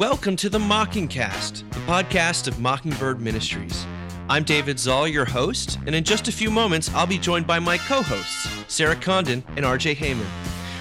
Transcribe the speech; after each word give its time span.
Welcome 0.00 0.34
to 0.36 0.48
the 0.48 0.58
Mockingcast, 0.58 1.70
the 1.72 1.80
podcast 1.80 2.48
of 2.48 2.58
Mockingbird 2.58 3.20
Ministries. 3.20 3.84
I'm 4.30 4.44
David 4.44 4.78
Zahl, 4.78 5.06
your 5.06 5.26
host, 5.26 5.78
and 5.84 5.94
in 5.94 6.04
just 6.04 6.26
a 6.26 6.32
few 6.32 6.50
moments, 6.50 6.90
I'll 6.94 7.06
be 7.06 7.18
joined 7.18 7.46
by 7.46 7.58
my 7.58 7.76
co 7.76 8.00
hosts, 8.00 8.48
Sarah 8.66 8.96
Condon 8.96 9.44
and 9.56 9.66
RJ 9.66 9.96
Heijmen. 9.96 10.24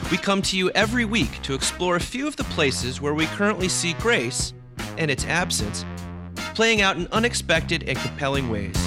We 0.10 0.16
come 0.16 0.42
to 0.44 0.58
you 0.58 0.70
every 0.70 1.04
week 1.04 1.42
to 1.42 1.54
explore 1.54 1.98
a 1.98 2.00
few 2.00 2.30
of 2.30 2.38
the 2.38 2.46
places 2.46 3.02
where 3.02 3.14
we 3.14 3.26
currently 3.26 3.68
see 3.68 3.92
grace 3.96 4.54
and 4.98 5.12
its 5.12 5.26
absence 5.26 5.84
playing 6.56 6.80
out 6.80 6.96
in 6.96 7.06
unexpected 7.12 7.84
and 7.90 7.98
compelling 7.98 8.50
ways. 8.50 8.78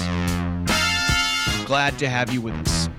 Glad 1.67 1.99
to 1.99 2.09
have 2.09 2.33
you 2.33 2.41
with 2.41 2.55
us. 2.55 2.89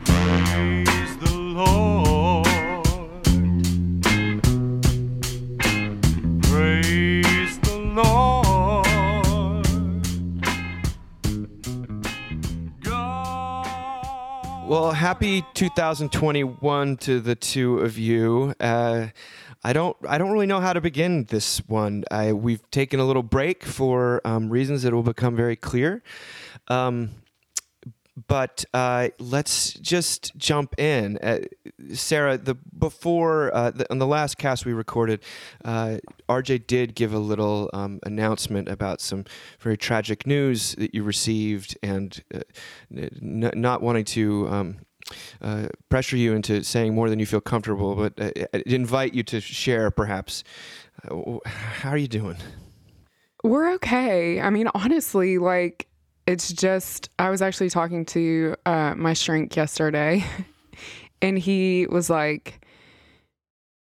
Well, 14.67 14.93
happy 14.93 15.45
2021 15.53 16.97
to 16.97 17.21
the 17.21 17.35
two 17.35 17.81
of 17.81 17.99
you. 17.99 18.55
Uh, 18.59 19.09
I 19.63 19.75
don't, 19.75 19.95
I 20.09 20.17
don't 20.17 20.33
really 20.33 20.47
know 20.47 20.61
how 20.61 20.73
to 20.73 20.81
begin 20.81 21.25
this 21.25 21.59
one. 21.69 22.05
I, 22.11 22.33
we've 22.33 22.63
taken 22.71 22.99
a 22.99 23.05
little 23.05 23.23
break 23.23 23.63
for 23.63 24.23
um, 24.25 24.49
reasons 24.49 24.83
that 24.83 24.95
will 24.95 25.03
become 25.03 25.37
very 25.37 25.55
clear. 25.55 26.03
Um, 26.69 27.11
but 28.29 28.65
uh, 28.73 29.09
let's 29.19 29.75
just 29.75 30.37
jump 30.37 30.79
in. 30.79 31.19
Uh, 31.19 31.41
Sarah, 31.93 32.39
the 32.39 32.55
before 32.55 33.55
uh, 33.55 33.71
the, 33.71 33.91
on 33.91 33.99
the 33.99 34.07
last 34.07 34.39
cast 34.39 34.65
we 34.65 34.73
recorded, 34.73 35.23
uh, 35.65 35.99
RJ 36.29 36.67
did 36.67 36.95
give 36.95 37.13
a 37.13 37.19
little 37.19 37.71
um, 37.73 37.99
announcement 38.05 38.69
about 38.69 39.01
some 39.01 39.25
very 39.59 39.77
tragic 39.77 40.27
news 40.27 40.75
that 40.77 40.95
you 40.95 41.03
received, 41.03 41.77
and 41.83 42.23
uh, 42.33 42.41
n- 42.97 43.51
not 43.55 43.83
wanting 43.83 44.05
to. 44.07 44.49
Um, 44.49 44.79
uh, 45.43 45.67
pressure 45.91 46.17
you 46.17 46.33
into 46.33 46.65
saying 46.65 46.95
more 46.95 47.11
than 47.11 47.19
you 47.19 47.27
feel 47.27 47.41
comfortable, 47.41 47.95
but 47.95 48.19
invite 48.65 49.13
you 49.13 49.23
to 49.23 49.39
share, 49.39 49.91
perhaps. 49.91 50.43
How 51.45 51.91
are 51.91 51.99
you 51.99 52.09
doing? 52.09 52.39
We're 53.43 53.75
okay. 53.75 54.41
I 54.41 54.49
mean, 54.49 54.69
honestly, 54.75 55.37
like 55.37 55.89
it's 56.27 56.53
just 56.53 57.11
I 57.19 57.31
was 57.31 57.43
actually 57.43 57.71
talking 57.71 58.05
to 58.07 58.57
uh, 58.67 58.95
my 58.97 59.13
shrink 59.13 59.57
yesterday, 59.57 60.25
and 61.23 61.39
he 61.39 61.87
was 61.89 62.09
like, 62.09 62.65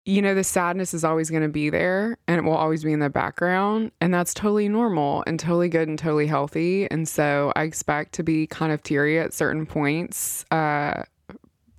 you 0.05 0.21
know, 0.21 0.35
the 0.35 0.43
sadness 0.43 0.93
is 0.93 1.03
always 1.03 1.29
going 1.29 1.43
to 1.43 1.49
be 1.49 1.69
there, 1.69 2.17
and 2.27 2.37
it 2.37 2.43
will 2.43 2.55
always 2.55 2.83
be 2.83 2.91
in 2.91 2.99
the 2.99 3.09
background, 3.09 3.91
and 4.01 4.13
that's 4.13 4.33
totally 4.33 4.67
normal 4.67 5.23
and 5.25 5.39
totally 5.39 5.69
good 5.69 5.87
and 5.87 5.97
totally 5.97 6.27
healthy. 6.27 6.89
And 6.91 7.07
so 7.07 7.53
I 7.55 7.63
expect 7.63 8.13
to 8.15 8.23
be 8.23 8.47
kind 8.47 8.71
of 8.71 8.83
teary 8.83 9.19
at 9.19 9.33
certain 9.33 9.65
points. 9.65 10.45
Uh, 10.51 11.03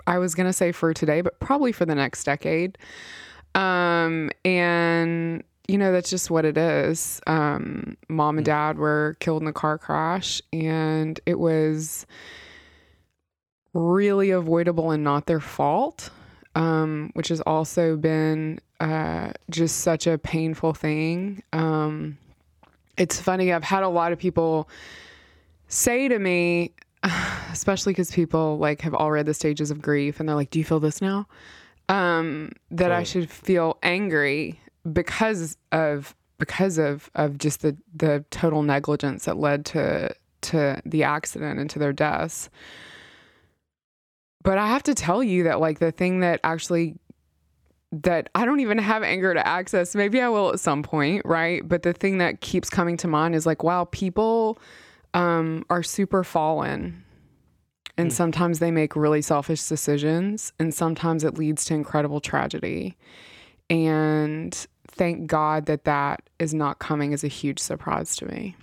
I 0.07 0.19
was 0.19 0.35
going 0.35 0.47
to 0.47 0.53
say 0.53 0.73
for 0.73 0.93
today, 0.95 1.21
but 1.21 1.39
probably 1.41 1.73
for 1.73 1.85
the 1.87 1.95
next 1.95 2.25
decade. 2.25 2.79
Um, 3.55 4.31
and 4.45 5.43
you 5.67 5.79
know, 5.79 5.93
that's 5.93 6.11
just 6.11 6.31
what 6.31 6.45
it 6.45 6.59
is. 6.59 7.21
Um, 7.27 7.97
mom 8.09 8.39
and 8.39 8.45
dad 8.45 8.79
were 8.79 9.17
killed 9.21 9.43
in 9.43 9.49
a 9.49 9.53
car 9.53 9.79
crash, 9.79 10.43
and 10.53 11.19
it 11.25 11.39
was 11.39 12.07
really 13.73 14.31
avoidable 14.31 14.91
and 14.91 15.03
not 15.03 15.27
their 15.27 15.41
fault, 15.41 16.11
um, 16.55 17.11
which 17.15 17.29
has 17.29 17.41
also 17.43 17.97
been 17.97 18.61
uh, 18.81 19.33
just 19.51 19.79
such 19.79 20.07
a 20.07 20.19
painful 20.19 20.75
thing. 20.75 21.43
Um, 21.53 22.19
it's 22.97 23.21
funny, 23.21 23.53
I've 23.53 23.65
had 23.65 23.83
a 23.83 23.89
lot 23.89 24.13
of 24.13 24.19
people 24.19 24.69
say 25.69 26.09
to 26.09 26.19
me, 26.19 26.73
especially 27.53 27.93
because 27.93 28.11
people 28.11 28.59
like 28.59 28.83
have 28.83 28.95
all 28.95 29.11
read 29.11 29.27
the 29.27 29.35
stages 29.35 29.71
of 29.71 29.81
grief 29.81 30.21
and 30.21 30.29
they're 30.29 30.37
like, 30.37 30.51
Do 30.51 30.59
you 30.59 30.65
feel 30.65 30.81
this 30.81 31.01
now? 31.01 31.27
Um, 31.89 32.53
that 32.71 32.93
I 32.93 33.03
should 33.03 33.31
feel 33.31 33.77
angry 33.83 34.59
because 34.93 35.57
of 35.73 36.15
because 36.39 36.79
of 36.79 37.11
of 37.15 37.39
just 37.39 37.63
the 37.63 37.77
the 37.95 38.25
total 38.31 38.63
negligence 38.63 39.25
that 39.25 39.39
led 39.39 39.65
to 39.67 40.15
to 40.43 40.81
the 40.85 41.03
accident 41.03 41.59
and 41.59 41.71
to 41.71 41.79
their 41.79 41.93
deaths. 41.93 42.51
But 44.43 44.59
I 44.59 44.67
have 44.67 44.83
to 44.85 44.95
tell 44.95 45.23
you 45.23 45.45
that 45.45 45.61
like 45.61 45.79
the 45.79 45.91
thing 45.93 46.21
that 46.21 46.41
actually 46.45 46.97
that 48.03 48.29
I 48.35 48.45
don't 48.45 48.61
even 48.61 48.79
have 48.79 49.03
anger 49.03 49.35
to 49.35 49.47
access. 49.47 49.95
Maybe 49.95 50.21
I 50.21 50.29
will 50.29 50.53
at 50.53 50.61
some 50.61 50.83
point, 50.83 51.23
right? 51.25 51.67
But 51.67 51.83
the 51.83 51.93
thing 51.93 52.19
that 52.19 52.41
keeps 52.41 52.69
coming 52.69 52.97
to 52.99 53.09
mind 53.09 53.35
is 53.35 53.47
like, 53.47 53.63
wow, 53.63 53.85
people 53.93 54.59
um, 55.15 55.65
are 55.71 55.83
super 55.83 56.25
fallen. 56.25 57.05
And 57.97 58.13
sometimes 58.13 58.59
they 58.59 58.73
make 58.73 58.97
really 58.97 59.23
selfish 59.23 59.69
decisions, 59.69 60.53
and 60.59 60.75
sometimes 60.75 61.23
it 61.23 61.39
leads 61.39 61.65
to 61.67 61.75
incredible 61.75 62.21
tragedy. 62.21 62.97
And 63.71 64.67
thank 64.89 65.27
God 65.27 65.67
that 65.67 65.85
that 65.85 66.23
is 66.39 66.55
not 66.55 66.79
coming 66.79 67.13
as 67.13 67.25
a 67.25 67.29
huge 67.29 67.59
surprise 67.59 68.17
to 68.17 68.27
me. 68.27 68.57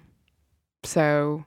So, 0.84 1.46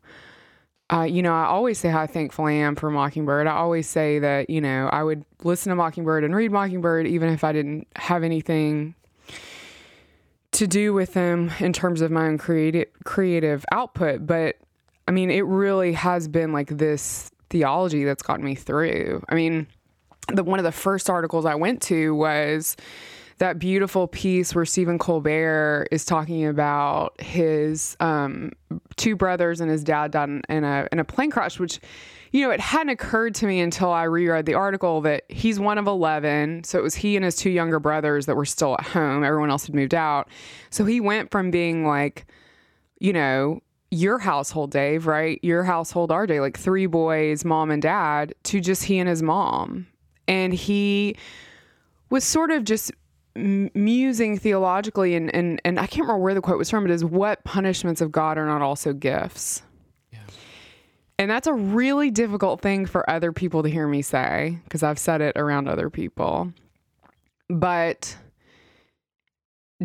uh, 0.93 1.03
you 1.03 1.23
know, 1.23 1.35
I 1.35 1.45
always 1.45 1.79
say 1.79 1.89
how 1.89 2.07
thankful 2.07 2.45
I 2.45 2.53
am 2.53 2.77
for 2.77 2.91
Mockingbird. 2.91 3.47
I 3.47 3.55
always 3.55 3.89
say 3.89 4.19
that, 4.19 4.51
you 4.51 4.61
know, 4.61 4.89
I 4.93 5.03
would 5.03 5.25
listen 5.43 5.71
to 5.71 5.77
Mockingbird 5.77 6.25
and 6.25 6.35
read 6.35 6.53
Mockingbird 6.53 7.07
even 7.07 7.31
if 7.31 7.43
I 7.43 7.53
didn't 7.53 7.87
have 7.97 8.23
anything 8.23 8.95
to 10.53 10.67
do 10.69 10.93
with 10.93 11.15
them 11.15 11.51
in 11.59 11.73
terms 11.73 12.01
of 12.01 12.11
my 12.11 12.27
own 12.27 12.39
creative 12.39 12.89
creative 13.05 13.65
output. 13.73 14.27
But 14.27 14.57
I 15.09 15.11
mean, 15.11 15.31
it 15.31 15.45
really 15.45 15.93
has 15.95 16.29
been 16.29 16.53
like 16.53 16.69
this 16.69 17.31
theology 17.51 18.05
that's 18.05 18.23
gotten 18.23 18.45
me 18.45 18.55
through. 18.55 19.23
I 19.29 19.35
mean, 19.35 19.67
the 20.29 20.45
one 20.45 20.59
of 20.59 20.65
the 20.65 20.73
first 20.73 21.11
articles 21.11 21.45
I 21.45 21.55
went 21.55 21.83
to 21.83 22.15
was 22.15 22.77
that 23.39 23.59
beautiful 23.59 24.07
piece 24.07 24.55
where 24.55 24.65
Stephen 24.65 24.99
Colbert 24.99 25.89
is 25.91 26.05
talking 26.05 26.47
about 26.47 27.21
his 27.21 27.97
um, 28.01 28.53
two 28.97 29.17
brothers 29.17 29.61
and 29.61 29.71
his 29.71 29.83
dad 29.83 30.13
died 30.13 30.29
in- 30.49 30.65
a 30.65 30.89
in 30.93 30.99
a 30.99 31.05
plane 31.05 31.31
crash, 31.31 31.59
which 31.59 31.81
you 32.31 32.43
know 32.43 32.51
it 32.51 32.61
hadn't 32.61 32.91
occurred 32.91 33.35
to 33.37 33.47
me 33.47 33.61
until 33.61 33.91
I 33.91 34.05
reread 34.05 34.47
the 34.47 34.55
article 34.55 35.01
that 35.03 35.25
he's 35.29 35.59
one 35.59 35.79
of 35.79 35.87
eleven, 35.87 36.65
so 36.65 36.79
it 36.79 36.83
was 36.83 36.95
he 36.95 37.17
and 37.17 37.25
his 37.25 37.37
two 37.37 37.51
younger 37.51 37.81
brothers 37.81 38.27
that 38.27 38.37
were 38.37 38.45
still 38.45 38.75
at 38.75 38.87
home. 38.87 39.25
Everyone 39.25 39.51
else 39.51 39.67
had 39.67 39.75
moved 39.75 39.95
out, 39.95 40.29
so 40.71 40.85
he 40.85 41.01
went 41.01 41.31
from 41.31 41.51
being 41.51 41.85
like, 41.87 42.27
you 42.99 43.13
know. 43.13 43.61
Your 43.91 44.19
household, 44.19 44.73
Dave, 44.73 45.07
right? 45.07 45.39
Your 45.45 45.63
household, 45.63 46.11
RJ, 46.11 46.41
like 46.41 46.59
three 46.59 46.87
boys, 46.87 47.45
mom 47.45 47.71
and 47.71 47.81
dad, 47.81 48.35
to 48.45 48.61
just 48.61 48.83
he 48.83 48.99
and 48.99 49.09
his 49.09 49.23
mom. 49.23 49.87
And 50.27 50.53
he 50.53 51.15
was 52.11 52.25
sort 52.25 52.51
of 52.51 52.65
just 52.65 52.91
musing 53.37 54.39
theologically 54.39 55.15
and, 55.15 55.35
and 55.35 55.61
and 55.65 55.79
I 55.81 55.87
can't 55.87 56.07
remember 56.07 56.23
where 56.23 56.35
the 56.35 56.41
quote 56.41 56.59
was 56.59 56.71
from, 56.71 56.85
but 56.85 56.91
is 56.91 57.05
what 57.05 57.43
punishments 57.45 58.01
of 58.01 58.13
God 58.13 58.39
are 58.39 58.47
not 58.47 58.63
also 58.63 58.93
gifts. 58.93 59.63
And 61.19 61.31
that's 61.31 61.47
a 61.47 61.53
really 61.53 62.11
difficult 62.11 62.61
thing 62.61 62.87
for 62.87 63.09
other 63.09 63.33
people 63.33 63.63
to 63.63 63.69
hear 63.69 63.87
me 63.87 64.03
say 64.03 64.59
because 64.65 64.83
I've 64.83 64.99
said 64.99 65.21
it 65.21 65.37
around 65.37 65.69
other 65.69 65.89
people. 65.89 66.53
But 67.49 68.17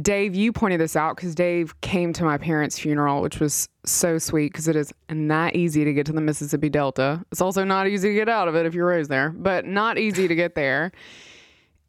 Dave, 0.01 0.33
you 0.33 0.51
pointed 0.51 0.79
this 0.79 0.95
out 0.95 1.15
because 1.15 1.35
Dave 1.35 1.79
came 1.81 2.13
to 2.13 2.23
my 2.23 2.37
parents' 2.37 2.79
funeral, 2.79 3.21
which 3.21 3.39
was 3.39 3.69
so 3.85 4.17
sweet 4.17 4.51
because 4.51 4.67
it 4.67 4.75
is 4.75 4.93
not 5.09 5.55
easy 5.55 5.83
to 5.83 5.93
get 5.93 6.05
to 6.07 6.11
the 6.13 6.21
Mississippi 6.21 6.69
Delta. 6.69 7.23
It's 7.31 7.41
also 7.41 7.63
not 7.63 7.87
easy 7.87 8.09
to 8.09 8.15
get 8.15 8.29
out 8.29 8.47
of 8.47 8.55
it 8.55 8.65
if 8.65 8.73
you're 8.73 8.87
raised 8.87 9.09
there, 9.09 9.29
but 9.29 9.65
not 9.65 9.97
easy 9.97 10.27
to 10.27 10.35
get 10.35 10.55
there. 10.55 10.91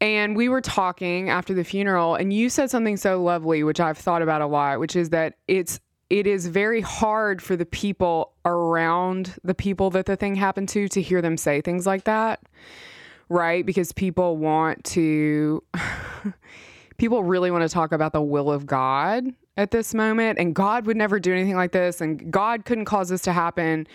And 0.01 0.35
we 0.35 0.49
were 0.49 0.61
talking 0.61 1.29
after 1.29 1.53
the 1.53 1.63
funeral, 1.63 2.15
and 2.15 2.33
you 2.33 2.49
said 2.49 2.71
something 2.71 2.97
so 2.97 3.21
lovely, 3.21 3.63
which 3.63 3.79
I've 3.79 3.99
thought 3.99 4.23
about 4.23 4.41
a 4.41 4.47
lot, 4.47 4.79
which 4.79 4.95
is 4.95 5.11
that 5.11 5.35
it's 5.47 5.79
it 6.09 6.27
is 6.27 6.47
very 6.47 6.81
hard 6.81 7.41
for 7.41 7.55
the 7.55 7.65
people 7.65 8.33
around 8.43 9.35
the 9.45 9.53
people 9.53 9.91
that 9.91 10.07
the 10.07 10.17
thing 10.17 10.35
happened 10.35 10.67
to 10.69 10.89
to 10.89 11.01
hear 11.01 11.21
them 11.21 11.37
say 11.37 11.61
things 11.61 11.85
like 11.85 12.03
that, 12.03 12.41
right? 13.29 13.65
Because 13.65 13.93
people 13.93 14.37
want 14.37 14.83
to 14.85 15.63
people 16.97 17.23
really 17.23 17.51
want 17.51 17.61
to 17.61 17.69
talk 17.69 17.91
about 17.91 18.11
the 18.11 18.21
will 18.21 18.51
of 18.51 18.65
God 18.65 19.27
at 19.55 19.69
this 19.69 19.93
moment, 19.93 20.39
and 20.39 20.55
God 20.55 20.87
would 20.87 20.97
never 20.97 21.19
do 21.19 21.31
anything 21.31 21.55
like 21.55 21.73
this, 21.73 22.01
and 22.01 22.31
God 22.31 22.65
couldn't 22.65 22.85
cause 22.85 23.09
this 23.09 23.21
to 23.21 23.33
happen. 23.33 23.87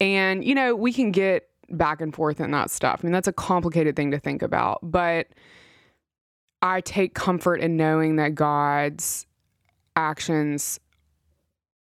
And, 0.00 0.44
you 0.44 0.54
know, 0.54 0.76
we 0.76 0.92
can 0.92 1.10
get 1.10 1.48
back 1.70 2.00
and 2.00 2.14
forth 2.14 2.40
in 2.40 2.50
that 2.52 2.70
stuff. 2.70 3.00
I 3.02 3.06
mean, 3.06 3.12
that's 3.12 3.28
a 3.28 3.32
complicated 3.32 3.96
thing 3.96 4.10
to 4.10 4.18
think 4.18 4.42
about, 4.42 4.78
but 4.82 5.28
I 6.62 6.80
take 6.80 7.14
comfort 7.14 7.60
in 7.60 7.76
knowing 7.76 8.16
that 8.16 8.34
God's 8.34 9.26
actions 9.94 10.80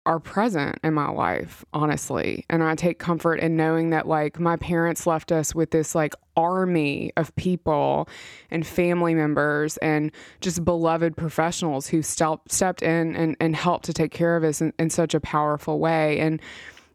are 0.05 0.19
present 0.19 0.79
in 0.83 0.95
my 0.95 1.09
life, 1.09 1.65
honestly. 1.73 2.45
And 2.51 2.63
I 2.63 2.75
take 2.75 2.99
comfort 2.99 3.37
in 3.37 3.57
knowing 3.57 3.91
that 3.91 4.09
like 4.09 4.41
my 4.41 4.57
parents 4.57 5.07
left 5.07 5.31
us 5.31 5.55
with 5.55 5.71
this 5.71 5.95
like 5.95 6.15
army 6.37 7.13
of 7.17 7.35
people 7.37 8.09
and 8.51 8.67
family 8.67 9.15
members 9.15 9.77
and 9.77 10.11
just 10.41 10.65
beloved 10.65 11.17
professionals 11.17 11.87
who 11.87 12.03
stepped 12.03 12.51
stepped 12.51 12.83
in 12.83 13.15
and, 13.15 13.37
and 13.39 13.55
helped 13.55 13.85
to 13.85 13.93
take 13.93 14.11
care 14.11 14.37
of 14.37 14.43
us 14.43 14.61
in, 14.61 14.73
in 14.79 14.91
such 14.91 15.15
a 15.15 15.21
powerful 15.21 15.79
way. 15.79 16.19
And 16.19 16.41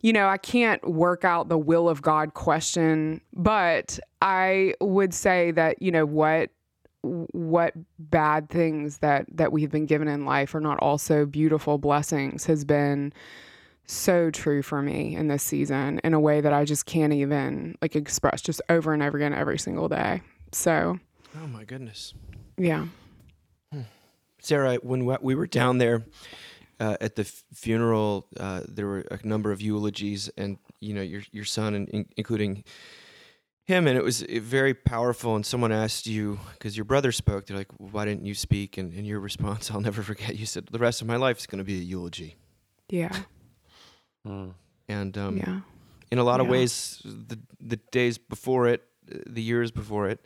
you 0.08 0.14
know, 0.14 0.30
I 0.30 0.38
can't 0.38 0.82
work 0.90 1.26
out 1.26 1.50
the 1.50 1.58
will 1.58 1.90
of 1.90 2.02
God 2.02 2.34
question, 2.34 3.20
but 3.34 4.00
I 4.22 4.74
would 4.80 5.14
say 5.14 5.52
that, 5.52 5.82
you 5.82 5.92
know, 5.92 6.06
what 6.06 6.50
what 7.04 7.74
bad 8.00 8.50
things 8.50 9.00
that 9.00 9.26
that 9.34 9.52
we've 9.52 9.70
been 9.70 9.86
given 9.86 10.08
in 10.08 10.24
life 10.26 10.56
are 10.56 10.62
not 10.62 10.80
also 10.80 11.26
beautiful 11.26 11.78
blessings 11.78 12.46
has 12.46 12.64
been 12.64 13.12
so 13.86 14.32
true 14.32 14.62
for 14.62 14.82
me 14.82 15.14
in 15.14 15.28
this 15.28 15.44
season 15.44 16.00
in 16.06 16.14
a 16.14 16.20
way 16.22 16.40
that 16.40 16.54
I 16.54 16.64
just 16.64 16.86
can't 16.86 17.12
even 17.12 17.76
like 17.82 17.98
express 17.98 18.42
just 18.42 18.62
over 18.70 18.94
and 18.94 19.04
over 19.04 19.18
again 19.18 19.34
every 19.34 19.60
single 19.60 19.90
day. 19.90 20.22
So, 20.54 21.00
Oh 21.44 21.48
my 21.48 21.66
goodness. 21.66 22.14
yeah. 22.58 22.86
Hmm. 23.74 23.82
Sarah, 24.40 24.76
when 24.76 25.06
we- 25.06 25.18
we 25.22 25.36
were 25.36 25.48
down 25.48 25.80
there 25.80 26.06
uh, 26.80 26.98
at 27.02 27.16
the 27.16 27.24
f- 27.24 27.44
funeral, 27.54 28.28
uh, 28.40 28.62
there 28.68 28.86
were 28.86 29.06
a 29.12 29.26
number 29.26 29.52
of 29.52 29.62
eulogies, 29.62 30.30
and 30.38 30.58
you 30.80 30.94
know 30.94 31.02
your 31.02 31.22
your 31.32 31.46
son, 31.46 31.74
and 31.74 31.90
in, 31.90 32.06
including 32.18 32.64
him, 33.66 33.88
and 33.88 33.98
it 33.98 34.04
was 34.04 34.22
very 34.22 34.74
powerful. 34.74 35.36
And 35.36 35.46
someone 35.46 35.72
asked 35.72 36.08
you 36.08 36.40
because 36.54 36.78
your 36.78 36.86
brother 36.86 37.12
spoke. 37.12 37.46
They're 37.46 37.58
like, 37.58 37.72
"Why 37.78 38.06
didn't 38.06 38.26
you 38.26 38.34
speak?" 38.34 38.78
And, 38.78 38.94
and 38.94 39.06
your 39.06 39.20
response, 39.20 39.72
I'll 39.74 39.82
never 39.82 40.04
forget. 40.04 40.38
You 40.38 40.46
said, 40.46 40.68
"The 40.72 40.80
rest 40.80 41.02
of 41.02 41.08
my 41.08 41.18
life 41.18 41.40
is 41.40 41.46
going 41.46 41.60
to 41.60 41.66
be 41.66 41.80
a 41.80 41.84
eulogy." 41.84 42.36
Yeah. 42.90 43.16
Mm. 44.26 44.54
And 44.88 45.18
um, 45.18 45.38
yeah. 45.38 45.60
in 46.12 46.18
a 46.18 46.24
lot 46.24 46.40
of 46.40 46.48
ways, 46.48 47.02
the 47.04 47.40
the 47.60 47.78
days 47.92 48.18
before 48.18 48.68
it, 48.68 48.84
uh, 49.12 49.20
the 49.26 49.42
years 49.42 49.72
before 49.72 50.10
it, 50.10 50.26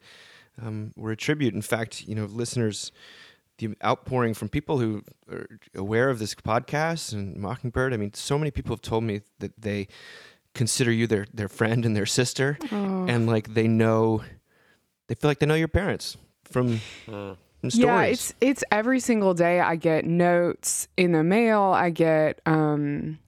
um, 0.61 0.91
were 0.95 1.11
a 1.11 1.17
tribute. 1.17 1.53
In 1.53 1.61
fact, 1.61 2.07
you 2.07 2.15
know, 2.15 2.25
listeners, 2.25 2.91
the 3.67 3.75
outpouring 3.85 4.33
from 4.33 4.49
people 4.49 4.79
who 4.79 5.03
are 5.31 5.47
aware 5.75 6.09
of 6.09 6.19
this 6.19 6.35
podcast 6.35 7.13
and 7.13 7.37
Mockingbird. 7.37 7.93
I 7.93 7.97
mean, 7.97 8.13
so 8.13 8.37
many 8.37 8.51
people 8.51 8.73
have 8.75 8.81
told 8.81 9.03
me 9.03 9.21
that 9.39 9.59
they 9.61 9.87
consider 10.53 10.91
you 10.91 11.07
their 11.07 11.25
their 11.33 11.47
friend 11.47 11.85
and 11.85 11.95
their 11.95 12.05
sister, 12.05 12.57
Oh. 12.71 13.05
and 13.07 13.27
like 13.27 13.53
they 13.53 13.67
know, 13.67 14.23
they 15.07 15.15
feel 15.15 15.29
like 15.29 15.39
they 15.39 15.45
know 15.45 15.55
your 15.55 15.67
parents 15.69 16.17
from, 16.43 16.79
from 17.05 17.37
stories. 17.69 17.77
Yeah, 17.77 18.01
it's 18.03 18.33
it's 18.41 18.63
every 18.71 18.99
single 18.99 19.33
day 19.33 19.59
I 19.61 19.75
get 19.77 20.05
notes 20.05 20.87
in 20.97 21.11
the 21.13 21.23
mail. 21.23 21.61
I 21.61 21.89
get 21.91 22.41
um 22.45 23.19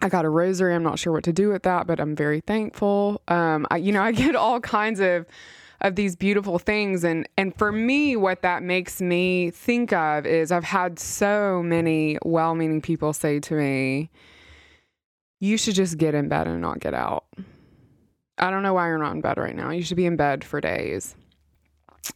I 0.00 0.08
got 0.08 0.24
a 0.24 0.28
rosary. 0.28 0.74
I'm 0.74 0.82
not 0.82 0.98
sure 0.98 1.12
what 1.12 1.24
to 1.24 1.32
do 1.32 1.48
with 1.48 1.62
that, 1.62 1.86
but 1.86 1.98
I'm 2.00 2.14
very 2.14 2.40
thankful. 2.40 3.22
Um 3.28 3.66
I 3.70 3.78
you 3.78 3.90
know, 3.92 4.02
I 4.02 4.12
get 4.12 4.36
all 4.36 4.60
kinds 4.60 5.00
of 5.00 5.26
of 5.82 5.96
these 5.96 6.16
beautiful 6.16 6.58
things 6.58 7.04
and 7.04 7.28
and 7.36 7.54
for 7.56 7.72
me 7.72 8.16
what 8.16 8.42
that 8.42 8.62
makes 8.62 9.00
me 9.00 9.50
think 9.50 9.92
of 9.92 10.24
is 10.24 10.50
I've 10.50 10.64
had 10.64 10.98
so 10.98 11.62
many 11.62 12.18
well-meaning 12.24 12.80
people 12.80 13.12
say 13.12 13.40
to 13.40 13.54
me 13.54 14.10
you 15.42 15.56
should 15.56 15.74
just 15.74 15.98
get 15.98 16.14
in 16.14 16.28
bed 16.28 16.46
and 16.46 16.60
not 16.60 16.78
get 16.78 16.94
out. 16.94 17.24
I 18.38 18.48
don't 18.48 18.62
know 18.62 18.74
why 18.74 18.86
you're 18.86 18.98
not 18.98 19.12
in 19.16 19.20
bed 19.20 19.38
right 19.38 19.56
now. 19.56 19.70
You 19.70 19.82
should 19.82 19.96
be 19.96 20.06
in 20.06 20.14
bed 20.14 20.44
for 20.44 20.60
days. 20.60 21.16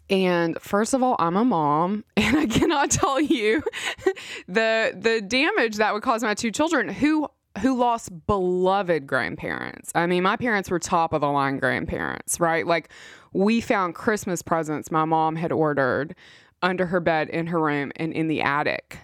And 0.09 0.57
first 0.61 0.95
of 0.95 1.03
all, 1.03 1.17
I'm 1.19 1.37
a 1.37 1.45
mom, 1.45 2.05
and 2.17 2.37
I 2.37 2.47
cannot 2.47 2.93
tell 2.93 3.21
you 3.21 3.65
the 4.47 4.97
the 4.97 5.21
damage 5.21 5.77
that 5.77 5.93
would 5.93 6.05
cause 6.05 6.23
my 6.23 6.35
two 6.35 6.53
children 6.53 6.89
who 6.89 7.29
who 7.61 7.77
lost 7.77 8.27
beloved 8.27 9.07
grandparents. 9.07 9.93
I 9.95 10.07
mean, 10.07 10.23
my 10.23 10.37
parents 10.37 10.71
were 10.71 10.79
top 10.79 11.13
of 11.13 11.21
the 11.21 11.29
line 11.29 11.59
grandparents, 11.59 12.41
right? 12.41 12.67
Like 12.67 12.91
we 13.33 13.61
found 13.61 13.95
Christmas 13.95 14.43
presents 14.43 14.91
my 14.91 15.05
mom 15.05 15.37
had 15.37 15.53
ordered 15.53 16.15
under 16.63 16.87
her 16.87 17.01
bed 17.01 17.29
in 17.29 17.47
her 17.49 17.61
room 17.61 17.93
and 17.97 18.13
in 18.13 18.29
the 18.29 18.43
attic 18.43 18.99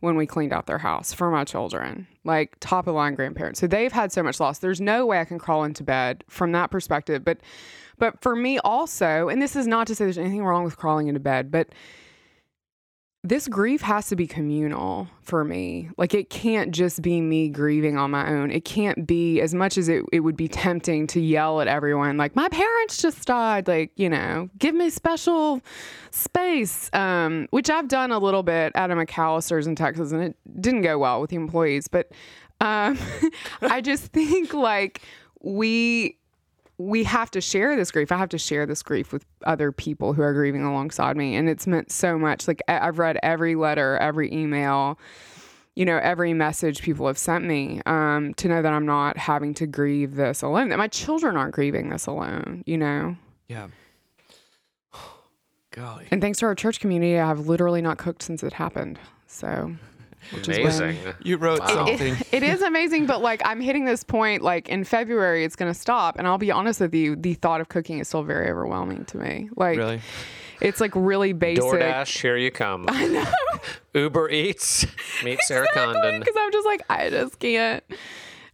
when 0.00 0.16
we 0.16 0.26
cleaned 0.26 0.52
out 0.52 0.66
their 0.66 0.78
house 0.78 1.12
for 1.12 1.30
my 1.30 1.44
children. 1.44 2.06
Like 2.24 2.56
top 2.60 2.80
of 2.80 2.86
the 2.86 2.92
line 2.92 3.14
grandparents. 3.14 3.60
So 3.60 3.66
they've 3.66 3.92
had 3.92 4.12
so 4.12 4.22
much 4.22 4.38
loss. 4.38 4.58
There's 4.58 4.80
no 4.80 5.06
way 5.06 5.20
I 5.20 5.24
can 5.24 5.38
crawl 5.38 5.64
into 5.64 5.82
bed 5.82 6.24
from 6.28 6.52
that 6.52 6.70
perspective. 6.70 7.24
But 7.24 7.38
but 7.96 8.20
for 8.20 8.34
me 8.34 8.58
also, 8.58 9.28
and 9.28 9.40
this 9.40 9.54
is 9.54 9.66
not 9.66 9.86
to 9.86 9.94
say 9.94 10.04
there's 10.04 10.18
anything 10.18 10.44
wrong 10.44 10.64
with 10.64 10.76
crawling 10.76 11.06
into 11.08 11.20
bed, 11.20 11.50
but 11.50 11.68
this 13.24 13.48
grief 13.48 13.80
has 13.80 14.08
to 14.08 14.16
be 14.16 14.26
communal 14.26 15.08
for 15.22 15.44
me. 15.44 15.88
Like 15.96 16.12
it 16.12 16.28
can't 16.28 16.72
just 16.72 17.00
be 17.00 17.22
me 17.22 17.48
grieving 17.48 17.96
on 17.96 18.10
my 18.10 18.28
own. 18.28 18.50
It 18.50 18.66
can't 18.66 19.06
be 19.06 19.40
as 19.40 19.54
much 19.54 19.78
as 19.78 19.88
it, 19.88 20.04
it 20.12 20.20
would 20.20 20.36
be 20.36 20.46
tempting 20.46 21.06
to 21.08 21.20
yell 21.20 21.62
at 21.62 21.66
everyone, 21.66 22.18
like, 22.18 22.36
my 22.36 22.50
parents 22.50 22.98
just 22.98 23.26
died, 23.26 23.66
like, 23.66 23.92
you 23.96 24.10
know, 24.10 24.50
give 24.58 24.74
me 24.74 24.90
special 24.90 25.62
space. 26.10 26.90
Um, 26.92 27.48
which 27.50 27.70
I've 27.70 27.88
done 27.88 28.12
a 28.12 28.18
little 28.18 28.42
bit 28.42 28.76
out 28.76 28.90
of 28.90 28.98
McAlister's 28.98 29.66
in 29.66 29.74
Texas 29.74 30.12
and 30.12 30.22
it 30.22 30.36
didn't 30.60 30.82
go 30.82 30.98
well 30.98 31.22
with 31.22 31.30
the 31.30 31.36
employees. 31.36 31.88
But 31.88 32.12
um 32.60 32.98
I 33.62 33.80
just 33.80 34.04
think 34.12 34.52
like 34.52 35.00
we 35.40 36.18
we 36.78 37.04
have 37.04 37.30
to 37.32 37.40
share 37.40 37.76
this 37.76 37.90
grief. 37.90 38.10
I 38.10 38.18
have 38.18 38.28
to 38.30 38.38
share 38.38 38.66
this 38.66 38.82
grief 38.82 39.12
with 39.12 39.24
other 39.44 39.70
people 39.70 40.12
who 40.12 40.22
are 40.22 40.32
grieving 40.32 40.64
alongside 40.64 41.16
me. 41.16 41.36
And 41.36 41.48
it's 41.48 41.66
meant 41.66 41.92
so 41.92 42.18
much. 42.18 42.48
Like, 42.48 42.62
I've 42.68 42.98
read 42.98 43.18
every 43.22 43.54
letter, 43.54 43.96
every 43.98 44.32
email, 44.32 44.98
you 45.76 45.84
know, 45.84 45.98
every 46.02 46.34
message 46.34 46.82
people 46.82 47.06
have 47.06 47.18
sent 47.18 47.44
me 47.44 47.80
um, 47.86 48.34
to 48.34 48.48
know 48.48 48.62
that 48.62 48.72
I'm 48.72 48.86
not 48.86 49.16
having 49.16 49.54
to 49.54 49.66
grieve 49.66 50.14
this 50.16 50.42
alone, 50.42 50.68
that 50.70 50.78
my 50.78 50.88
children 50.88 51.36
aren't 51.36 51.54
grieving 51.54 51.90
this 51.90 52.06
alone, 52.06 52.62
you 52.66 52.78
know? 52.78 53.16
yeah. 53.48 53.68
Golly. 55.70 56.06
And 56.10 56.20
thanks 56.20 56.38
to 56.38 56.46
our 56.46 56.54
church 56.54 56.78
community, 56.78 57.18
I've 57.18 57.46
literally 57.46 57.82
not 57.82 57.98
cooked 57.98 58.22
since 58.22 58.42
it 58.42 58.52
happened. 58.52 58.98
So, 59.26 59.74
which 60.32 60.48
is 60.48 60.58
Amazing. 60.58 60.98
You 61.22 61.36
wrote 61.36 61.60
Wow. 61.60 61.86
something. 61.86 62.16
it 62.32 62.42
is 62.42 62.62
amazing, 62.62 63.06
but 63.06 63.20
like 63.22 63.42
I'm 63.44 63.60
hitting 63.60 63.84
this 63.84 64.04
point, 64.04 64.42
like 64.42 64.68
in 64.68 64.84
February, 64.84 65.44
it's 65.44 65.56
going 65.56 65.72
to 65.72 65.78
stop. 65.78 66.18
And 66.18 66.26
I'll 66.26 66.38
be 66.38 66.50
honest 66.50 66.80
with 66.80 66.94
you, 66.94 67.16
the 67.16 67.34
thought 67.34 67.60
of 67.60 67.68
cooking 67.68 67.98
is 67.98 68.08
still 68.08 68.22
very 68.22 68.50
overwhelming 68.50 69.04
to 69.06 69.16
me. 69.18 69.48
Like, 69.56 69.76
really? 69.78 70.00
it's 70.60 70.80
like 70.80 70.92
really 70.94 71.32
basic. 71.32 71.62
DoorDash, 71.64 72.20
here 72.20 72.36
you 72.36 72.50
come. 72.50 72.86
I 72.88 73.06
know. 73.06 73.24
Uber 73.94 74.28
Eats, 74.30 74.86
meet 75.22 75.40
Sarah 75.42 75.68
Condon. 75.72 76.18
Because 76.20 76.34
I'm 76.38 76.52
just 76.52 76.66
like, 76.66 76.82
I 76.90 77.10
just 77.10 77.38
can't. 77.38 77.82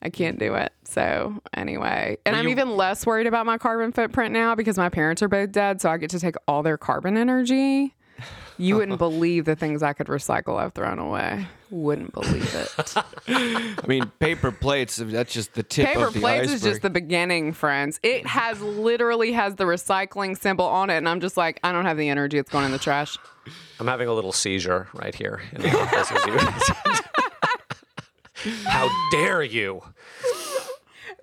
I 0.03 0.09
can't 0.09 0.39
do 0.39 0.55
it. 0.55 0.73
So 0.85 1.35
anyway, 1.53 2.17
and 2.25 2.35
I'm 2.35 2.45
you- 2.47 2.51
even 2.53 2.75
less 2.77 3.05
worried 3.05 3.27
about 3.27 3.45
my 3.47 3.59
carbon 3.59 3.93
footprint 3.93 4.33
now 4.33 4.55
because 4.55 4.79
my 4.79 4.89
parents 4.89 5.23
are 5.23 5.29
both 5.29 5.53
dead, 5.53 5.81
so 5.81 5.91
I 5.91 5.99
get 5.99 6.09
to 6.11 6.19
take 6.21 6.37
all 6.49 6.63
their 6.63 6.79
carbon 6.79 7.17
energy. 7.19 7.95
You 8.61 8.77
wouldn't 8.77 8.99
believe 9.11 9.45
the 9.45 9.57
things 9.57 9.83
I 9.83 9.93
could 9.93 10.09
recycle 10.09 10.59
I've 10.59 10.73
thrown 10.73 10.99
away. 10.99 11.47
Wouldn't 11.71 12.13
believe 12.13 12.55
it. 12.55 12.95
I 13.29 13.87
mean, 13.87 14.11
paper 14.19 14.51
plates. 14.51 14.97
That's 14.97 15.33
just 15.33 15.55
the 15.55 15.63
tip 15.63 15.87
Paper 15.87 16.07
of 16.09 16.15
the 16.15 16.21
plates 16.21 16.43
iceberg. 16.43 16.55
is 16.57 16.63
just 16.63 16.83
the 16.83 16.91
beginning, 16.91 17.53
friends. 17.53 18.01
It 18.03 18.27
has 18.27 18.61
literally 18.61 19.33
has 19.33 19.55
the 19.57 19.65
recycling 19.65 20.39
symbol 20.39 20.65
on 20.67 20.91
it, 20.91 20.97
and 20.97 21.09
I'm 21.09 21.21
just 21.21 21.37
like, 21.37 21.61
I 21.63 21.73
don't 21.73 21.87
have 21.87 21.97
the 21.97 22.09
energy. 22.09 22.39
It's 22.39 22.51
going 22.51 22.65
in 22.65 22.73
the 22.73 22.79
trash. 22.79 23.17
I'm 23.79 23.87
having 23.87 24.09
a 24.09 24.13
little 24.13 24.33
seizure 24.33 24.89
right 24.95 25.15
here 25.15 25.41
in 25.53 25.63
the 25.63 25.79
office. 25.79 26.11
How 28.65 28.89
dare 29.11 29.43
you? 29.43 29.83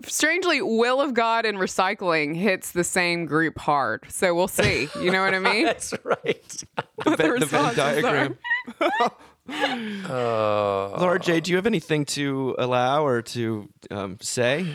Strangely, 0.06 0.62
will 0.62 1.02
of 1.02 1.14
God 1.14 1.46
and 1.46 1.58
recycling 1.58 2.36
hits 2.36 2.72
the 2.72 2.84
same 2.84 3.26
group 3.26 3.58
hard. 3.58 4.04
So 4.10 4.34
we'll 4.36 4.48
see. 4.48 4.90
You 5.00 5.12
know 5.12 5.24
what 5.24 5.34
I 5.34 5.40
mean? 5.40 5.66
That's 5.72 5.94
right. 6.04 6.64
What 7.04 7.18
Venn- 7.18 7.40
the 7.40 7.46
Venn 7.46 7.76
diagram. 7.76 8.38
Uh, 9.50 10.90
Laura 11.00 11.20
J, 11.20 11.40
do 11.40 11.52
you 11.52 11.58
have 11.58 11.66
anything 11.66 12.04
to 12.06 12.54
allow 12.58 13.06
or 13.06 13.22
to 13.22 13.70
um, 13.90 14.18
say? 14.22 14.68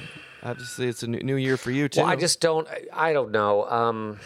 Obviously, 0.43 0.89
it's 0.89 1.03
a 1.03 1.07
new, 1.07 1.19
new 1.21 1.37
year 1.37 1.57
for 1.59 1.71
you 1.71 1.89
too. 1.91 2.01
well, 2.01 2.09
I 2.11 2.17
just 2.17 2.41
don't. 2.41 2.67
I- 2.69 2.87
I 3.11 3.13
don't 3.13 3.31
know. 3.33 3.69
Um, 3.69 4.19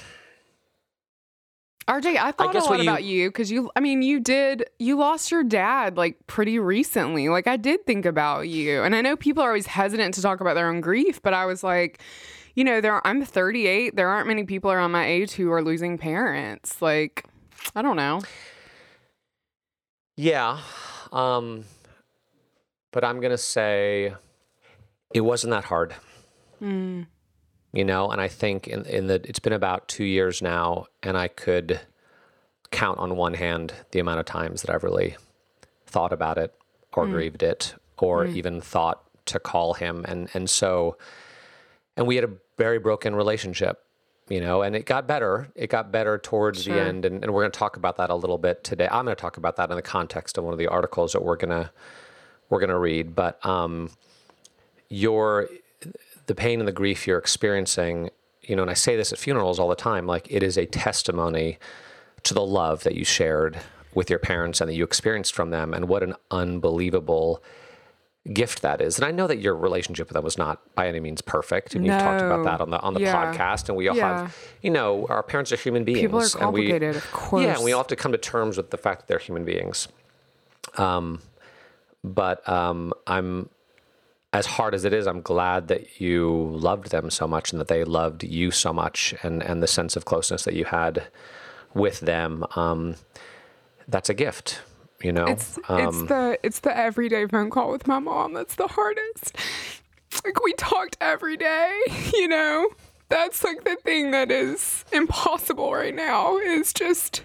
RJ, 1.89 2.17
I 2.17 2.33
thought 2.33 2.55
a 2.55 2.59
lot 2.59 2.77
you- 2.79 2.83
about 2.83 3.05
you 3.05 3.29
because 3.29 3.51
you, 3.53 3.71
I 3.77 3.81
mean, 3.81 4.03
you 4.03 4.19
did, 4.19 4.69
you 4.79 4.97
lost 4.99 5.31
your 5.31 5.45
dad 5.45 5.97
like 5.97 6.27
pretty 6.27 6.59
recently. 6.59 7.29
Like, 7.29 7.47
I 7.47 7.57
did 7.57 7.87
think 7.87 8.05
about 8.07 8.49
you. 8.49 8.83
And 8.83 8.95
I 8.95 9.01
know 9.03 9.17
people 9.17 9.43
are 9.43 9.49
always 9.49 9.67
hesitant 9.67 10.15
to 10.15 10.23
talk 10.23 10.41
about 10.41 10.55
their 10.55 10.69
own 10.69 10.81
grief, 10.81 11.23
but 11.23 11.33
I 11.33 11.47
was 11.47 11.63
like, 11.63 12.01
you 12.57 12.65
know, 12.65 12.81
there, 12.81 13.07
I'm 13.07 13.25
38. 13.25 13.95
There 13.95 14.09
aren't 14.09 14.27
many 14.27 14.43
people 14.45 14.73
around 14.73 14.91
my 14.91 15.07
age 15.07 15.33
who 15.33 15.53
are 15.53 15.63
losing 15.63 15.97
parents. 15.97 16.83
Like, 16.83 17.25
I 17.77 17.83
don't 17.83 17.97
know. 17.97 18.21
yeah. 20.17 20.59
Um, 21.13 21.65
but 22.93 23.05
I'm 23.05 23.21
gonna 23.21 23.39
say 23.39 24.15
it 25.15 25.21
wasn't 25.21 25.53
that 25.53 25.65
hard. 25.65 25.95
Mm. 26.63 27.07
You 27.77 27.85
know 27.85 28.11
and 28.11 28.21
i 28.21 28.29
think 28.29 28.67
in, 28.67 28.85
in 28.87 29.07
the 29.07 29.15
it's 29.25 29.39
been 29.39 29.53
about 29.53 29.87
two 29.89 30.05
years 30.05 30.43
now 30.43 30.87
and 31.03 31.17
i 31.17 31.29
could 31.29 31.81
count 32.71 32.99
on 32.99 33.17
one 33.17 33.35
hand 33.35 33.73
the 33.93 33.99
amount 33.99 34.19
of 34.19 34.27
times 34.27 34.63
that 34.63 34.75
i've 34.75 34.83
really 34.83 35.17
thought 35.87 36.13
about 36.13 36.39
it 36.39 36.53
or 36.95 37.07
grieved 37.07 37.43
it 37.43 37.75
or 37.99 38.25
even 38.27 38.61
thought 38.61 39.03
to 39.27 39.39
call 39.39 39.75
him. 39.75 40.05
And 40.09 40.29
and 40.35 40.49
so 40.49 40.97
and 41.97 42.07
we 42.07 42.17
had 42.17 42.25
a 42.25 42.31
very 42.59 42.79
broken 42.79 43.15
relationship, 43.15 43.85
you 44.29 44.41
know, 44.41 44.63
and 44.63 44.75
it 44.75 44.87
got 44.87 45.07
better. 45.07 45.49
It 45.55 45.69
got 45.69 45.93
better 45.93 46.19
towards 46.19 46.65
the 46.65 46.73
end. 46.73 47.05
And, 47.05 47.23
and 47.23 47.33
we're 47.33 47.43
going 47.43 47.53
to 47.53 47.59
talk 47.59 47.77
about 47.77 47.97
that 47.97 48.11
a 48.11 48.15
little 48.15 48.39
bit 48.39 48.65
today. 48.65 48.89
I'm 48.91 49.05
going 49.05 49.17
to 49.17 49.21
talk 49.21 49.37
about 49.37 49.57
that 49.57 49.71
in 49.71 49.77
the 49.77 49.83
context 49.83 50.37
of 50.39 50.45
one 50.45 50.53
of 50.53 50.59
the 50.59 50.67
articles 50.67 51.13
that 51.13 51.23
we're 51.23 51.37
going 51.37 51.51
to, 51.51 51.71
we're 52.51 52.61
going 52.61 52.71
to 52.71 52.79
read. 52.79 53.15
But, 53.15 53.45
um, 53.47 53.91
your, 54.89 55.49
the 56.27 56.35
pain 56.35 56.61
and 56.61 56.69
the 56.69 56.73
grief 56.73 57.07
you're 57.07 57.19
experiencing, 57.19 58.11
you 58.43 58.57
know, 58.57 58.63
and 58.63 58.71
I 58.71 58.75
say 58.75 58.97
this 58.97 59.13
at 59.13 59.19
funerals 59.19 59.59
all 59.59 59.69
the 59.69 59.75
time, 59.75 60.07
like 60.07 60.27
it 60.31 60.43
is 60.43 60.57
a 60.57 60.67
testimony 60.67 61.59
to 62.25 62.35
the 62.35 62.45
love 62.45 62.83
that 62.85 62.95
you 62.95 63.05
shared 63.05 63.59
with 63.95 64.11
your 64.11 64.19
parents 64.19 64.61
and 64.61 64.69
that 64.69 64.75
you 64.75 64.85
experienced 64.85 65.35
from 65.35 65.51
them 65.51 65.73
and 65.73 65.89
what 65.89 66.03
an 66.03 66.15
unbelievable 66.31 67.43
gift 68.33 68.61
that 68.63 68.81
is. 68.81 68.99
And 68.99 69.05
I 69.05 69.13
know 69.13 69.29
that 69.29 69.39
your 69.39 69.55
relationship 69.55 70.09
with 70.09 70.15
them 70.15 70.25
was 70.25 70.37
not 70.37 70.75
by 70.75 70.89
any 70.89 70.99
means 70.99 71.21
perfect. 71.23 71.77
And 71.77 71.87
you've 71.87 71.99
talked 72.01 72.21
about 72.21 72.45
that 72.45 72.61
on 72.61 72.71
the 72.71 72.81
on 72.81 72.95
the 72.95 73.01
Yeah. 73.01 73.15
podcast. 73.33 73.69
And 73.69 73.77
we 73.77 73.87
all 73.89 73.97
Yeah. 73.97 74.23
have, 74.23 74.37
you 74.63 74.71
know, 74.71 75.07
our 75.09 75.23
parents 75.23 75.53
are 75.53 75.57
human 75.57 75.85
beings. 75.85 76.01
People 76.01 76.19
are 76.19 76.23
and 76.23 76.53
we- 76.53 76.63
complicated, 76.69 76.97
of 76.97 77.13
course. 77.13 77.45
Yeah, 77.45 77.55
and 77.55 77.65
we 77.65 77.73
all 77.73 77.79
have 77.81 77.87
to 77.87 77.97
come 77.97 78.11
to 78.13 78.19
terms 78.19 78.57
with 78.57 78.71
the 78.71 78.77
fact 78.79 79.03
that 79.03 79.07
they're 79.07 79.21
human 79.21 79.45
beings. 79.45 79.87
Um, 80.77 81.21
but 82.03 82.47
um, 82.49 82.93
I'm 83.07 83.49
as 84.33 84.47
hard 84.47 84.75
as 84.75 84.85
it 84.85 84.93
is, 84.93 85.07
I'm 85.07 85.23
glad 85.23 85.69
that 85.69 86.01
you 86.01 86.51
loved 86.53 86.91
them 86.91 87.11
so 87.11 87.27
much 87.27 87.53
and 87.53 87.61
that 87.61 87.69
they 87.69 87.85
loved 87.85 88.25
you 88.25 88.51
so 88.51 88.73
much, 88.73 89.15
and 89.23 89.43
and 89.43 89.63
the 89.63 89.67
sense 89.67 89.97
of 89.97 90.05
closeness 90.05 90.45
that 90.45 90.55
you 90.55 90.65
had 90.65 91.09
with 91.75 92.01
them. 92.01 92.45
Um, 92.57 92.97
that's 93.89 94.09
a 94.09 94.15
gift, 94.15 94.61
you 95.03 95.13
know. 95.13 95.27
It's 95.27 95.59
it's 95.59 95.71
um, 95.71 96.07
the 96.07 96.39
it's 96.43 96.61
the 96.61 96.77
everyday 96.77 97.27
phone 97.27 97.51
call 97.51 97.71
with 97.71 97.87
my 97.87 97.99
mom 97.99 98.33
that's 98.33 98.57
the 98.57 98.69
hardest. 98.69 99.37
Like 100.25 100.43
we 100.43 100.53
talked 100.55 100.97
every 101.01 101.37
day, 101.37 101.79
you 102.15 102.29
know. 102.29 102.69
That's 103.09 103.45
like 103.45 103.63
the 103.63 103.77
thing 103.77 104.11
that 104.11 104.33
is 104.33 104.85
impossible 104.93 105.73
right 105.73 105.95
now 105.95 106.39
is 106.39 106.73
just 106.73 107.23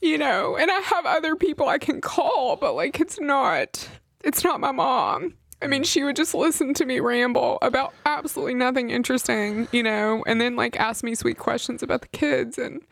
you 0.00 0.18
know, 0.18 0.56
and 0.56 0.70
I 0.70 0.80
have 0.80 1.06
other 1.06 1.36
people 1.36 1.68
I 1.68 1.78
can 1.78 2.00
call, 2.00 2.56
but 2.56 2.74
like 2.74 3.00
it's 3.00 3.20
not 3.20 3.88
it's 4.22 4.42
not 4.42 4.60
my 4.60 4.72
mom. 4.72 5.34
I 5.64 5.66
mean, 5.66 5.82
she 5.82 6.04
would 6.04 6.14
just 6.14 6.34
listen 6.34 6.74
to 6.74 6.84
me 6.84 7.00
ramble 7.00 7.58
about 7.62 7.94
absolutely 8.04 8.54
nothing 8.54 8.90
interesting, 8.90 9.66
you 9.72 9.82
know, 9.82 10.22
and 10.26 10.38
then 10.40 10.56
like 10.56 10.78
ask 10.78 11.02
me 11.02 11.14
sweet 11.14 11.38
questions 11.38 11.82
about 11.82 12.02
the 12.02 12.08
kids 12.08 12.58
and 12.58 12.82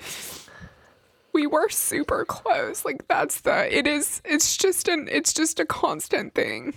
we 1.34 1.46
were 1.46 1.68
super 1.68 2.24
close. 2.24 2.84
Like 2.84 3.06
that's 3.08 3.42
the 3.42 3.76
it 3.76 3.86
is 3.86 4.22
it's 4.24 4.56
just 4.56 4.88
an 4.88 5.08
it's 5.12 5.34
just 5.34 5.60
a 5.60 5.66
constant 5.66 6.34
thing. 6.34 6.74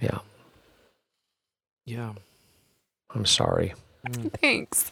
yeah. 0.00 0.18
Yeah. 1.84 2.12
I'm 3.14 3.26
sorry. 3.26 3.74
Thanks. 4.40 4.90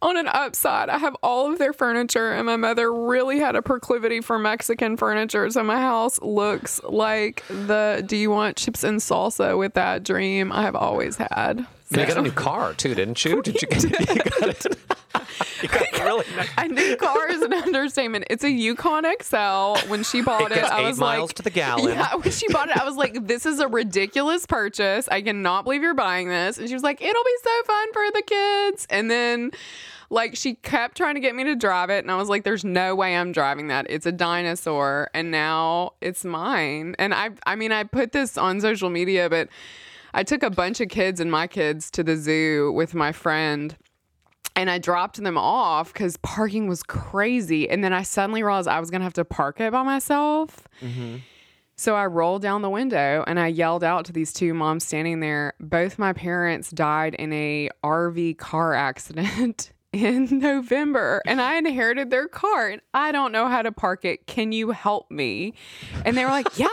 On 0.00 0.16
an 0.16 0.28
upside, 0.28 0.88
I 0.88 0.98
have 0.98 1.16
all 1.22 1.50
of 1.52 1.58
their 1.58 1.72
furniture, 1.72 2.32
and 2.32 2.46
my 2.46 2.56
mother 2.56 2.92
really 2.92 3.38
had 3.38 3.56
a 3.56 3.62
proclivity 3.62 4.20
for 4.20 4.38
Mexican 4.38 4.96
furniture. 4.96 5.50
So 5.50 5.62
my 5.62 5.80
house 5.80 6.20
looks 6.22 6.80
like 6.84 7.42
the 7.48 8.02
do 8.06 8.16
you 8.16 8.30
want 8.30 8.56
chips 8.56 8.84
and 8.84 9.00
salsa 9.00 9.58
with 9.58 9.74
that 9.74 10.04
dream 10.04 10.52
I 10.52 10.62
have 10.62 10.76
always 10.76 11.16
had. 11.16 11.66
You 11.90 12.06
got 12.06 12.18
a 12.18 12.22
new 12.22 12.32
car 12.32 12.74
too, 12.74 12.94
didn't 12.94 13.24
you? 13.24 13.40
Did 13.42 13.62
you? 13.62 13.68
you 13.70 13.78
got 13.80 14.48
it. 14.48 14.66
You 15.62 15.68
got 15.68 16.00
a 16.00 16.04
really 16.04 16.24
nice. 16.36 16.48
A 16.58 16.68
new 16.68 16.96
car 16.96 17.30
is 17.30 17.40
an 17.40 17.52
understatement. 17.52 18.26
It's 18.28 18.44
a 18.44 18.50
Yukon 18.50 19.04
XL. 19.22 19.88
When 19.88 20.04
she 20.04 20.20
bought 20.20 20.52
It 20.52 20.58
it, 20.58 20.64
I 20.64 20.82
was 20.82 20.98
miles 20.98 21.30
like, 21.30 21.36
to 21.36 21.42
the 21.42 21.50
gallon. 21.50 21.94
Yeah, 21.94 22.14
when 22.14 22.30
she 22.30 22.46
bought 22.52 22.68
it, 22.68 22.76
I 22.76 22.84
was 22.84 22.96
like, 22.96 23.26
"This 23.26 23.46
is 23.46 23.58
a 23.58 23.68
ridiculous 23.68 24.44
purchase. 24.46 25.08
I 25.08 25.22
cannot 25.22 25.64
believe 25.64 25.82
you're 25.82 25.94
buying 25.94 26.28
this." 26.28 26.58
And 26.58 26.68
she 26.68 26.74
was 26.74 26.82
like, 26.82 27.00
"It'll 27.00 27.24
be 27.24 27.36
so 27.42 27.62
fun 27.66 27.92
for 27.92 28.10
the 28.12 28.22
kids." 28.22 28.86
And 28.90 29.10
then, 29.10 29.50
like, 30.10 30.36
she 30.36 30.54
kept 30.56 30.96
trying 30.96 31.14
to 31.14 31.20
get 31.20 31.34
me 31.34 31.44
to 31.44 31.56
drive 31.56 31.90
it, 31.90 32.04
and 32.04 32.10
I 32.10 32.16
was 32.16 32.28
like, 32.28 32.44
"There's 32.44 32.64
no 32.64 32.94
way 32.94 33.16
I'm 33.16 33.32
driving 33.32 33.68
that. 33.68 33.86
It's 33.88 34.06
a 34.06 34.12
dinosaur." 34.12 35.08
And 35.14 35.30
now 35.30 35.92
it's 36.00 36.24
mine. 36.24 36.96
And 36.98 37.14
I, 37.14 37.30
I 37.46 37.56
mean, 37.56 37.72
I 37.72 37.84
put 37.84 38.12
this 38.12 38.36
on 38.36 38.60
social 38.60 38.90
media, 38.90 39.30
but 39.30 39.48
I 40.14 40.22
took 40.22 40.42
a 40.42 40.50
bunch 40.50 40.80
of 40.80 40.88
kids 40.88 41.20
and 41.20 41.30
my 41.30 41.46
kids 41.46 41.90
to 41.92 42.02
the 42.02 42.16
zoo 42.16 42.72
with 42.72 42.94
my 42.94 43.12
friend 43.12 43.76
and 44.58 44.68
I 44.68 44.78
dropped 44.78 45.22
them 45.22 45.38
off 45.38 45.92
because 45.92 46.16
parking 46.16 46.66
was 46.66 46.82
crazy. 46.82 47.70
And 47.70 47.84
then 47.84 47.92
I 47.92 48.02
suddenly 48.02 48.42
realized 48.42 48.66
I 48.66 48.80
was 48.80 48.90
going 48.90 49.00
to 49.00 49.04
have 49.04 49.12
to 49.14 49.24
park 49.24 49.60
it 49.60 49.70
by 49.70 49.84
myself. 49.84 50.66
Mm-hmm. 50.82 51.18
So 51.76 51.94
I 51.94 52.06
rolled 52.06 52.42
down 52.42 52.62
the 52.62 52.70
window 52.70 53.22
and 53.28 53.38
I 53.38 53.46
yelled 53.46 53.84
out 53.84 54.04
to 54.06 54.12
these 54.12 54.32
two 54.32 54.52
moms 54.52 54.84
standing 54.84 55.20
there. 55.20 55.54
Both 55.60 55.96
my 55.96 56.12
parents 56.12 56.70
died 56.70 57.14
in 57.14 57.32
a 57.32 57.70
RV 57.84 58.38
car 58.38 58.74
accident 58.74 59.72
in 59.92 60.40
November 60.40 61.22
and 61.24 61.40
I 61.40 61.56
inherited 61.56 62.10
their 62.10 62.26
car 62.26 62.68
and 62.68 62.82
I 62.92 63.12
don't 63.12 63.30
know 63.30 63.46
how 63.46 63.62
to 63.62 63.70
park 63.70 64.04
it. 64.04 64.26
Can 64.26 64.50
you 64.50 64.72
help 64.72 65.08
me? 65.08 65.54
And 66.04 66.16
they 66.16 66.24
were 66.24 66.32
like, 66.32 66.58
"Yeah." 66.58 66.66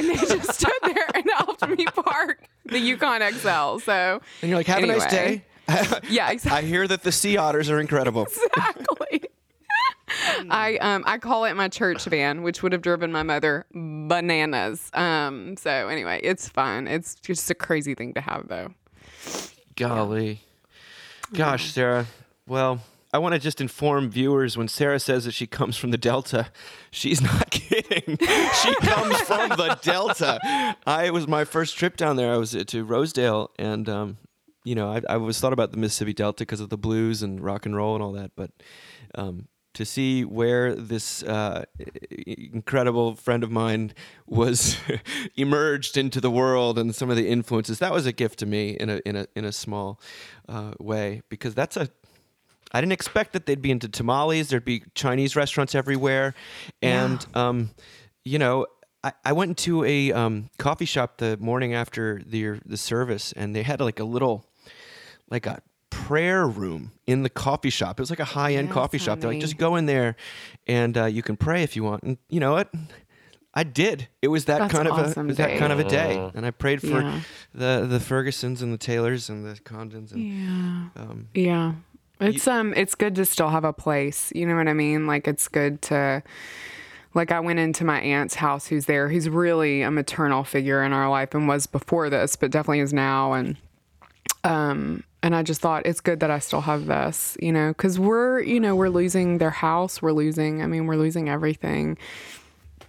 And 0.00 0.08
they 0.08 0.16
just 0.16 0.52
stood 0.60 0.72
there 0.82 1.08
and 1.14 1.24
helped 1.36 1.68
me 1.68 1.84
park 1.84 2.48
the 2.64 2.78
Yukon 2.78 3.20
XL. 3.32 3.78
So 3.84 4.20
And 4.42 4.48
you're 4.50 4.58
like, 4.58 4.66
have 4.66 4.82
a 4.82 4.86
nice 4.86 5.06
day. 5.06 5.44
yeah, 6.08 6.30
exactly. 6.30 6.50
I 6.50 6.62
hear 6.62 6.88
that 6.88 7.02
the 7.02 7.12
sea 7.12 7.36
otters 7.36 7.68
are 7.70 7.78
incredible. 7.80 8.22
exactly. 8.22 9.22
I 10.50 10.76
um 10.78 11.04
I 11.06 11.18
call 11.18 11.44
it 11.44 11.54
my 11.54 11.68
church 11.68 12.04
van, 12.06 12.42
which 12.42 12.62
would 12.62 12.72
have 12.72 12.82
driven 12.82 13.12
my 13.12 13.22
mother 13.22 13.66
bananas. 13.72 14.90
Um. 14.92 15.56
So 15.56 15.70
anyway, 15.88 16.20
it's 16.22 16.48
fun. 16.48 16.88
It's 16.88 17.14
just 17.16 17.48
a 17.50 17.54
crazy 17.54 17.94
thing 17.94 18.14
to 18.14 18.20
have, 18.20 18.48
though. 18.48 18.74
Golly. 19.76 20.40
Gosh, 21.32 21.70
Sarah. 21.72 22.06
Well, 22.48 22.80
I 23.12 23.18
want 23.18 23.34
to 23.34 23.40
just 23.40 23.60
inform 23.60 24.08
viewers 24.08 24.56
when 24.56 24.68
Sarah 24.68 25.00
says 25.00 25.24
that 25.24 25.32
she 25.32 25.46
comes 25.46 25.76
from 25.76 25.90
the 25.90 25.98
Delta, 25.98 26.50
she's 26.90 27.20
not 27.22 27.50
kidding. 27.50 28.18
she 28.18 28.74
comes 28.76 29.20
from 29.22 29.50
the 29.50 29.78
Delta. 29.82 30.38
I 30.86 31.04
it 31.06 31.12
was 31.12 31.26
my 31.26 31.44
first 31.44 31.76
trip 31.76 31.96
down 31.96 32.16
there. 32.16 32.32
I 32.32 32.36
was 32.36 32.54
uh, 32.54 32.64
to 32.68 32.84
Rosedale, 32.84 33.50
and 33.58 33.88
um, 33.88 34.18
you 34.64 34.74
know, 34.74 34.92
I, 34.92 35.02
I 35.08 35.16
was 35.16 35.40
thought 35.40 35.52
about 35.52 35.72
the 35.72 35.78
Mississippi 35.78 36.12
Delta 36.12 36.42
because 36.42 36.60
of 36.60 36.68
the 36.68 36.78
blues 36.78 37.22
and 37.22 37.40
rock 37.40 37.66
and 37.66 37.74
roll 37.74 37.94
and 37.94 38.02
all 38.02 38.12
that, 38.12 38.32
but 38.36 38.50
um, 39.16 39.48
to 39.74 39.84
see 39.84 40.24
where 40.24 40.74
this 40.74 41.22
uh, 41.22 41.64
incredible 42.26 43.14
friend 43.14 43.44
of 43.44 43.50
mine 43.50 43.92
was 44.26 44.76
emerged 45.36 45.96
into 45.96 46.20
the 46.20 46.30
world 46.30 46.78
and 46.78 46.94
some 46.94 47.08
of 47.08 47.16
the 47.16 47.28
influences 47.28 47.78
that 47.78 47.92
was 47.92 48.04
a 48.04 48.12
gift 48.12 48.38
to 48.40 48.46
me 48.46 48.70
in 48.70 48.90
a 48.90 49.00
in 49.06 49.16
a 49.16 49.26
in 49.36 49.44
a 49.44 49.52
small 49.52 50.00
uh, 50.48 50.72
way 50.80 51.22
because 51.28 51.54
that's 51.54 51.76
a 51.76 51.88
I 52.72 52.80
didn't 52.80 52.92
expect 52.92 53.32
that 53.32 53.46
they'd 53.46 53.60
be 53.62 53.70
into 53.70 53.88
tamales. 53.88 54.48
There'd 54.48 54.64
be 54.64 54.82
Chinese 54.94 55.34
restaurants 55.36 55.74
everywhere, 55.74 56.34
and 56.82 57.24
um, 57.34 57.70
you 58.24 58.38
know, 58.38 58.66
I, 59.02 59.12
I 59.24 59.32
went 59.32 59.48
into 59.50 59.84
a 59.84 60.12
um, 60.12 60.50
coffee 60.58 60.84
shop 60.84 61.18
the 61.18 61.36
morning 61.38 61.74
after 61.74 62.22
the 62.24 62.60
the 62.64 62.76
service, 62.76 63.32
and 63.32 63.54
they 63.56 63.62
had 63.62 63.80
like 63.80 63.98
a 63.98 64.04
little, 64.04 64.46
like 65.30 65.46
a 65.46 65.62
prayer 65.90 66.46
room 66.46 66.92
in 67.06 67.22
the 67.24 67.30
coffee 67.30 67.70
shop. 67.70 67.98
It 67.98 68.02
was 68.02 68.10
like 68.10 68.20
a 68.20 68.24
high 68.24 68.54
end 68.54 68.70
coffee 68.70 68.98
shop. 68.98 69.20
They're 69.20 69.30
like, 69.30 69.40
just 69.40 69.58
go 69.58 69.74
in 69.76 69.86
there, 69.86 70.14
and 70.66 70.96
uh, 70.96 71.04
you 71.06 71.22
can 71.22 71.36
pray 71.36 71.62
if 71.62 71.74
you 71.76 71.82
want. 71.82 72.02
And 72.04 72.18
you 72.28 72.38
know 72.40 72.52
what? 72.52 72.72
I 73.52 73.64
did. 73.64 74.06
It 74.22 74.28
was 74.28 74.44
that 74.44 74.60
That's 74.60 74.72
kind 74.72 74.86
of 74.86 74.96
a 74.96 75.06
awesome 75.08 75.26
it 75.26 75.30
was 75.30 75.36
that 75.38 75.48
day. 75.48 75.58
kind 75.58 75.72
of 75.72 75.80
a 75.80 75.84
day, 75.84 76.30
and 76.36 76.46
I 76.46 76.52
prayed 76.52 76.80
for 76.80 77.00
Yeah. 77.02 77.20
the 77.52 77.84
the 77.88 77.98
Fergusons 77.98 78.62
and 78.62 78.72
the 78.72 78.78
Taylors 78.78 79.28
and 79.28 79.44
the 79.44 79.58
Condons 79.60 80.12
and 80.12 80.22
Yeah. 80.22 81.02
um, 81.02 81.28
Yeah. 81.34 81.72
It's 82.20 82.46
um 82.46 82.74
it's 82.74 82.94
good 82.94 83.14
to 83.16 83.24
still 83.24 83.48
have 83.48 83.64
a 83.64 83.72
place. 83.72 84.32
You 84.34 84.46
know 84.46 84.56
what 84.56 84.68
I 84.68 84.74
mean? 84.74 85.06
Like 85.06 85.26
it's 85.26 85.48
good 85.48 85.80
to 85.82 86.22
like 87.14 87.32
I 87.32 87.40
went 87.40 87.58
into 87.58 87.84
my 87.84 88.00
aunt's 88.00 88.34
house 88.34 88.66
who's 88.66 88.84
there. 88.84 89.08
Who's 89.08 89.28
really 89.28 89.82
a 89.82 89.90
maternal 89.90 90.44
figure 90.44 90.82
in 90.82 90.92
our 90.92 91.08
life 91.08 91.34
and 91.34 91.48
was 91.48 91.66
before 91.66 92.10
this, 92.10 92.36
but 92.36 92.50
definitely 92.50 92.80
is 92.80 92.92
now 92.92 93.32
and 93.32 93.56
um 94.44 95.02
and 95.22 95.34
I 95.34 95.42
just 95.42 95.60
thought 95.60 95.84
it's 95.84 96.00
good 96.00 96.20
that 96.20 96.30
I 96.30 96.38
still 96.38 96.62
have 96.62 96.86
this, 96.86 97.36
you 97.40 97.52
know, 97.52 97.74
cuz 97.74 97.98
we're, 97.98 98.40
you 98.40 98.60
know, 98.60 98.76
we're 98.76 98.88
losing 98.88 99.38
their 99.38 99.50
house, 99.50 100.00
we're 100.00 100.12
losing, 100.12 100.62
I 100.62 100.66
mean, 100.66 100.86
we're 100.86 100.96
losing 100.96 101.28
everything 101.28 101.98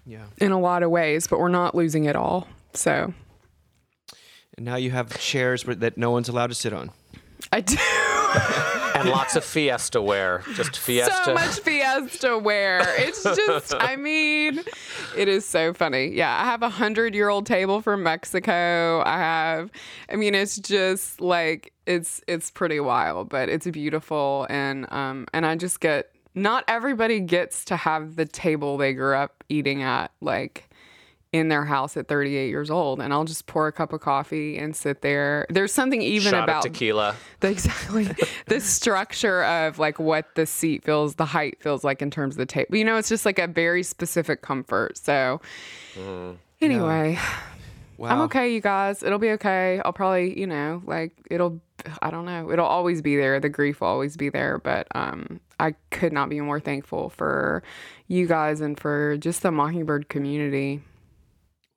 yeah. 0.05 0.23
in 0.37 0.51
a 0.51 0.59
lot 0.59 0.83
of 0.83 0.91
ways, 0.91 1.27
but 1.27 1.39
we're 1.39 1.49
not 1.49 1.75
losing 1.75 2.05
it 2.05 2.15
all. 2.15 2.47
So, 2.73 3.13
And 4.55 4.65
now 4.65 4.75
you 4.75 4.91
have 4.91 5.17
chairs 5.19 5.63
that 5.63 5.97
no 5.97 6.11
one's 6.11 6.29
allowed 6.29 6.47
to 6.47 6.55
sit 6.55 6.73
on. 6.73 6.91
I 7.51 7.61
do 7.61 7.75
and 8.95 9.09
lots 9.09 9.35
of 9.35 9.43
Fiesta 9.43 10.01
wear. 10.01 10.43
Just 10.53 10.77
Fiesta. 10.77 11.21
so 11.25 11.33
much 11.33 11.59
fiesta 11.59 12.37
wear. 12.37 12.81
It's 12.97 13.23
just, 13.23 13.73
I 13.79 13.95
mean, 13.95 14.61
it 15.17 15.27
is 15.27 15.45
so 15.45 15.73
funny. 15.73 16.07
Yeah, 16.07 16.41
I 16.41 16.45
have 16.45 16.63
a 16.63 16.69
hundred 16.69 17.15
year 17.15 17.29
old 17.29 17.45
table 17.45 17.81
from 17.81 18.03
Mexico. 18.03 19.03
I 19.05 19.17
have, 19.17 19.71
I 20.09 20.15
mean, 20.15 20.35
it's 20.35 20.57
just 20.57 21.21
like 21.21 21.73
it's 21.85 22.21
it's 22.27 22.51
pretty 22.51 22.79
wild, 22.79 23.29
but 23.29 23.49
it's 23.49 23.67
beautiful, 23.67 24.47
and 24.49 24.91
um, 24.91 25.27
and 25.33 25.45
I 25.45 25.55
just 25.55 25.79
get 25.79 26.11
not 26.33 26.63
everybody 26.67 27.19
gets 27.19 27.65
to 27.65 27.75
have 27.75 28.15
the 28.15 28.25
table 28.25 28.77
they 28.77 28.93
grew 28.93 29.15
up 29.15 29.43
eating 29.49 29.83
at, 29.83 30.11
like 30.21 30.69
in 31.33 31.47
their 31.47 31.63
house 31.63 31.95
at 31.95 32.09
38 32.09 32.49
years 32.49 32.69
old 32.69 32.99
and 32.99 33.13
I'll 33.13 33.23
just 33.23 33.45
pour 33.45 33.65
a 33.67 33.71
cup 33.71 33.93
of 33.93 34.01
coffee 34.01 34.57
and 34.57 34.75
sit 34.75 35.01
there. 35.01 35.45
There's 35.49 35.71
something 35.71 36.01
even 36.01 36.31
Shot 36.31 36.43
about 36.43 36.65
of 36.65 36.73
tequila. 36.73 37.15
the, 37.39 37.47
exactly 37.51 38.09
the 38.47 38.59
structure 38.59 39.43
of 39.45 39.79
like 39.79 39.97
what 39.97 40.35
the 40.35 40.45
seat 40.45 40.83
feels, 40.83 41.15
the 41.15 41.25
height 41.25 41.57
feels 41.61 41.85
like 41.85 42.01
in 42.01 42.11
terms 42.11 42.33
of 42.33 42.39
the 42.39 42.45
table. 42.45 42.75
You 42.75 42.83
know, 42.83 42.97
it's 42.97 43.07
just 43.07 43.25
like 43.25 43.39
a 43.39 43.47
very 43.47 43.81
specific 43.81 44.41
comfort. 44.41 44.97
So 44.97 45.39
anyway, 46.59 47.17
Wow. 47.97 48.09
I'm 48.09 48.21
okay, 48.21 48.51
you 48.51 48.61
guys. 48.61 49.03
It'll 49.03 49.19
be 49.19 49.29
okay. 49.31 49.79
I'll 49.85 49.93
probably, 49.93 50.37
you 50.39 50.47
know, 50.47 50.81
like 50.85 51.11
it'll 51.29 51.61
I 52.01 52.09
don't 52.09 52.25
know. 52.25 52.51
It'll 52.51 52.65
always 52.65 53.01
be 53.01 53.15
there. 53.15 53.39
The 53.39 53.47
grief 53.49 53.81
will 53.81 53.89
always 53.89 54.17
be 54.17 54.29
there, 54.29 54.57
but 54.57 54.87
um 54.95 55.39
I 55.59 55.75
could 55.91 56.11
not 56.11 56.27
be 56.27 56.41
more 56.41 56.59
thankful 56.59 57.09
for 57.11 57.61
you 58.07 58.25
guys 58.27 58.59
and 58.59 58.79
for 58.79 59.17
just 59.17 59.43
the 59.43 59.51
Mockingbird 59.51 60.09
community. 60.09 60.81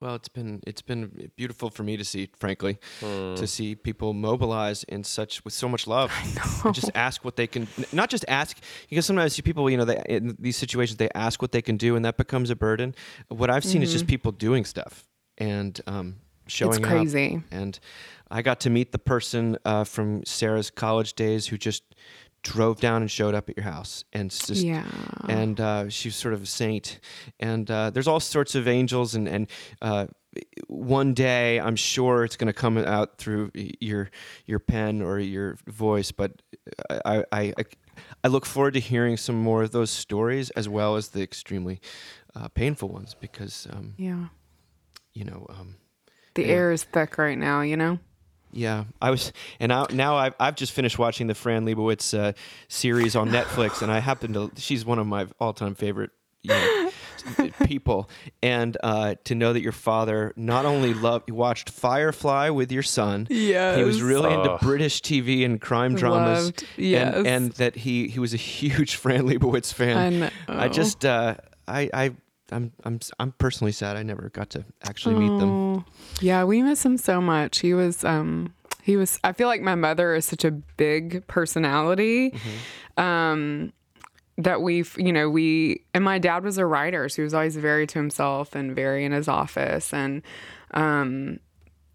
Well, 0.01 0.15
it's 0.15 0.27
been 0.27 0.61
it's 0.67 0.81
been 0.81 1.31
beautiful 1.37 1.69
for 1.69 1.83
me 1.83 1.95
to 1.97 2.03
see, 2.03 2.29
frankly, 2.37 2.77
Hmm. 2.99 3.35
to 3.35 3.47
see 3.47 3.75
people 3.75 4.13
mobilize 4.13 4.83
in 4.83 5.03
such 5.03 5.43
with 5.45 5.53
so 5.53 5.67
much 5.69 5.87
love. 5.87 6.11
And 6.65 6.75
just 6.75 6.91
ask 6.95 7.23
what 7.23 7.35
they 7.35 7.47
can, 7.47 7.67
not 7.93 8.09
just 8.09 8.25
ask 8.27 8.57
because 8.89 9.05
sometimes 9.05 9.37
you 9.37 9.43
people, 9.43 9.69
you 9.69 9.77
know, 9.77 9.85
they, 9.85 10.01
in 10.09 10.35
these 10.39 10.57
situations 10.57 10.97
they 10.97 11.09
ask 11.15 11.41
what 11.41 11.51
they 11.51 11.61
can 11.61 11.77
do, 11.77 11.95
and 11.95 12.03
that 12.05 12.17
becomes 12.17 12.49
a 12.49 12.55
burden. 12.55 12.93
What 13.29 13.49
I've 13.49 13.63
seen 13.63 13.81
is 13.83 13.91
just 13.91 14.05
people 14.07 14.31
doing 14.31 14.65
stuff 14.65 15.03
and 15.37 15.79
um, 15.87 16.15
showing 16.47 16.83
up. 16.83 16.89
crazy. 16.91 17.41
And 17.51 17.79
I 18.29 18.41
got 18.41 18.59
to 18.61 18.69
meet 18.69 18.91
the 18.91 18.99
person 18.99 19.57
uh, 19.65 19.83
from 19.85 20.25
Sarah's 20.25 20.69
college 20.71 21.13
days 21.13 21.47
who 21.47 21.57
just 21.57 21.83
drove 22.53 22.79
down 22.79 23.01
and 23.01 23.09
showed 23.09 23.33
up 23.35 23.49
at 23.49 23.57
your 23.57 23.63
house, 23.63 24.03
and 24.13 24.29
just 24.29 24.63
Yeah. 24.63 24.85
and 25.27 25.59
uh, 25.59 25.89
she's 25.89 26.15
sort 26.15 26.33
of 26.35 26.43
a 26.43 26.45
saint. 26.45 26.99
And 27.39 27.69
uh, 27.69 27.89
there's 27.89 28.07
all 28.07 28.19
sorts 28.19 28.55
of 28.55 28.67
angels, 28.67 29.15
and 29.15 29.27
and 29.27 29.47
uh, 29.81 30.05
one 30.67 31.13
day 31.13 31.59
I'm 31.59 31.75
sure 31.75 32.23
it's 32.23 32.37
going 32.37 32.47
to 32.53 32.59
come 32.61 32.77
out 32.77 33.17
through 33.17 33.51
your 33.81 34.09
your 34.45 34.59
pen 34.59 35.01
or 35.01 35.19
your 35.19 35.57
voice. 35.67 36.11
But 36.11 36.31
I, 36.89 37.23
I 37.31 37.53
I 37.57 37.63
I 38.23 38.27
look 38.27 38.45
forward 38.45 38.73
to 38.75 38.79
hearing 38.79 39.17
some 39.17 39.35
more 39.35 39.63
of 39.63 39.71
those 39.71 39.89
stories 39.91 40.49
as 40.51 40.69
well 40.69 40.95
as 40.97 41.09
the 41.09 41.21
extremely 41.23 41.79
uh, 42.35 42.47
painful 42.49 42.89
ones 42.89 43.15
because 43.19 43.67
um, 43.71 43.93
Yeah. 43.97 44.27
you 45.13 45.25
know. 45.25 45.45
Um, 45.49 45.75
The 46.35 46.43
Yeah. 46.43 46.55
air 46.55 46.71
is 46.73 46.83
thick 46.83 47.17
right 47.17 47.37
now, 47.39 47.61
you 47.61 47.77
know? 47.77 47.97
Yeah, 48.55 48.85
I 49.01 49.11
was, 49.11 49.33
and 49.59 49.71
I, 49.73 49.85
now 49.91 50.15
I've, 50.15 50.33
I've 50.39 50.55
just 50.55 50.71
finished 50.71 50.97
watching 50.97 51.27
the 51.27 51.35
Fran 51.35 51.65
Lebowitz 51.65 52.17
uh, 52.17 52.33
series 52.69 53.15
on 53.15 53.29
Netflix, 53.29 53.81
and 53.81 53.91
I 53.91 53.99
happen 53.99 54.33
to, 54.33 54.51
she's 54.57 54.85
one 54.85 54.97
of 54.97 55.05
my 55.07 55.27
all-time 55.39 55.75
favorite 55.75 56.11
you 56.41 56.51
know, 56.51 56.91
people, 57.65 58.09
and 58.43 58.77
uh, 58.83 59.15
to 59.25 59.35
know 59.35 59.51
that 59.51 59.61
your 59.61 59.71
father 59.71 60.31
not 60.35 60.63
only 60.65 60.93
loved, 60.93 61.29
watched 61.31 61.69
Firefly 61.69 62.49
with 62.49 62.71
your 62.71 62.83
son, 62.83 63.27
yeah, 63.29 63.75
he 63.75 63.83
was 63.83 64.01
really 64.01 64.31
into 64.33 64.51
Oh. 64.51 64.57
British 64.61 65.01
British 65.01 65.01
TV 65.01 65.43
and 65.43 65.59
crime 65.59 65.95
dramas, 65.95 66.45
Loved, 66.45 66.65
yes. 66.77 67.15
and, 67.15 67.27
and 67.27 67.51
that 67.53 67.75
he 67.75 68.07
he 68.09 68.19
was 68.19 68.33
a 68.33 68.37
huge 68.55 68.95
Fran 68.95 69.23
Lebowitz 69.27 69.73
fan. 69.73 69.97
I 69.97 70.09
know. 70.09 70.29
I 70.47 70.67
just, 70.69 71.03
uh, 71.03 71.35
I, 71.67 71.89
I. 71.93 72.11
I'm 72.51 72.71
I'm 72.83 72.99
I'm 73.19 73.31
personally 73.33 73.71
sad 73.71 73.97
I 73.97 74.03
never 74.03 74.29
got 74.29 74.49
to 74.51 74.65
actually 74.83 75.15
meet 75.15 75.39
them. 75.39 75.49
Oh, 75.49 75.85
Yeah, 76.21 76.43
we 76.43 76.61
miss 76.61 76.85
him 76.85 76.97
so 76.97 77.21
much. 77.21 77.59
He 77.59 77.73
was 77.73 78.03
um 78.03 78.53
he 78.83 78.97
was 78.97 79.19
I 79.23 79.31
feel 79.33 79.47
like 79.47 79.61
my 79.61 79.75
mother 79.75 80.13
is 80.13 80.25
such 80.25 80.45
a 80.45 80.51
big 80.51 81.25
personality. 81.27 82.31
Mm-hmm. 82.31 83.01
Um 83.01 83.73
that 84.37 84.61
we've 84.61 84.95
you 84.97 85.13
know 85.13 85.29
we 85.29 85.83
and 85.93 86.03
my 86.03 86.19
dad 86.19 86.43
was 86.43 86.57
a 86.57 86.65
writer 86.65 87.07
so 87.07 87.21
he 87.21 87.23
was 87.23 87.33
always 87.33 87.55
very 87.55 87.87
to 87.87 87.97
himself 87.97 88.53
and 88.53 88.75
very 88.75 89.05
in 89.05 89.13
his 89.13 89.29
office 89.29 89.93
and 89.93 90.21
um 90.71 91.39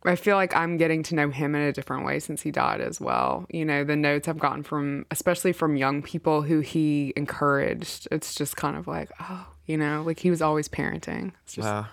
I 0.04 0.16
feel 0.16 0.36
like 0.36 0.56
I'm 0.56 0.78
getting 0.78 1.02
to 1.04 1.14
know 1.14 1.28
him 1.30 1.54
in 1.54 1.60
a 1.60 1.72
different 1.72 2.06
way 2.06 2.20
since 2.20 2.40
he 2.40 2.50
died 2.50 2.80
as 2.80 3.00
well. 3.00 3.46
You 3.50 3.66
know, 3.66 3.84
the 3.84 3.96
notes 3.96 4.28
I've 4.28 4.38
gotten 4.38 4.62
from, 4.62 5.04
especially 5.10 5.52
from 5.52 5.76
young 5.76 6.00
people 6.02 6.40
who 6.40 6.60
he 6.60 7.12
encouraged, 7.16 8.08
it's 8.10 8.34
just 8.34 8.56
kind 8.56 8.78
of 8.78 8.86
like, 8.86 9.10
oh, 9.20 9.46
you 9.70 9.76
know, 9.76 10.02
like 10.02 10.18
he 10.20 10.30
was 10.30 10.42
always 10.42 10.68
parenting. 10.68 11.32
It's 11.44 11.54
just 11.54 11.66
Wow. 11.68 11.86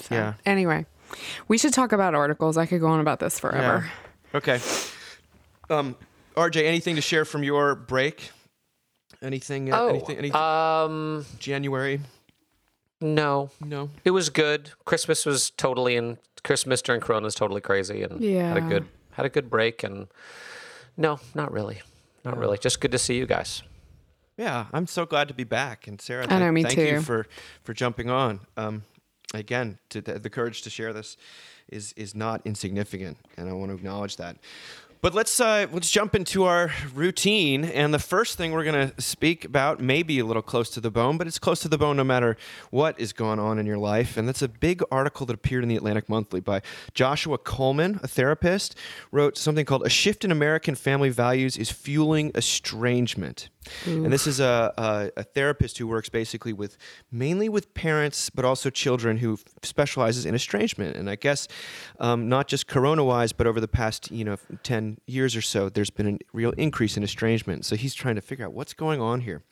so, 0.00 0.14
Yeah. 0.14 0.34
Anyway, 0.44 0.86
we 1.48 1.56
should 1.58 1.72
talk 1.72 1.92
about 1.92 2.14
articles. 2.14 2.56
I 2.56 2.66
could 2.66 2.80
go 2.80 2.88
on 2.88 3.00
about 3.00 3.20
this 3.20 3.38
forever. 3.38 3.88
Okay. 4.34 4.60
Um, 5.70 5.96
RJ, 6.36 6.64
anything 6.64 6.96
to 6.96 7.00
share 7.00 7.24
from 7.24 7.42
your 7.44 7.74
break? 7.74 8.30
Anything? 9.22 9.72
Uh, 9.72 9.80
Oh, 9.80 9.88
anything? 9.88 10.18
Anything? 10.18 10.36
um, 10.36 11.24
January? 11.38 12.00
no, 13.00 13.50
No. 13.64 13.90
it 14.04 14.10
was 14.10 14.28
good. 14.30 14.70
Christmas 14.84 15.24
was 15.26 15.50
totally 15.50 15.94
in 15.96 16.18
Christmas 16.42 16.82
during 16.82 17.00
Corona 17.00 17.26
is 17.26 17.34
totally 17.34 17.60
crazy, 17.60 18.02
and 18.02 18.20
yeah. 18.20 18.48
had 18.48 18.56
a 18.56 18.60
Yeah. 18.60 18.68
good 18.68 18.86
had 19.12 19.26
a 19.26 19.28
good 19.28 19.48
break. 19.48 19.84
And 19.84 20.08
no, 20.96 21.20
not 21.34 21.52
really, 21.52 21.80
not 22.24 22.36
really. 22.36 22.58
Just 22.58 22.80
good 22.80 22.90
to 22.92 22.98
see 22.98 23.16
you 23.16 23.26
guys. 23.26 23.62
Yeah, 24.36 24.66
I'm 24.72 24.86
so 24.86 25.06
glad 25.06 25.28
to 25.28 25.34
be 25.34 25.44
back. 25.44 25.86
And 25.86 26.00
Sarah, 26.00 26.26
know, 26.26 26.52
me 26.52 26.62
thank 26.64 26.76
you 26.76 27.00
for 27.00 27.26
for 27.62 27.72
jumping 27.72 28.10
on. 28.10 28.40
Um, 28.56 28.82
again, 29.32 29.78
to 29.90 30.00
the, 30.00 30.18
the 30.18 30.30
courage 30.30 30.62
to 30.62 30.70
share 30.70 30.92
this 30.92 31.16
is 31.68 31.92
is 31.96 32.14
not 32.14 32.42
insignificant, 32.44 33.18
and 33.36 33.48
I 33.48 33.52
want 33.52 33.70
to 33.70 33.76
acknowledge 33.76 34.16
that. 34.16 34.36
But 35.04 35.12
let's 35.12 35.38
uh, 35.38 35.66
let's 35.70 35.90
jump 35.90 36.14
into 36.14 36.44
our 36.44 36.72
routine, 36.94 37.66
and 37.66 37.92
the 37.92 37.98
first 37.98 38.38
thing 38.38 38.52
we're 38.52 38.64
going 38.64 38.90
to 38.90 39.02
speak 39.02 39.44
about 39.44 39.78
may 39.78 40.02
be 40.02 40.18
a 40.18 40.24
little 40.24 40.40
close 40.40 40.70
to 40.70 40.80
the 40.80 40.90
bone, 40.90 41.18
but 41.18 41.26
it's 41.26 41.38
close 41.38 41.60
to 41.60 41.68
the 41.68 41.76
bone 41.76 41.98
no 41.98 42.04
matter 42.04 42.38
what 42.70 42.98
is 42.98 43.12
going 43.12 43.38
on 43.38 43.58
in 43.58 43.66
your 43.66 43.76
life. 43.76 44.16
And 44.16 44.26
that's 44.26 44.40
a 44.40 44.48
big 44.48 44.82
article 44.90 45.26
that 45.26 45.34
appeared 45.34 45.62
in 45.62 45.68
the 45.68 45.76
Atlantic 45.76 46.08
Monthly 46.08 46.40
by 46.40 46.62
Joshua 46.94 47.36
Coleman, 47.36 48.00
a 48.02 48.08
therapist, 48.08 48.78
wrote 49.12 49.36
something 49.36 49.66
called 49.66 49.84
"A 49.84 49.90
Shift 49.90 50.24
in 50.24 50.32
American 50.32 50.74
Family 50.74 51.10
Values 51.10 51.58
is 51.58 51.70
Fueling 51.70 52.30
Estrangement." 52.34 53.50
And 54.04 54.12
this 54.12 54.26
is 54.26 54.40
a, 54.40 54.72
a, 54.76 55.20
a 55.20 55.22
therapist 55.22 55.78
who 55.78 55.86
works 55.86 56.08
basically 56.08 56.52
with 56.52 56.76
mainly 57.10 57.48
with 57.48 57.72
parents, 57.74 58.30
but 58.30 58.44
also 58.44 58.68
children 58.70 59.18
who 59.18 59.34
f- 59.34 59.44
specializes 59.62 60.26
in 60.26 60.34
estrangement. 60.34 60.96
And 60.96 61.08
I 61.08 61.16
guess 61.16 61.48
um, 61.98 62.28
not 62.28 62.46
just 62.46 62.66
corona-wise, 62.66 63.32
but 63.32 63.46
over 63.46 63.60
the 63.60 63.68
past 63.68 64.10
you 64.10 64.24
know 64.24 64.36
years 65.06 65.36
or 65.36 65.42
so, 65.42 65.68
there's 65.68 65.90
been 65.90 66.14
a 66.14 66.18
real 66.32 66.52
increase 66.52 66.96
in 66.96 67.02
estrangement. 67.02 67.64
So 67.64 67.76
he's 67.76 67.94
trying 67.94 68.14
to 68.16 68.20
figure 68.20 68.44
out 68.44 68.52
what's 68.52 68.74
going 68.74 69.00
on 69.00 69.20
here. 69.20 69.42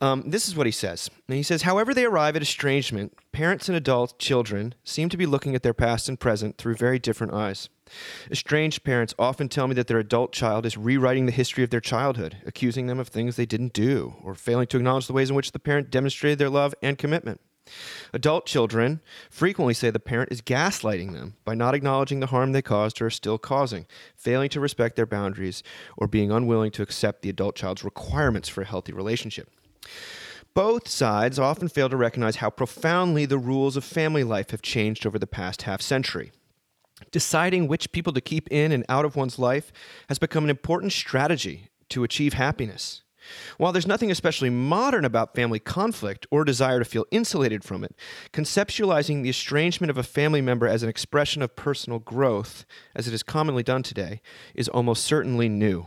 Um, 0.00 0.24
this 0.26 0.48
is 0.48 0.56
what 0.56 0.66
he 0.66 0.72
says. 0.72 1.10
And 1.28 1.36
he 1.36 1.42
says, 1.42 1.62
however, 1.62 1.92
they 1.92 2.04
arrive 2.04 2.34
at 2.34 2.42
estrangement, 2.42 3.14
parents 3.32 3.68
and 3.68 3.76
adult 3.76 4.18
children 4.18 4.74
seem 4.82 5.10
to 5.10 5.16
be 5.16 5.26
looking 5.26 5.54
at 5.54 5.62
their 5.62 5.74
past 5.74 6.08
and 6.08 6.18
present 6.18 6.56
through 6.56 6.76
very 6.76 6.98
different 6.98 7.34
eyes. 7.34 7.68
Estranged 8.30 8.82
parents 8.82 9.14
often 9.18 9.48
tell 9.48 9.66
me 9.66 9.74
that 9.74 9.88
their 9.88 9.98
adult 9.98 10.32
child 10.32 10.64
is 10.64 10.76
rewriting 10.76 11.26
the 11.26 11.32
history 11.32 11.64
of 11.64 11.70
their 11.70 11.80
childhood, 11.80 12.38
accusing 12.46 12.86
them 12.86 13.00
of 13.00 13.08
things 13.08 13.36
they 13.36 13.46
didn't 13.46 13.72
do, 13.72 14.14
or 14.22 14.34
failing 14.34 14.68
to 14.68 14.76
acknowledge 14.78 15.06
the 15.06 15.12
ways 15.12 15.28
in 15.28 15.36
which 15.36 15.52
the 15.52 15.58
parent 15.58 15.90
demonstrated 15.90 16.38
their 16.38 16.48
love 16.48 16.74
and 16.82 16.96
commitment. 16.96 17.40
Adult 18.12 18.46
children 18.46 19.00
frequently 19.30 19.74
say 19.74 19.90
the 19.90 19.98
parent 19.98 20.32
is 20.32 20.42
gaslighting 20.42 21.12
them 21.12 21.36
by 21.44 21.54
not 21.54 21.74
acknowledging 21.74 22.20
the 22.20 22.26
harm 22.26 22.52
they 22.52 22.62
caused 22.62 23.00
or 23.00 23.06
are 23.06 23.10
still 23.10 23.38
causing, 23.38 23.86
failing 24.16 24.48
to 24.50 24.60
respect 24.60 24.96
their 24.96 25.06
boundaries, 25.06 25.62
or 25.96 26.06
being 26.06 26.30
unwilling 26.30 26.70
to 26.70 26.82
accept 26.82 27.22
the 27.22 27.30
adult 27.30 27.54
child's 27.54 27.84
requirements 27.84 28.48
for 28.48 28.62
a 28.62 28.66
healthy 28.66 28.92
relationship. 28.92 29.50
Both 30.54 30.88
sides 30.88 31.38
often 31.38 31.68
fail 31.68 31.88
to 31.88 31.96
recognize 31.96 32.36
how 32.36 32.50
profoundly 32.50 33.24
the 33.24 33.38
rules 33.38 33.76
of 33.76 33.84
family 33.84 34.24
life 34.24 34.50
have 34.50 34.62
changed 34.62 35.06
over 35.06 35.18
the 35.18 35.26
past 35.26 35.62
half 35.62 35.80
century. 35.80 36.32
Deciding 37.12 37.66
which 37.66 37.92
people 37.92 38.12
to 38.12 38.20
keep 38.20 38.48
in 38.50 38.72
and 38.72 38.84
out 38.88 39.04
of 39.04 39.16
one's 39.16 39.38
life 39.38 39.72
has 40.08 40.18
become 40.18 40.44
an 40.44 40.50
important 40.50 40.92
strategy 40.92 41.68
to 41.88 42.04
achieve 42.04 42.34
happiness. 42.34 43.02
While 43.58 43.72
there's 43.72 43.86
nothing 43.86 44.10
especially 44.10 44.50
modern 44.50 45.04
about 45.04 45.34
family 45.34 45.58
conflict 45.58 46.26
or 46.30 46.44
desire 46.44 46.78
to 46.78 46.84
feel 46.84 47.06
insulated 47.10 47.64
from 47.64 47.84
it, 47.84 47.94
conceptualizing 48.32 49.22
the 49.22 49.30
estrangement 49.30 49.90
of 49.90 49.98
a 49.98 50.02
family 50.02 50.40
member 50.40 50.66
as 50.66 50.82
an 50.82 50.88
expression 50.88 51.42
of 51.42 51.56
personal 51.56 51.98
growth, 51.98 52.64
as 52.94 53.08
it 53.08 53.14
is 53.14 53.22
commonly 53.22 53.62
done 53.62 53.82
today, 53.82 54.20
is 54.54 54.68
almost 54.68 55.04
certainly 55.04 55.48
new. 55.48 55.86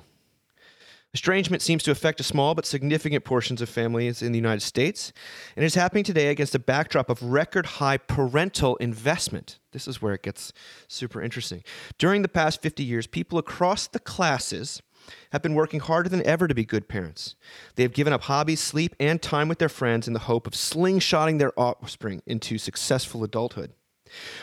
Estrangement 1.13 1.61
seems 1.61 1.83
to 1.83 1.91
affect 1.91 2.19
a 2.19 2.23
small 2.23 2.55
but 2.55 2.65
significant 2.65 3.23
portions 3.23 3.61
of 3.61 3.69
families 3.69 4.23
in 4.23 4.31
the 4.31 4.37
United 4.37 4.61
States, 4.61 5.13
and 5.55 5.63
is 5.63 5.75
happening 5.75 6.03
today 6.03 6.29
against 6.29 6.55
a 6.55 6.59
backdrop 6.59 7.07
of 7.07 7.21
record 7.21 7.67
high 7.67 7.97
parental 7.97 8.75
investment. 8.77 9.59
This 9.73 9.87
is 9.87 10.01
where 10.01 10.15
it 10.15 10.23
gets 10.23 10.53
super 10.87 11.21
interesting. 11.21 11.63
During 11.99 12.23
the 12.23 12.27
past 12.27 12.63
50 12.63 12.83
years, 12.83 13.05
people 13.05 13.37
across 13.37 13.85
the 13.85 13.99
classes 13.99 14.81
have 15.31 15.41
been 15.41 15.55
working 15.55 15.79
harder 15.79 16.09
than 16.09 16.25
ever 16.25 16.47
to 16.47 16.55
be 16.55 16.65
good 16.65 16.87
parents. 16.87 17.35
They 17.75 17.83
have 17.83 17.93
given 17.93 18.13
up 18.13 18.23
hobbies, 18.23 18.59
sleep, 18.59 18.95
and 18.99 19.21
time 19.21 19.47
with 19.47 19.59
their 19.59 19.69
friends 19.69 20.07
in 20.07 20.13
the 20.13 20.19
hope 20.19 20.47
of 20.47 20.53
slingshotting 20.53 21.39
their 21.39 21.57
offspring 21.59 22.21
into 22.25 22.57
successful 22.57 23.23
adulthood. 23.23 23.73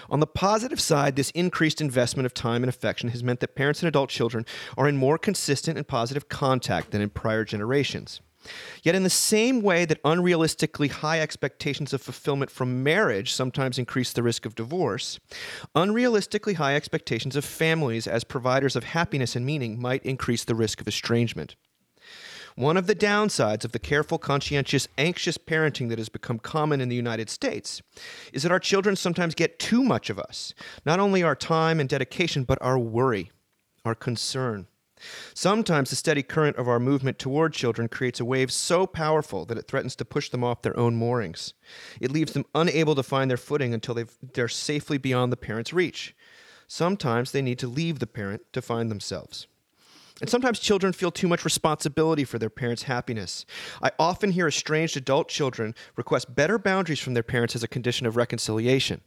On 0.09 0.21
the 0.21 0.27
positive 0.27 0.81
side, 0.81 1.17
this 1.17 1.31
increased 1.31 1.81
investment 1.81 2.27
of 2.27 2.35
time 2.35 2.63
and 2.63 2.69
affection 2.69 3.11
has 3.11 3.23
meant 3.23 3.41
that 3.41 3.55
parents 3.55 3.81
and 3.83 3.89
adult 3.89 4.11
children 4.11 4.45
are 4.77 4.89
in 4.89 4.97
more 4.97 5.19
consistent 5.19 5.79
and 5.79 5.87
positive 5.87 6.29
contact 6.29 6.91
than 6.91 7.01
in 7.01 7.11
prior 7.11 7.45
generations. 7.45 8.21
Yet, 8.83 8.95
in 8.95 9.03
the 9.03 9.11
same 9.11 9.61
way 9.61 9.85
that 9.85 10.03
unrealistically 10.03 10.91
high 10.91 11.21
expectations 11.21 11.93
of 11.93 12.01
fulfillment 12.01 12.51
from 12.51 12.83
marriage 12.83 13.33
sometimes 13.33 13.79
increase 13.79 14.13
the 14.13 14.23
risk 14.23 14.47
of 14.47 14.55
divorce, 14.55 15.21
unrealistically 15.77 16.55
high 16.55 16.75
expectations 16.75 17.37
of 17.37 17.45
families 17.45 18.07
as 18.07 18.25
providers 18.25 18.77
of 18.77 18.85
happiness 18.85 19.37
and 19.37 19.45
meaning 19.45 19.81
might 19.81 20.05
increase 20.05 20.45
the 20.45 20.55
risk 20.55 20.81
of 20.81 20.89
estrangement. 20.89 21.57
One 22.57 22.77
of 22.77 22.87
the 22.87 22.95
downsides 22.95 23.65
of 23.65 23.73
the 23.73 23.79
careful, 23.79 24.19
conscientious, 24.19 24.89
anxious 24.99 25.39
parenting 25.39 25.89
that 25.89 25.99
has 25.99 26.09
become 26.09 26.39
common 26.39 26.81
in 26.81 26.89
the 26.89 26.97
United 26.97 27.31
States 27.31 27.81
is 28.33 28.43
that 28.43 28.53
our 28.53 28.59
children 28.59 28.97
sometimes 28.97 29.35
get 29.35 29.59
too 29.59 29.83
much 29.83 30.11
of 30.11 30.19
us, 30.19 30.53
not 30.85 30.99
only 30.99 31.23
our 31.23 31.37
time 31.37 31.79
and 31.79 31.89
dedication, 31.89 32.45
but 32.45 32.59
our 32.61 32.79
worry, 32.79 33.31
our 33.85 33.95
concern. 33.95 34.67
Sometimes 35.35 35.91
the 35.91 35.97
steady 35.97 36.23
current 36.23 36.57
of 36.57 36.69
our 36.69 36.81
movement 36.81 37.19
toward 37.19 37.53
children 37.53 37.89
creates 37.89 38.21
a 38.21 38.25
wave 38.25 38.53
so 38.53 38.87
powerful 38.87 39.45
that 39.47 39.59
it 39.59 39.67
threatens 39.67 39.97
to 39.97 40.05
push 40.05 40.29
them 40.29 40.45
off 40.45 40.63
their 40.63 40.79
own 40.79 40.97
moorings. 40.97 41.55
It 42.01 42.11
leaves 42.11 42.33
them 42.33 42.47
unable 42.55 42.95
to 42.95 43.03
find 43.03 43.31
their 43.31 43.37
footing 43.37 43.75
until 43.75 44.03
they're 44.35 44.49
safely 44.49 44.99
beyond 44.99 45.33
the 45.33 45.37
parent's 45.37 45.73
reach. 45.73 46.15
Sometimes 46.67 47.33
they 47.33 47.43
need 47.43 47.59
to 47.59 47.67
leave 47.67 47.99
the 47.99 48.07
parent 48.07 48.43
to 48.53 48.63
find 48.63 48.91
themselves. 48.91 49.47
And 50.21 50.29
sometimes 50.29 50.59
children 50.59 50.93
feel 50.93 51.11
too 51.11 51.29
much 51.29 51.45
responsibility 51.45 52.25
for 52.25 52.39
their 52.39 52.51
parents' 52.51 52.83
happiness. 52.85 53.47
I 53.83 53.91
often 53.99 54.33
hear 54.33 54.47
estranged 54.47 54.97
adult 54.97 55.29
children 55.29 55.75
request 55.97 56.35
better 56.35 56.59
boundaries 56.59 57.01
from 57.01 57.15
their 57.15 57.23
parents 57.23 57.57
as 57.57 57.63
a 57.63 57.69
condition 57.69 58.07
of 58.07 58.17
reconciliation. 58.17 59.01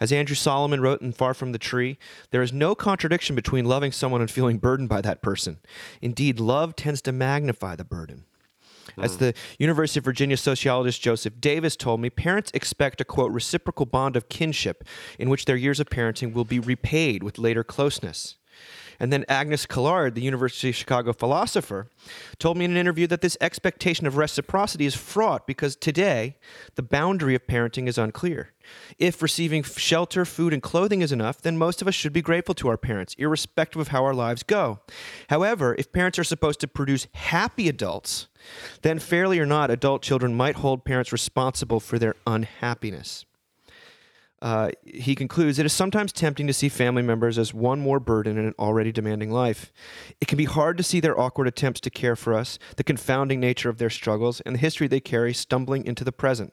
As 0.00 0.12
Andrew 0.12 0.34
Solomon 0.34 0.80
wrote 0.80 1.00
in 1.00 1.12
Far 1.12 1.34
From 1.34 1.52
the 1.52 1.58
Tree, 1.58 1.98
there 2.30 2.42
is 2.42 2.52
no 2.52 2.74
contradiction 2.74 3.36
between 3.36 3.66
loving 3.66 3.92
someone 3.92 4.20
and 4.20 4.30
feeling 4.30 4.58
burdened 4.58 4.88
by 4.88 5.00
that 5.00 5.22
person. 5.22 5.58
Indeed, 6.02 6.40
love 6.40 6.74
tends 6.74 7.02
to 7.02 7.12
magnify 7.12 7.76
the 7.76 7.84
burden. 7.84 8.24
As 8.96 9.14
hmm. 9.14 9.18
the 9.18 9.34
University 9.58 10.00
of 10.00 10.04
Virginia 10.04 10.36
sociologist 10.36 11.00
Joseph 11.00 11.40
Davis 11.40 11.76
told 11.76 12.00
me, 12.00 12.10
parents 12.10 12.50
expect 12.54 13.00
a 13.00 13.04
quote 13.04 13.30
reciprocal 13.30 13.86
bond 13.86 14.16
of 14.16 14.28
kinship 14.28 14.82
in 15.18 15.28
which 15.28 15.44
their 15.44 15.56
years 15.56 15.78
of 15.78 15.88
parenting 15.88 16.32
will 16.32 16.44
be 16.44 16.58
repaid 16.58 17.22
with 17.22 17.38
later 17.38 17.62
closeness. 17.62 18.37
And 19.00 19.12
then 19.12 19.24
Agnes 19.28 19.64
Callard, 19.64 20.14
the 20.14 20.22
University 20.22 20.70
of 20.70 20.74
Chicago 20.74 21.12
philosopher, 21.12 21.88
told 22.38 22.56
me 22.56 22.64
in 22.64 22.72
an 22.72 22.76
interview 22.76 23.06
that 23.06 23.20
this 23.20 23.36
expectation 23.40 24.06
of 24.06 24.16
reciprocity 24.16 24.86
is 24.86 24.96
fraught 24.96 25.46
because 25.46 25.76
today 25.76 26.36
the 26.74 26.82
boundary 26.82 27.34
of 27.34 27.46
parenting 27.46 27.86
is 27.86 27.96
unclear. 27.96 28.52
If 28.98 29.22
receiving 29.22 29.62
shelter, 29.62 30.24
food, 30.24 30.52
and 30.52 30.62
clothing 30.62 31.00
is 31.00 31.12
enough, 31.12 31.40
then 31.40 31.56
most 31.56 31.80
of 31.80 31.88
us 31.88 31.94
should 31.94 32.12
be 32.12 32.20
grateful 32.20 32.54
to 32.56 32.68
our 32.68 32.76
parents, 32.76 33.14
irrespective 33.18 33.80
of 33.80 33.88
how 33.88 34.04
our 34.04 34.14
lives 34.14 34.42
go. 34.42 34.80
However, 35.30 35.76
if 35.78 35.92
parents 35.92 36.18
are 36.18 36.24
supposed 36.24 36.60
to 36.60 36.68
produce 36.68 37.06
happy 37.14 37.68
adults, 37.68 38.28
then 38.82 38.98
fairly 38.98 39.38
or 39.38 39.46
not, 39.46 39.70
adult 39.70 40.02
children 40.02 40.34
might 40.34 40.56
hold 40.56 40.84
parents 40.84 41.12
responsible 41.12 41.80
for 41.80 41.98
their 41.98 42.14
unhappiness. 42.26 43.24
Uh, 44.40 44.70
he 44.84 45.14
concludes 45.14 45.58
it 45.58 45.66
is 45.66 45.72
sometimes 45.72 46.12
tempting 46.12 46.46
to 46.46 46.52
see 46.52 46.68
family 46.68 47.02
members 47.02 47.38
as 47.38 47.52
one 47.52 47.80
more 47.80 47.98
burden 47.98 48.38
in 48.38 48.46
an 48.46 48.54
already 48.58 48.92
demanding 48.92 49.30
life. 49.30 49.72
It 50.20 50.28
can 50.28 50.38
be 50.38 50.44
hard 50.44 50.76
to 50.76 50.84
see 50.84 51.00
their 51.00 51.18
awkward 51.18 51.48
attempts 51.48 51.80
to 51.80 51.90
care 51.90 52.14
for 52.14 52.34
us, 52.34 52.58
the 52.76 52.84
confounding 52.84 53.40
nature 53.40 53.68
of 53.68 53.78
their 53.78 53.90
struggles, 53.90 54.40
and 54.42 54.54
the 54.54 54.60
history 54.60 54.86
they 54.86 55.00
carry 55.00 55.34
stumbling 55.34 55.84
into 55.84 56.04
the 56.04 56.12
present. 56.12 56.52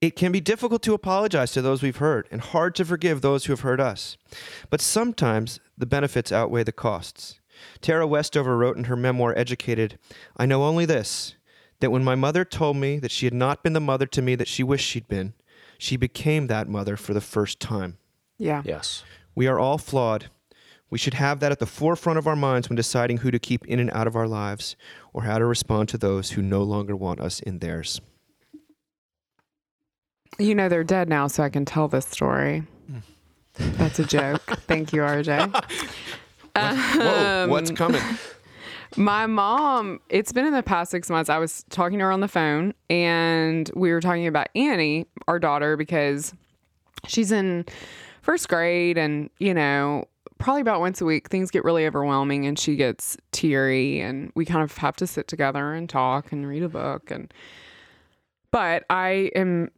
It 0.00 0.16
can 0.16 0.32
be 0.32 0.40
difficult 0.40 0.82
to 0.82 0.94
apologize 0.94 1.52
to 1.52 1.62
those 1.62 1.82
we've 1.82 1.96
hurt 1.96 2.28
and 2.30 2.40
hard 2.40 2.74
to 2.74 2.84
forgive 2.84 3.20
those 3.20 3.44
who 3.44 3.52
have 3.52 3.60
hurt 3.60 3.80
us. 3.80 4.18
But 4.68 4.80
sometimes 4.80 5.58
the 5.78 5.86
benefits 5.86 6.32
outweigh 6.32 6.64
the 6.64 6.72
costs. 6.72 7.40
Tara 7.80 8.06
Westover 8.06 8.58
wrote 8.58 8.76
in 8.76 8.84
her 8.84 8.96
memoir, 8.96 9.32
Educated 9.36 9.98
I 10.36 10.44
know 10.44 10.64
only 10.64 10.84
this 10.84 11.34
that 11.80 11.90
when 11.90 12.04
my 12.04 12.14
mother 12.14 12.44
told 12.44 12.76
me 12.76 12.98
that 12.98 13.10
she 13.10 13.26
had 13.26 13.34
not 13.34 13.62
been 13.62 13.74
the 13.74 13.80
mother 13.80 14.06
to 14.06 14.22
me 14.22 14.34
that 14.34 14.48
she 14.48 14.62
wished 14.62 14.86
she'd 14.86 15.08
been, 15.08 15.34
she 15.78 15.96
became 15.96 16.46
that 16.46 16.68
mother 16.68 16.96
for 16.96 17.14
the 17.14 17.20
first 17.20 17.60
time. 17.60 17.98
Yeah. 18.38 18.62
Yes. 18.64 19.04
We 19.34 19.46
are 19.46 19.58
all 19.58 19.78
flawed. 19.78 20.30
We 20.88 20.98
should 20.98 21.14
have 21.14 21.40
that 21.40 21.52
at 21.52 21.58
the 21.58 21.66
forefront 21.66 22.18
of 22.18 22.26
our 22.26 22.36
minds 22.36 22.68
when 22.68 22.76
deciding 22.76 23.18
who 23.18 23.30
to 23.30 23.38
keep 23.38 23.66
in 23.66 23.80
and 23.80 23.90
out 23.90 24.06
of 24.06 24.14
our 24.14 24.28
lives 24.28 24.76
or 25.12 25.22
how 25.24 25.38
to 25.38 25.44
respond 25.44 25.88
to 25.90 25.98
those 25.98 26.30
who 26.32 26.42
no 26.42 26.62
longer 26.62 26.94
want 26.94 27.20
us 27.20 27.40
in 27.40 27.58
theirs. 27.58 28.00
You 30.38 30.54
know 30.54 30.68
they're 30.68 30.84
dead 30.84 31.08
now, 31.08 31.26
so 31.26 31.42
I 31.42 31.48
can 31.48 31.64
tell 31.64 31.88
this 31.88 32.06
story. 32.06 32.64
Hmm. 32.86 32.98
That's 33.78 33.98
a 33.98 34.04
joke. 34.04 34.42
Thank 34.66 34.92
you, 34.92 35.00
RJ. 35.00 35.52
Whoa, 36.56 37.48
what's 37.48 37.70
um, 37.70 37.76
coming? 37.76 38.02
My 38.96 39.26
mom, 39.26 40.00
it's 40.08 40.32
been 40.32 40.46
in 40.46 40.54
the 40.54 40.62
past 40.62 40.90
six 40.90 41.10
months. 41.10 41.28
I 41.28 41.38
was 41.38 41.64
talking 41.68 41.98
to 41.98 42.06
her 42.06 42.12
on 42.12 42.20
the 42.20 42.28
phone 42.28 42.72
and 42.88 43.70
we 43.74 43.92
were 43.92 44.00
talking 44.00 44.26
about 44.26 44.48
Annie, 44.54 45.06
our 45.28 45.38
daughter, 45.38 45.76
because 45.76 46.32
she's 47.06 47.30
in 47.30 47.66
first 48.22 48.48
grade 48.48 48.96
and, 48.96 49.28
you 49.38 49.52
know, 49.52 50.06
probably 50.38 50.60
about 50.60 50.80
once 50.80 51.00
a 51.00 51.04
week 51.04 51.28
things 51.28 51.50
get 51.50 51.64
really 51.64 51.86
overwhelming 51.86 52.46
and 52.46 52.58
she 52.58 52.76
gets 52.76 53.16
teary 53.32 54.00
and 54.00 54.32
we 54.34 54.44
kind 54.44 54.62
of 54.62 54.76
have 54.78 54.96
to 54.96 55.06
sit 55.06 55.28
together 55.28 55.72
and 55.72 55.88
talk 55.88 56.32
and 56.32 56.46
read 56.46 56.62
a 56.62 56.68
book 56.68 57.10
and 57.10 57.32
but 58.50 58.84
I 58.90 59.30
am 59.34 59.70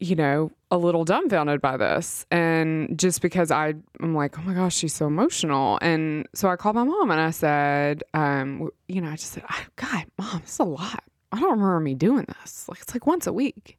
you 0.00 0.16
know, 0.16 0.50
a 0.70 0.76
little 0.76 1.04
dumbfounded 1.04 1.60
by 1.60 1.76
this. 1.76 2.26
And 2.30 2.98
just 2.98 3.22
because 3.22 3.50
I, 3.50 3.74
I'm 4.00 4.14
like, 4.14 4.38
oh 4.38 4.42
my 4.42 4.52
gosh, 4.54 4.74
she's 4.74 4.92
so 4.94 5.06
emotional. 5.06 5.78
And 5.80 6.26
so 6.34 6.48
I 6.48 6.56
called 6.56 6.74
my 6.74 6.84
mom 6.84 7.10
and 7.10 7.20
I 7.20 7.30
said, 7.30 8.02
um, 8.12 8.70
you 8.88 9.00
know, 9.00 9.08
I 9.08 9.16
just 9.16 9.32
said, 9.32 9.44
"I- 9.48 9.64
God, 9.76 10.04
mom, 10.18 10.40
this 10.40 10.54
is 10.54 10.58
a 10.58 10.64
lot. 10.64 11.04
I 11.32 11.38
don't 11.40 11.50
remember 11.52 11.80
me 11.80 11.94
doing 11.94 12.26
this. 12.40 12.68
Like, 12.68 12.80
it's 12.80 12.94
like 12.94 13.06
once 13.06 13.26
a 13.26 13.32
week. 13.32 13.78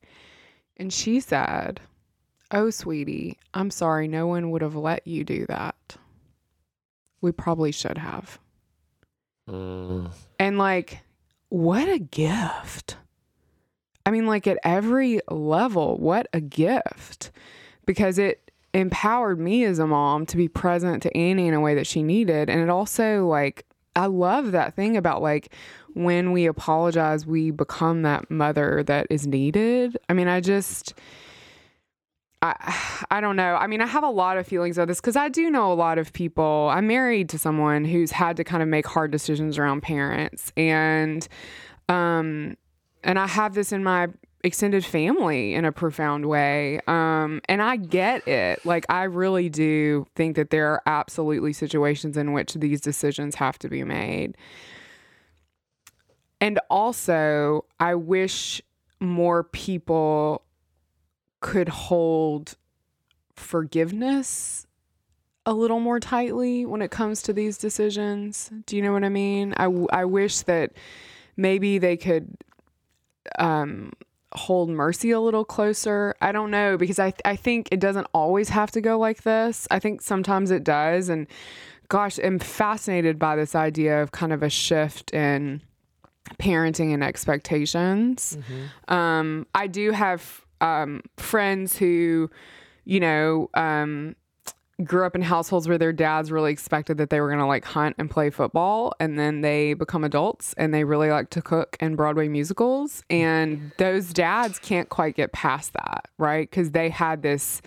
And 0.77 0.91
she 0.91 1.19
said, 1.19 1.79
oh, 2.51 2.69
sweetie, 2.69 3.37
I'm 3.53 3.69
sorry. 3.71 4.07
No 4.07 4.27
one 4.27 4.51
would 4.51 4.61
have 4.61 4.75
let 4.75 5.05
you 5.07 5.23
do 5.23 5.45
that. 5.47 5.97
We 7.21 7.31
probably 7.31 7.71
should 7.71 7.97
have. 7.97 8.39
Mm, 9.49 10.11
And 10.39 10.57
like, 10.57 10.99
what 11.49 11.87
a 11.87 11.99
gift. 11.99 12.97
I 14.05 14.11
mean, 14.11 14.27
like 14.27 14.47
at 14.47 14.59
every 14.63 15.19
level, 15.29 15.97
what 15.97 16.27
a 16.33 16.41
gift. 16.41 17.31
Because 17.85 18.17
it 18.17 18.51
empowered 18.73 19.39
me 19.39 19.63
as 19.63 19.79
a 19.79 19.87
mom 19.87 20.25
to 20.25 20.37
be 20.37 20.47
present 20.47 21.01
to 21.03 21.17
Annie 21.17 21.47
in 21.47 21.53
a 21.53 21.61
way 21.61 21.75
that 21.75 21.87
she 21.87 22.03
needed. 22.03 22.49
And 22.49 22.61
it 22.61 22.69
also, 22.69 23.25
like, 23.27 23.65
I 23.95 24.07
love 24.07 24.51
that 24.51 24.75
thing 24.75 24.97
about 24.97 25.21
like 25.21 25.53
when 25.93 26.33
we 26.33 26.45
apologize, 26.45 27.25
we 27.25 27.51
become 27.51 28.01
that 28.01 28.29
mother 28.29 28.83
that 28.83 29.07
is 29.09 29.25
needed. 29.25 29.97
I 30.09 30.13
mean, 30.13 30.27
I 30.27 30.41
just. 30.41 30.93
I, 32.41 33.05
I 33.09 33.21
don't 33.21 33.37
know. 33.37 33.55
I 33.55 33.65
mean, 33.65 33.81
I 33.81 33.87
have 33.87 34.03
a 34.03 34.09
lot 34.09 34.37
of 34.37 34.45
feelings 34.45 34.77
of 34.77 34.87
this 34.87 34.99
because 34.99 35.15
I 35.15 35.29
do 35.29 35.49
know 35.49 35.71
a 35.71 35.73
lot 35.73 35.97
of 35.97 36.13
people. 36.13 36.69
I'm 36.71 36.85
married 36.85 37.29
to 37.29 37.39
someone 37.39 37.85
who's 37.85 38.11
had 38.11 38.37
to 38.37 38.43
kind 38.43 38.61
of 38.61 38.69
make 38.69 38.85
hard 38.85 39.09
decisions 39.09 39.57
around 39.57 39.81
parents, 39.81 40.51
and 40.55 41.27
um, 41.89 42.55
and 43.05 43.17
I 43.17 43.27
have 43.27 43.53
this 43.53 43.71
in 43.71 43.83
my 43.83 44.09
extended 44.43 44.85
family 44.85 45.55
in 45.55 45.65
a 45.65 45.71
profound 45.71 46.27
way. 46.27 46.79
Um, 46.87 47.41
and 47.49 47.61
I 47.61 47.77
get 47.77 48.27
it. 48.27 48.63
Like, 48.65 48.85
I 48.89 49.03
really 49.03 49.49
do 49.49 50.05
think 50.15 50.35
that 50.35 50.51
there 50.51 50.71
are 50.71 50.83
absolutely 50.85 51.53
situations 51.53 52.15
in 52.15 52.33
which 52.33 52.53
these 52.53 52.81
decisions 52.81 53.35
have 53.35 53.57
to 53.59 53.69
be 53.69 53.83
made. 53.83 54.37
And 56.39 56.59
also, 56.69 57.65
I 57.79 57.95
wish 57.95 58.61
more 58.99 59.43
people 59.43 60.43
could 61.39 61.69
hold 61.69 62.55
forgiveness 63.33 64.67
a 65.45 65.53
little 65.53 65.79
more 65.79 65.99
tightly 65.99 66.65
when 66.65 66.81
it 66.81 66.91
comes 66.91 67.21
to 67.23 67.33
these 67.33 67.57
decisions. 67.57 68.51
Do 68.65 68.75
you 68.75 68.81
know 68.81 68.93
what 68.93 69.03
I 69.03 69.09
mean? 69.09 69.53
I, 69.57 70.05
wish 70.05 70.41
that 70.41 70.71
maybe 71.37 71.77
they 71.77 71.97
could 71.97 72.35
um, 73.39 73.91
hold 74.33 74.69
mercy 74.69 75.11
a 75.11 75.19
little 75.19 75.45
closer. 75.45 76.15
I 76.21 76.31
don't 76.31 76.51
know 76.51 76.77
because 76.77 76.99
I, 76.99 77.13
I 77.23 77.35
think 77.35 77.69
it 77.71 77.79
doesn't 77.79 78.07
always 78.13 78.49
have 78.49 78.71
to 78.71 78.81
go 78.81 78.97
like 78.99 79.23
this. 79.23 79.67
I 79.71 79.79
think 79.79 80.01
sometimes 80.01 80.51
it 80.51 80.63
does. 80.63 81.09
And 81.09 81.27
gosh, 81.87 82.17
I'm 82.19 82.39
fascinated 82.39 83.17
by 83.19 83.35
this 83.35 83.55
idea 83.55 84.01
of 84.01 84.11
kind 84.11 84.33
of 84.33 84.43
a 84.43 84.49
shift 84.49 85.13
in 85.13 85.61
parenting 86.39 86.93
and 86.93 87.03
expectations. 87.03 88.37
Um, 88.87 89.47
I 89.53 89.67
do 89.67 89.91
have 89.91 90.41
um, 90.61 91.01
friends 91.17 91.77
who, 91.77 92.29
you 92.83 92.99
know, 92.99 93.49
um, 93.53 94.15
grew 94.83 95.05
up 95.05 95.15
in 95.15 95.21
households 95.21 95.67
where 95.67 95.77
their 95.77 95.93
dads 95.93 96.31
really 96.31 96.51
expected 96.51 96.97
that 96.97 97.09
they 97.09 97.21
were 97.21 97.29
going 97.29 97.39
to 97.39 97.45
like 97.45 97.63
hunt 97.63 97.95
and 97.97 98.09
play 98.09 98.29
football 98.29 98.93
and 98.99 99.17
then 99.17 99.41
they 99.41 99.73
become 99.73 100.03
adults 100.03 100.53
and 100.57 100.73
they 100.73 100.83
really 100.83 101.09
like 101.09 101.29
to 101.29 101.41
cook 101.41 101.77
and 101.79 101.95
Broadway 101.95 102.27
musicals 102.27 103.03
and 103.09 103.71
those 103.77 104.11
dads 104.11 104.59
can't 104.59 104.89
quite 104.89 105.15
get 105.15 105.31
past 105.31 105.73
that, 105.73 106.09
right? 106.17 106.51
Cuz 106.51 106.71
they 106.71 106.89
had 106.89 107.21
this 107.21 107.61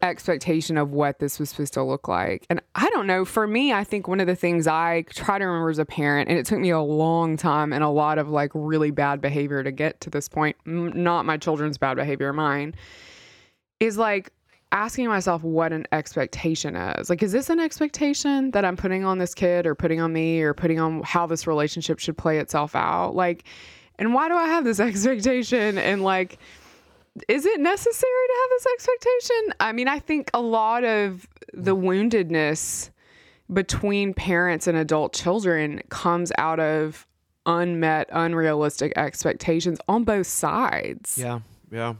expectation 0.00 0.78
of 0.78 0.92
what 0.92 1.18
this 1.18 1.38
was 1.38 1.50
supposed 1.50 1.74
to 1.74 1.82
look 1.82 2.08
like. 2.08 2.46
And 2.48 2.62
I 2.74 2.88
don't 2.90 3.06
know, 3.06 3.24
for 3.24 3.46
me, 3.46 3.72
I 3.72 3.84
think 3.84 4.06
one 4.06 4.20
of 4.20 4.26
the 4.26 4.36
things 4.36 4.66
I 4.66 5.02
try 5.10 5.38
to 5.38 5.44
remember 5.44 5.70
as 5.70 5.78
a 5.78 5.84
parent, 5.84 6.28
and 6.28 6.38
it 6.38 6.46
took 6.46 6.58
me 6.58 6.70
a 6.70 6.80
long 6.80 7.36
time 7.36 7.72
and 7.72 7.82
a 7.82 7.88
lot 7.88 8.18
of 8.18 8.28
like 8.28 8.52
really 8.54 8.90
bad 8.90 9.20
behavior 9.20 9.62
to 9.62 9.72
get 9.72 10.00
to 10.02 10.10
this 10.10 10.28
point, 10.28 10.56
not 10.64 11.24
my 11.24 11.36
children's 11.36 11.78
bad 11.78 11.96
behavior, 11.96 12.32
mine, 12.32 12.74
is 13.80 13.98
like 13.98 14.32
asking 14.72 15.08
myself 15.08 15.42
what 15.42 15.72
an 15.72 15.86
expectation 15.92 16.76
is. 16.76 17.08
Like, 17.08 17.22
is 17.22 17.32
this 17.32 17.50
an 17.50 17.60
expectation 17.60 18.50
that 18.50 18.64
I'm 18.64 18.76
putting 18.76 19.04
on 19.04 19.18
this 19.18 19.34
kid 19.34 19.66
or 19.66 19.74
putting 19.74 20.00
on 20.00 20.12
me 20.12 20.40
or 20.42 20.54
putting 20.54 20.78
on 20.78 21.02
how 21.02 21.26
this 21.26 21.46
relationship 21.46 21.98
should 21.98 22.18
play 22.18 22.38
itself 22.38 22.74
out? 22.76 23.14
Like, 23.14 23.44
and 23.98 24.14
why 24.14 24.28
do 24.28 24.34
I 24.34 24.46
have 24.46 24.64
this 24.64 24.80
expectation? 24.80 25.78
And 25.78 26.02
like, 26.02 26.38
is 27.28 27.46
it 27.46 27.60
necessary 27.60 28.26
to 28.26 28.34
have 28.40 28.50
this 28.50 28.66
expectation? 28.74 29.54
I 29.60 29.72
mean, 29.72 29.88
I 29.88 29.98
think 29.98 30.30
a 30.34 30.40
lot 30.40 30.84
of 30.84 31.26
the 31.52 31.74
woundedness 31.74 32.90
between 33.52 34.12
parents 34.12 34.66
and 34.66 34.76
adult 34.76 35.14
children 35.14 35.80
comes 35.88 36.30
out 36.36 36.60
of 36.60 37.06
unmet, 37.46 38.08
unrealistic 38.12 38.92
expectations 38.96 39.78
on 39.88 40.04
both 40.04 40.26
sides. 40.26 41.16
Yeah, 41.18 41.40
yeah. 41.72 41.94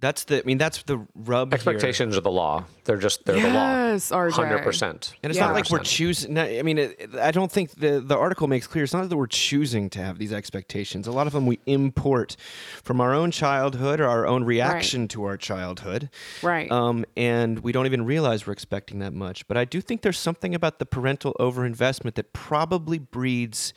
That's 0.00 0.24
the. 0.24 0.38
I 0.38 0.42
mean, 0.44 0.56
that's 0.58 0.82
the 0.84 1.06
rub. 1.14 1.48
here. 1.50 1.54
Expectations 1.54 2.16
are 2.16 2.22
the 2.22 2.30
law. 2.30 2.64
They're 2.84 2.96
just 2.96 3.24
they're 3.26 3.36
the 3.40 3.48
law. 3.48 3.90
Yes, 3.90 4.10
RJ. 4.10 4.32
Hundred 4.32 4.62
percent. 4.62 5.14
And 5.22 5.30
it's 5.30 5.38
Yeah. 5.38 5.46
not 5.46 5.54
like 5.54 5.68
we're 5.70 5.80
choosing. 5.80 6.38
I 6.38 6.62
mean, 6.62 6.78
it, 6.78 7.10
I 7.20 7.30
don't 7.30 7.52
think 7.52 7.72
the 7.72 8.00
the 8.00 8.16
article 8.16 8.48
makes 8.48 8.66
clear. 8.66 8.84
It's 8.84 8.94
not 8.94 9.08
that 9.08 9.16
we're 9.16 9.26
choosing 9.26 9.90
to 9.90 10.02
have 10.02 10.18
these 10.18 10.32
expectations. 10.32 11.06
A 11.06 11.12
lot 11.12 11.26
of 11.26 11.34
them 11.34 11.46
we 11.46 11.58
import 11.66 12.36
from 12.82 13.00
our 13.00 13.12
own 13.12 13.30
childhood 13.30 14.00
or 14.00 14.06
our 14.08 14.26
own 14.26 14.44
reaction 14.44 15.06
to 15.08 15.24
our 15.24 15.36
childhood. 15.36 16.08
Right. 16.42 16.70
Um, 16.72 17.04
and 17.16 17.58
we 17.58 17.70
don't 17.72 17.86
even 17.86 18.06
realize 18.06 18.46
we're 18.46 18.54
expecting 18.54 19.00
that 19.00 19.12
much. 19.12 19.46
But 19.48 19.58
I 19.58 19.66
do 19.66 19.80
think 19.82 20.00
there's 20.00 20.18
something 20.18 20.54
about 20.54 20.78
the 20.78 20.86
parental 20.86 21.36
overinvestment 21.38 22.14
that 22.14 22.32
probably 22.32 22.98
breeds 22.98 23.74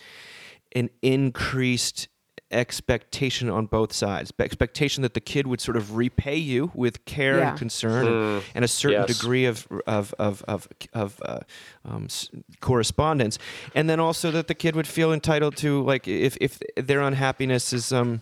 an 0.75 0.89
increased 1.01 2.07
expectation 2.53 3.49
on 3.49 3.65
both 3.65 3.91
sides. 3.93 4.31
Expectation 4.39 5.01
that 5.03 5.13
the 5.13 5.21
kid 5.21 5.47
would 5.47 5.59
sort 5.61 5.77
of 5.77 5.95
repay 5.95 6.37
you 6.37 6.71
with 6.73 7.03
care 7.05 7.37
Yeah. 7.39 7.49
and 7.49 7.57
concern 7.59 8.07
and, 8.07 8.43
and 8.55 8.63
a 8.65 8.67
certain 8.67 9.01
yes. 9.07 9.17
degree 9.17 9.45
of 9.45 9.67
of 9.87 10.13
of 10.19 10.43
of, 10.47 10.67
of 10.93 11.21
uh, 11.25 11.39
um, 11.85 12.05
s- 12.05 12.29
correspondence, 12.61 13.37
and 13.75 13.89
then 13.89 13.99
also 13.99 14.31
that 14.31 14.47
the 14.47 14.55
kid 14.55 14.75
would 14.75 14.87
feel 14.87 15.11
entitled 15.13 15.55
to 15.57 15.81
like 15.83 16.07
if 16.07 16.37
if 16.39 16.59
their 16.75 17.01
unhappiness 17.01 17.73
is 17.73 17.91
um 17.91 18.21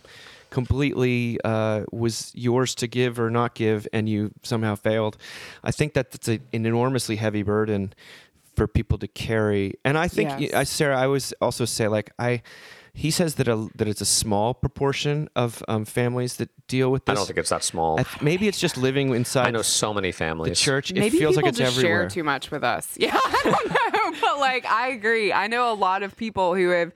completely 0.50 1.38
uh, 1.44 1.84
was 1.92 2.30
yours 2.34 2.74
to 2.74 2.86
give 2.86 3.18
or 3.18 3.30
not 3.30 3.54
give, 3.54 3.88
and 3.92 4.08
you 4.08 4.30
somehow 4.42 4.74
failed. 4.74 5.16
I 5.64 5.70
think 5.70 5.94
that 5.94 6.10
that's 6.10 6.28
a, 6.28 6.40
an 6.52 6.66
enormously 6.66 7.16
heavy 7.16 7.42
burden 7.42 7.94
for 8.54 8.66
people 8.66 8.98
to 8.98 9.08
carry. 9.08 9.72
And 9.82 9.96
I 9.96 10.08
think, 10.08 10.28
Yes. 10.38 10.52
I, 10.52 10.64
Sarah, 10.64 10.98
I 11.00 11.06
always 11.06 11.32
also 11.40 11.64
say 11.64 11.88
like 11.88 12.12
I. 12.18 12.42
He 12.94 13.10
says 13.10 13.36
that 13.36 13.48
a, 13.48 13.68
that 13.74 13.88
it's 13.88 14.02
a 14.02 14.06
small 14.06 14.52
proportion 14.52 15.28
of 15.34 15.62
um, 15.66 15.86
families 15.86 16.36
that 16.36 16.50
deal 16.68 16.92
with 16.92 17.06
this. 17.06 17.12
I 17.12 17.14
don't 17.16 17.26
think 17.26 17.38
it's 17.38 17.48
that 17.48 17.64
small. 17.64 17.98
I 17.98 18.02
th- 18.02 18.20
maybe 18.20 18.48
it's 18.48 18.60
just 18.60 18.76
living 18.76 19.14
inside 19.14 19.46
I 19.46 19.50
know 19.50 19.62
so 19.62 19.94
many 19.94 20.12
families. 20.12 20.50
the 20.58 20.62
families. 20.64 20.88
church. 20.88 20.92
Maybe 20.92 21.16
it 21.16 21.20
feels 21.20 21.36
people 21.36 21.42
like 21.44 21.48
it's 21.48 21.58
just 21.58 21.76
everywhere. 21.78 22.02
share 22.02 22.10
too 22.10 22.22
much 22.24 22.50
with 22.50 22.62
us. 22.62 22.88
Yeah, 22.98 23.18
I 23.18 23.90
don't 23.92 24.12
know, 24.12 24.20
but 24.20 24.38
like 24.40 24.66
I 24.66 24.88
agree. 24.88 25.32
I 25.32 25.46
know 25.46 25.72
a 25.72 25.74
lot 25.74 26.02
of 26.02 26.16
people 26.16 26.54
who 26.54 26.68
have 26.68 26.92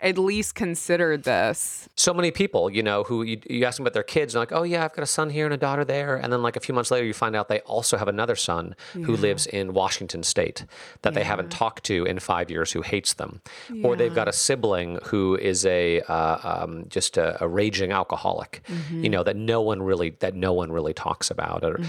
at 0.00 0.18
least 0.18 0.54
considered 0.54 1.22
this. 1.24 1.88
so 1.96 2.12
many 2.12 2.30
people, 2.30 2.68
you 2.70 2.82
know, 2.82 3.02
who 3.04 3.22
you, 3.22 3.40
you 3.48 3.64
ask 3.64 3.78
them 3.78 3.84
about 3.86 3.94
their 3.94 4.02
kids, 4.02 4.34
and 4.34 4.40
like, 4.40 4.52
oh 4.52 4.62
yeah, 4.62 4.84
I've 4.84 4.92
got 4.92 5.02
a 5.02 5.06
son 5.06 5.30
here 5.30 5.46
and 5.46 5.54
a 5.54 5.56
daughter 5.56 5.84
there, 5.84 6.16
and 6.16 6.32
then 6.32 6.42
like 6.42 6.56
a 6.56 6.60
few 6.60 6.74
months 6.74 6.90
later, 6.90 7.06
you 7.06 7.14
find 7.14 7.34
out 7.34 7.48
they 7.48 7.60
also 7.60 7.96
have 7.96 8.08
another 8.08 8.36
son 8.36 8.76
who 8.92 9.16
lives 9.16 9.46
in 9.46 9.72
Washington 9.72 10.22
State 10.22 10.66
that 11.02 11.14
they 11.14 11.24
haven't 11.24 11.50
talked 11.50 11.84
to 11.84 12.04
in 12.04 12.18
five 12.18 12.50
years, 12.50 12.72
who 12.72 12.82
hates 12.82 13.14
them, 13.14 13.40
or 13.82 13.96
they've 13.96 14.14
got 14.14 14.28
a 14.28 14.32
sibling 14.32 14.98
who 15.04 15.36
is 15.36 15.64
a 15.64 16.00
uh, 16.02 16.62
um, 16.64 16.84
just 16.88 17.16
a, 17.16 17.42
a 17.42 17.48
raging 17.48 17.90
alcoholic, 17.92 18.62
you 18.90 19.08
know, 19.08 19.22
that 19.22 19.36
no 19.36 19.62
one 19.62 19.82
really 19.82 20.10
that 20.20 20.34
no 20.34 20.52
one 20.52 20.70
really 20.70 20.92
talks 20.94 21.30
about, 21.30 21.64
or 21.64 21.80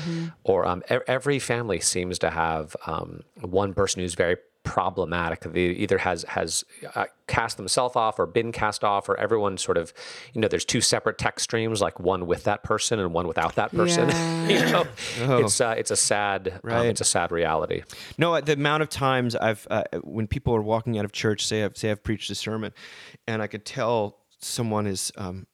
or 0.44 0.66
um, 0.66 0.82
e- 0.90 0.98
every 1.08 1.40
family 1.40 1.80
seems 1.82 2.18
to 2.20 2.30
have 2.30 2.76
um, 2.86 3.22
one 3.42 3.74
person 3.74 4.02
who's 4.02 4.16
very 4.16 4.38
problematic. 4.68 5.42
They 5.42 5.68
either 5.68 5.98
has 5.98 6.24
has 6.24 6.66
uh, 6.94 7.06
cast 7.28 7.56
themselves 7.56 7.96
off 7.96 8.20
or 8.20 8.26
been 8.26 8.52
cast 8.52 8.84
off, 8.84 9.08
or 9.08 9.18
everyone 9.18 9.58
sort 9.58 9.78
of, 9.78 9.94
you 10.34 10.42
know, 10.42 10.50
there's 10.50 10.66
two 10.66 10.82
separate 10.82 11.18
text 11.18 11.46
streams, 11.46 11.82
like 11.82 12.00
one 12.02 12.28
with 12.28 12.44
that 12.44 12.64
person 12.64 13.00
and 13.00 13.14
one 13.14 13.28
without 13.28 13.56
that 13.56 13.72
person. 13.72 14.10
you 14.50 14.60
know, 14.60 14.86
it's 15.40 15.62
uh, 15.62 15.74
it's 15.78 15.90
a 15.90 15.96
sad 15.96 16.60
um, 16.66 16.86
it's 16.86 17.02
a 17.02 17.06
sad 17.06 17.32
reality. 17.32 17.84
No, 18.18 18.40
the 18.42 18.54
amount 18.54 18.84
of 18.84 18.90
times 18.90 19.36
I've 19.36 19.66
uh, 19.70 19.84
when 20.04 20.28
people 20.28 20.54
are 20.54 20.62
walking 20.62 21.00
out 21.00 21.06
of 21.06 21.14
church, 21.14 21.46
say 21.46 21.64
I've 21.64 21.78
say 21.78 21.90
I've 21.90 22.04
preached 22.04 22.30
a 22.30 22.36
sermon, 22.36 22.74
and 23.26 23.42
I 23.42 23.48
could 23.48 23.66
tell 23.66 24.20
someone 24.40 24.86
is 24.86 25.12
um, 25.18 25.48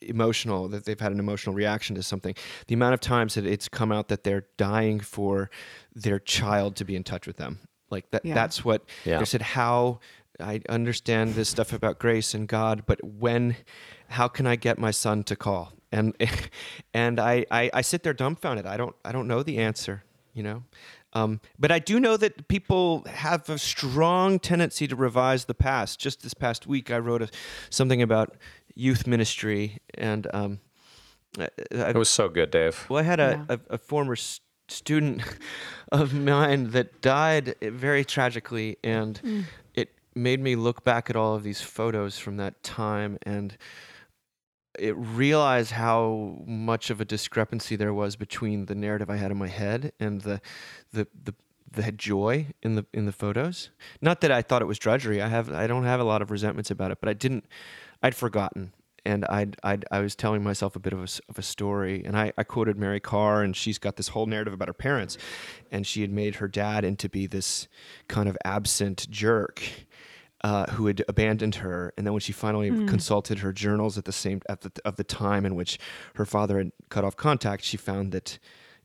emotional 0.00 0.68
that 0.68 0.84
they've 0.84 1.00
had 1.00 1.12
an 1.12 1.18
emotional 1.18 1.54
reaction 1.54 1.96
to 1.96 2.02
something. 2.02 2.34
The 2.66 2.74
amount 2.74 2.94
of 2.94 3.00
times 3.00 3.34
that 3.34 3.46
it's 3.46 3.68
come 3.68 3.90
out 3.90 4.08
that 4.08 4.24
they're 4.24 4.46
dying 4.56 5.00
for 5.00 5.50
their 5.94 6.18
child 6.18 6.76
to 6.76 6.84
be 6.84 6.96
in 6.96 7.04
touch 7.04 7.26
with 7.26 7.36
them, 7.36 7.60
like 7.90 8.10
that. 8.10 8.24
Yeah. 8.24 8.34
That's 8.34 8.64
what 8.64 8.82
Yeah. 9.04 9.18
they 9.18 9.24
said. 9.24 9.42
How 9.42 10.00
I 10.40 10.60
understand 10.68 11.34
this 11.34 11.48
stuff 11.48 11.72
about 11.72 11.98
grace 11.98 12.34
and 12.34 12.48
God, 12.48 12.84
but 12.86 13.02
when, 13.04 13.56
how 14.08 14.26
can 14.28 14.46
I 14.46 14.56
get 14.56 14.78
my 14.78 14.90
son 14.90 15.22
to 15.24 15.36
call? 15.36 15.72
And 15.92 16.14
and 16.94 17.20
I, 17.20 17.46
I 17.50 17.70
I 17.72 17.80
sit 17.82 18.02
there 18.02 18.12
dumbfounded. 18.14 18.66
I 18.66 18.76
don't 18.76 18.96
I 19.04 19.12
don't 19.12 19.28
know 19.28 19.42
the 19.42 19.58
answer. 19.58 20.02
You 20.32 20.42
know. 20.42 20.62
Um, 21.16 21.40
but 21.56 21.70
I 21.70 21.78
do 21.78 22.00
know 22.00 22.16
that 22.16 22.48
people 22.48 23.04
have 23.06 23.48
a 23.48 23.56
strong 23.56 24.40
tendency 24.40 24.88
to 24.88 24.96
revise 24.96 25.44
the 25.44 25.54
past. 25.54 26.00
Just 26.00 26.22
this 26.24 26.34
past 26.34 26.66
week, 26.66 26.90
I 26.90 26.98
wrote 26.98 27.22
a, 27.22 27.28
something 27.70 28.02
about 28.02 28.34
youth 28.74 29.06
ministry, 29.06 29.78
and 29.96 30.26
um, 30.34 30.58
I, 31.38 31.48
I- 31.70 31.90
It 31.90 31.96
was 31.96 32.08
so 32.08 32.28
good, 32.28 32.50
Dave. 32.50 32.84
well, 32.88 32.98
I 32.98 33.04
had 33.04 33.20
a, 33.20 33.46
Yeah. 33.48 33.56
a, 33.70 33.74
a 33.74 33.78
former 33.78 34.14
s- 34.14 34.40
student 34.68 35.22
of 35.92 36.12
mine 36.14 36.70
that 36.70 37.00
died 37.00 37.54
very 37.62 38.04
tragically, 38.04 38.76
and 38.84 39.20
Mm. 39.22 39.44
it 39.74 39.90
made 40.14 40.40
me 40.40 40.56
look 40.56 40.84
back 40.84 41.10
at 41.10 41.16
all 41.16 41.34
of 41.34 41.42
these 41.42 41.60
photos 41.60 42.18
from 42.18 42.36
that 42.36 42.62
time 42.62 43.18
and 43.24 43.56
it 44.78 44.94
realized 44.96 45.70
how 45.72 46.36
much 46.46 46.90
of 46.90 47.00
a 47.00 47.04
discrepancy 47.04 47.76
there 47.76 47.94
was 47.94 48.16
between 48.16 48.66
the 48.66 48.74
narrative 48.74 49.08
I 49.08 49.16
had 49.16 49.30
in 49.30 49.36
my 49.36 49.46
head 49.48 49.92
and 50.00 50.20
the 50.22 50.40
the 50.92 51.06
the 51.24 51.34
the 51.70 51.92
joy 51.92 52.46
in 52.62 52.74
the 52.74 52.84
in 52.92 53.06
the 53.06 53.12
photos. 53.12 53.70
Not 54.00 54.20
that 54.22 54.32
I 54.32 54.42
thought 54.42 54.62
it 54.62 54.66
was 54.66 54.78
drudgery. 54.78 55.22
I 55.22 55.28
have 55.28 55.52
I 55.52 55.66
don't 55.66 55.84
have 55.84 56.00
a 56.00 56.04
lot 56.04 56.22
of 56.22 56.30
resentments 56.30 56.70
about 56.70 56.90
it, 56.90 56.98
but 57.00 57.08
I 57.08 57.12
didn't. 57.12 57.44
I'd 58.02 58.14
forgotten, 58.14 58.72
and 59.04 59.24
I'd, 59.26 59.56
I'd 59.62 59.84
I 59.90 60.00
was 60.00 60.14
telling 60.14 60.42
myself 60.42 60.76
a 60.76 60.78
bit 60.78 60.92
of 60.92 61.00
a, 61.00 61.08
of 61.28 61.38
a 61.38 61.42
story, 61.42 62.04
and 62.04 62.16
I, 62.16 62.32
I 62.36 62.44
quoted 62.44 62.78
Mary 62.78 63.00
Karr, 63.00 63.42
and 63.42 63.54
she's 63.54 63.78
got 63.78 63.96
this 63.96 64.08
whole 64.08 64.26
narrative 64.26 64.52
about 64.52 64.68
her 64.68 64.74
parents, 64.74 65.18
and 65.70 65.86
she 65.86 66.00
had 66.00 66.10
made 66.10 66.36
her 66.36 66.48
dad 66.48 66.84
into 66.84 67.08
be 67.08 67.26
this 67.26 67.68
kind 68.08 68.28
of 68.28 68.36
absent 68.44 69.08
jerk. 69.10 69.62
Uh, 70.42 70.70
who 70.72 70.88
had 70.88 71.02
abandoned 71.08 71.54
her, 71.54 71.94
and 71.96 72.06
then 72.06 72.12
when 72.12 72.20
she 72.20 72.30
finally 72.30 72.68
consulted 72.86 73.38
her 73.38 73.50
journals 73.50 73.96
at 73.96 74.04
the 74.04 74.12
same 74.12 74.42
at 74.46 74.60
the, 74.60 74.70
of 74.84 74.96
the 74.96 75.04
time 75.04 75.46
in 75.46 75.54
which 75.54 75.78
her 76.16 76.26
father 76.26 76.58
had 76.58 76.70
cut 76.90 77.02
off 77.02 77.16
contact, 77.16 77.64
she 77.64 77.78
found 77.78 78.12
that, 78.12 78.38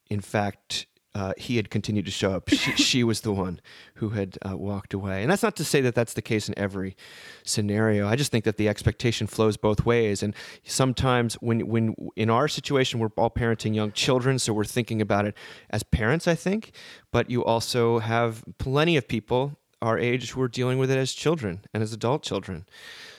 in 0.10 0.22
fact, 0.22 0.86
uh, 1.16 1.34
he 1.38 1.56
had 1.56 1.70
continued 1.70 2.06
to 2.06 2.12
show 2.12 2.32
up. 2.32 2.50
She, 2.50 2.72
she 2.76 3.04
was 3.04 3.22
the 3.22 3.32
one 3.32 3.60
who 3.96 4.10
had 4.10 4.38
uh, 4.48 4.56
walked 4.56 4.94
away. 4.94 5.22
And 5.22 5.32
that's 5.32 5.44
not 5.44 5.56
to 5.58 5.64
say 5.64 5.82
that 5.82 5.96
that's 5.96 6.14
the 6.14 6.22
case 6.22 6.48
in 6.48 6.58
every 6.58 6.96
scenario. 7.44 8.08
I 8.08 8.16
just 8.16 8.32
think 8.32 8.46
that 8.46 8.58
the 8.58 8.70
expectation 8.70 9.28
flows 9.28 9.58
both 9.58 9.86
ways. 9.86 10.22
And 10.22 10.36
sometimes, 10.64 11.36
when, 11.36 11.68
when 11.68 11.96
in 12.16 12.30
our 12.30 12.48
situation, 12.48 13.00
we're 13.00 13.10
all 13.18 13.30
parenting 13.32 13.74
young 13.74 13.92
children, 13.92 14.40
so 14.40 14.54
we're 14.54 14.66
thinking 14.66 15.02
about 15.02 15.26
it 15.26 15.36
as 15.70 15.84
parents, 15.84 16.28
I 16.28 16.36
think. 16.36 16.72
But 17.12 17.30
you 17.30 17.44
also 17.44 18.00
have 18.00 18.44
plenty 18.58 18.98
of 18.98 19.08
people 19.08 19.58
our 19.82 19.98
age 19.98 20.32
who 20.32 20.42
are 20.42 20.48
dealing 20.48 20.78
with 20.78 20.92
it 20.92 20.98
as 20.98 21.14
children 21.14 21.62
and 21.74 21.82
as 21.82 21.94
adult 21.94 22.22
children. 22.22 22.66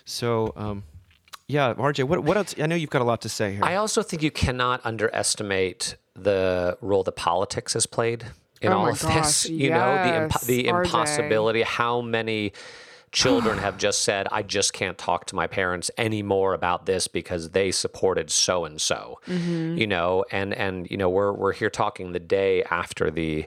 So, 0.04 0.52
um, 0.56 0.84
yeah, 1.50 1.74
RJ, 1.74 2.04
what, 2.04 2.22
what 2.24 2.36
else? 2.36 2.54
I 2.60 2.66
know 2.66 2.76
you've 2.76 2.90
got 2.90 3.02
a 3.02 3.04
lot 3.04 3.20
to 3.22 3.28
say 3.28 3.54
here. 3.54 3.64
I 3.64 3.74
also 3.76 4.02
think 4.02 4.22
you 4.22 4.30
cannot 4.30 4.80
underestimate 4.84 5.96
the 6.14 6.78
role 6.80 7.02
that 7.04 7.16
politics 7.16 7.72
has 7.74 7.86
played 7.86 8.26
in 8.60 8.72
Oh 8.72 8.78
all 8.78 8.88
of 8.88 9.00
gosh, 9.00 9.14
this. 9.14 9.48
You 9.50 9.70
know, 9.70 9.94
the 10.04 10.16
imp- 10.22 10.32
yes, 10.32 10.44
the 10.44 10.64
RJ. 10.64 10.84
impossibility, 10.84 11.62
how 11.62 12.00
many 12.00 12.52
children 13.12 13.58
have 13.58 13.76
just 13.76 14.02
said, 14.02 14.28
I 14.30 14.42
just 14.42 14.72
can't 14.72 14.96
talk 14.96 15.24
to 15.26 15.34
my 15.34 15.48
parents 15.48 15.90
anymore 15.98 16.54
about 16.54 16.86
this 16.86 17.08
because 17.08 17.50
they 17.50 17.72
supported 17.72 18.30
so 18.30 18.64
and 18.64 18.80
so. 18.80 19.18
Mm-hmm. 19.26 19.78
You 19.78 19.86
know, 19.86 20.24
and 20.30 20.54
and 20.54 20.88
you 20.90 20.96
know, 20.96 21.08
we're 21.08 21.32
we're 21.32 21.52
here 21.52 21.70
talking 21.70 22.12
the 22.12 22.20
day 22.20 22.62
after 22.64 23.10
the 23.10 23.46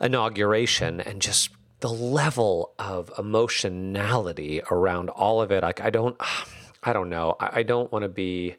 inauguration 0.00 1.00
and 1.00 1.22
just 1.22 1.50
the 1.80 1.92
level 1.92 2.74
of 2.78 3.12
emotionality 3.18 4.62
around 4.70 5.10
all 5.10 5.40
of 5.40 5.50
it. 5.52 5.62
Like 5.62 5.80
I 5.80 5.90
don't 5.90 6.16
I 6.82 6.92
don't 6.92 7.08
know. 7.08 7.36
I, 7.40 7.60
I 7.60 7.62
don't 7.62 7.90
want 7.92 8.02
to 8.02 8.08
be 8.08 8.56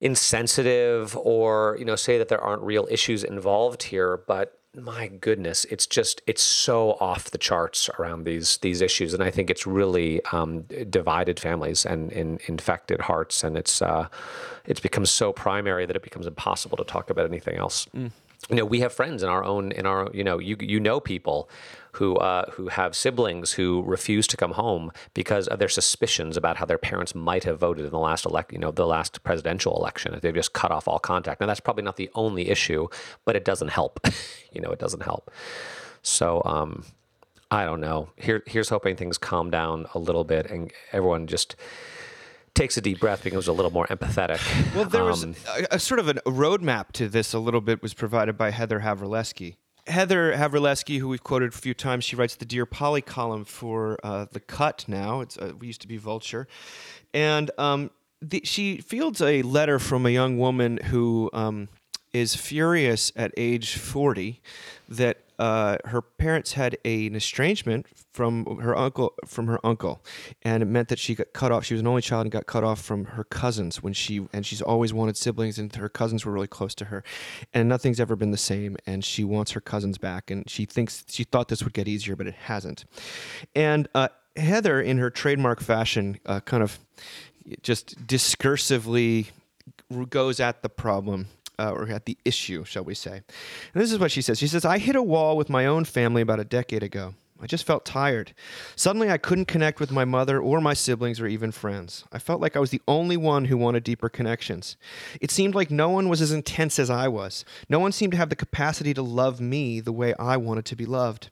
insensitive 0.00 1.16
or 1.16 1.76
you 1.78 1.84
know 1.84 1.96
say 1.96 2.16
that 2.16 2.28
there 2.28 2.40
aren't 2.40 2.62
real 2.62 2.88
issues 2.90 3.22
involved 3.22 3.82
here 3.82 4.22
but 4.26 4.58
my 4.74 5.08
goodness 5.08 5.66
it's 5.66 5.86
just 5.86 6.22
it's 6.26 6.42
so 6.42 6.92
off 7.00 7.30
the 7.32 7.38
charts 7.38 7.90
around 7.98 8.24
these 8.24 8.56
these 8.58 8.80
issues 8.80 9.12
and 9.12 9.22
i 9.22 9.30
think 9.30 9.50
it's 9.50 9.66
really 9.66 10.24
um, 10.32 10.62
divided 10.88 11.38
families 11.38 11.84
and, 11.84 12.10
and 12.12 12.40
infected 12.46 13.00
hearts 13.02 13.44
and 13.44 13.58
it's 13.58 13.82
uh, 13.82 14.08
it's 14.64 14.80
become 14.80 15.04
so 15.04 15.32
primary 15.32 15.84
that 15.84 15.96
it 15.96 16.02
becomes 16.02 16.26
impossible 16.26 16.78
to 16.78 16.84
talk 16.84 17.10
about 17.10 17.26
anything 17.26 17.56
else 17.56 17.86
you 18.48 18.56
know 18.56 18.64
we 18.64 18.80
have 18.80 18.92
friends 18.92 19.22
in 19.22 19.28
our 19.28 19.44
own 19.44 19.70
in 19.72 19.84
our 19.84 20.08
you 20.14 20.24
know 20.24 20.38
you 20.38 20.56
you 20.60 20.80
know 20.80 20.98
people 20.98 21.50
who 21.92 22.16
uh, 22.16 22.50
who 22.52 22.68
have 22.68 22.94
siblings 22.94 23.52
who 23.52 23.82
refuse 23.86 24.26
to 24.28 24.36
come 24.36 24.52
home 24.52 24.90
because 25.14 25.48
of 25.48 25.58
their 25.58 25.68
suspicions 25.68 26.36
about 26.36 26.56
how 26.58 26.64
their 26.66 26.78
parents 26.78 27.14
might 27.14 27.44
have 27.44 27.58
voted 27.58 27.84
in 27.84 27.90
the 27.90 27.98
last 27.98 28.24
elect 28.26 28.52
you 28.52 28.58
know 28.58 28.70
the 28.70 28.86
last 28.86 29.22
presidential 29.22 29.76
election 29.76 30.18
they've 30.22 30.34
just 30.34 30.52
cut 30.52 30.70
off 30.70 30.86
all 30.88 30.98
contact. 30.98 31.40
Now 31.40 31.46
that's 31.46 31.60
probably 31.60 31.82
not 31.84 31.96
the 31.96 32.10
only 32.14 32.48
issue 32.48 32.88
but 33.24 33.36
it 33.36 33.44
doesn't 33.44 33.68
help. 33.68 34.00
You 34.52 34.60
know 34.60 34.70
it 34.72 34.80
doesn't 34.80 35.02
help. 35.04 35.30
So 36.02 36.42
um 36.44 36.84
I 37.52 37.64
don't 37.64 37.80
know. 37.80 38.10
Here 38.16 38.42
here's 38.46 38.68
hoping 38.68 38.96
things 38.96 39.16
calm 39.18 39.50
down 39.50 39.86
a 39.94 39.98
little 39.98 40.24
bit 40.24 40.50
and 40.50 40.72
everyone 40.92 41.26
just 41.28 41.54
takes 42.54 42.76
a 42.76 42.80
deep 42.80 42.98
breath 42.98 43.22
becomes 43.22 43.46
a 43.46 43.52
little 43.52 43.70
more 43.70 43.86
empathetic. 43.86 44.40
Well, 44.74 44.84
there 44.86 45.04
was 45.04 45.22
Um, 45.22 45.36
a, 45.70 45.76
a 45.76 45.78
sort 45.78 46.00
of 46.00 46.08
a 46.08 46.14
roadmap 46.14 46.90
to 46.94 47.08
this 47.08 47.32
a 47.32 47.38
little 47.38 47.60
bit 47.60 47.80
was 47.80 47.94
provided 47.94 48.36
by 48.36 48.50
Heather 48.50 48.80
Havrilesky. 48.80 49.54
Heather 49.90 50.32
Havrilesky, 50.32 50.98
who 50.98 51.08
we've 51.08 51.22
quoted 51.22 51.52
a 51.52 51.56
few 51.56 51.74
times, 51.74 52.04
she 52.04 52.16
writes 52.16 52.36
the 52.36 52.44
Dear 52.44 52.66
Polly 52.66 53.02
column 53.02 53.44
for 53.44 53.98
uh, 54.02 54.26
The 54.30 54.40
Cut 54.40 54.84
now. 54.88 55.20
It's 55.20 55.36
uh, 55.36 55.52
We 55.58 55.66
used 55.66 55.80
to 55.82 55.88
be 55.88 55.96
Vulture. 55.96 56.46
And 57.12 57.50
um, 57.58 57.90
the, 58.22 58.40
she 58.44 58.78
fields 58.78 59.20
a 59.20 59.42
letter 59.42 59.78
from 59.78 60.06
a 60.06 60.10
young 60.10 60.38
woman 60.38 60.78
who 60.78 61.30
um, 61.32 61.68
is 62.12 62.34
furious 62.34 63.12
at 63.16 63.32
age 63.36 63.76
40 63.76 64.40
that 64.88 65.18
uh, 65.38 65.78
her 65.86 66.02
parents 66.02 66.52
had 66.52 66.76
a, 66.84 67.06
an 67.06 67.14
estrangement 67.14 67.86
from 68.12 68.58
her 68.58 68.76
uncle 68.76 69.14
from 69.24 69.46
her 69.46 69.64
uncle 69.64 70.04
and 70.42 70.62
it 70.62 70.66
meant 70.66 70.88
that 70.88 70.98
she 70.98 71.14
got 71.14 71.32
cut 71.32 71.50
off. 71.52 71.64
She 71.64 71.72
was 71.72 71.80
an 71.80 71.86
only 71.86 72.02
child 72.02 72.26
and 72.26 72.30
got 72.30 72.46
cut 72.46 72.64
off 72.64 72.80
from 72.80 73.04
her 73.06 73.24
cousins 73.24 73.82
when 73.82 73.92
she 73.92 74.28
and 74.32 74.44
she's 74.44 74.60
always 74.60 74.92
wanted 74.92 75.16
siblings 75.16 75.58
and 75.58 75.74
her 75.76 75.88
cousins 75.88 76.26
were 76.26 76.32
really 76.32 76.48
close 76.48 76.74
to 76.74 76.86
her 76.86 77.02
and 77.54 77.68
nothing's 77.68 78.00
ever 78.00 78.16
been 78.16 78.32
the 78.32 78.36
same 78.36 78.76
and 78.86 79.04
she 79.04 79.24
wants 79.24 79.52
her 79.52 79.60
cousins 79.60 79.96
back 79.96 80.30
and 80.30 80.50
she 80.50 80.66
thinks 80.66 81.04
she 81.08 81.24
thought 81.24 81.48
this 81.48 81.62
would 81.62 81.72
get 81.72 81.88
easier 81.88 82.16
but 82.16 82.26
it 82.26 82.34
hasn't. 82.34 82.84
And 83.54 83.88
uh, 83.94 84.08
heather 84.36 84.80
in 84.80 84.98
her 84.98 85.08
trademark 85.08 85.60
fashion 85.60 86.18
uh, 86.26 86.40
kind 86.40 86.62
of 86.62 86.78
just 87.62 88.06
discursively 88.06 89.28
goes 90.08 90.40
at 90.40 90.62
the 90.62 90.68
problem 90.68 91.28
uh, 91.60 91.72
or 91.72 91.88
at 91.88 92.06
the 92.06 92.16
issue, 92.24 92.64
shall 92.64 92.84
we 92.84 92.94
say. 92.94 93.22
And 93.74 93.82
this 93.82 93.92
is 93.92 93.98
what 93.98 94.10
she 94.10 94.22
says. 94.22 94.38
She 94.38 94.48
says, 94.48 94.64
I 94.64 94.78
hit 94.78 94.96
a 94.96 95.02
wall 95.02 95.36
with 95.36 95.50
my 95.50 95.66
own 95.66 95.84
family 95.84 96.22
about 96.22 96.40
a 96.40 96.44
decade 96.44 96.82
ago. 96.82 97.14
I 97.42 97.46
just 97.46 97.64
felt 97.66 97.86
tired. 97.86 98.34
Suddenly, 98.76 99.10
I 99.10 99.16
couldn't 99.16 99.46
connect 99.46 99.80
with 99.80 99.90
my 99.90 100.04
mother 100.04 100.40
or 100.40 100.60
my 100.60 100.74
siblings 100.74 101.20
or 101.20 101.26
even 101.26 101.52
friends. 101.52 102.04
I 102.12 102.18
felt 102.18 102.40
like 102.40 102.54
I 102.54 102.60
was 102.60 102.70
the 102.70 102.82
only 102.86 103.16
one 103.16 103.46
who 103.46 103.56
wanted 103.56 103.82
deeper 103.82 104.10
connections. 104.10 104.76
It 105.22 105.30
seemed 105.30 105.54
like 105.54 105.70
no 105.70 105.88
one 105.88 106.10
was 106.10 106.20
as 106.20 106.32
intense 106.32 106.78
as 106.78 106.90
I 106.90 107.08
was. 107.08 107.46
No 107.68 107.78
one 107.78 107.92
seemed 107.92 108.12
to 108.12 108.18
have 108.18 108.28
the 108.28 108.36
capacity 108.36 108.92
to 108.92 109.02
love 109.02 109.40
me 109.40 109.80
the 109.80 109.92
way 109.92 110.12
I 110.18 110.36
wanted 110.36 110.66
to 110.66 110.76
be 110.76 110.84
loved. 110.84 111.30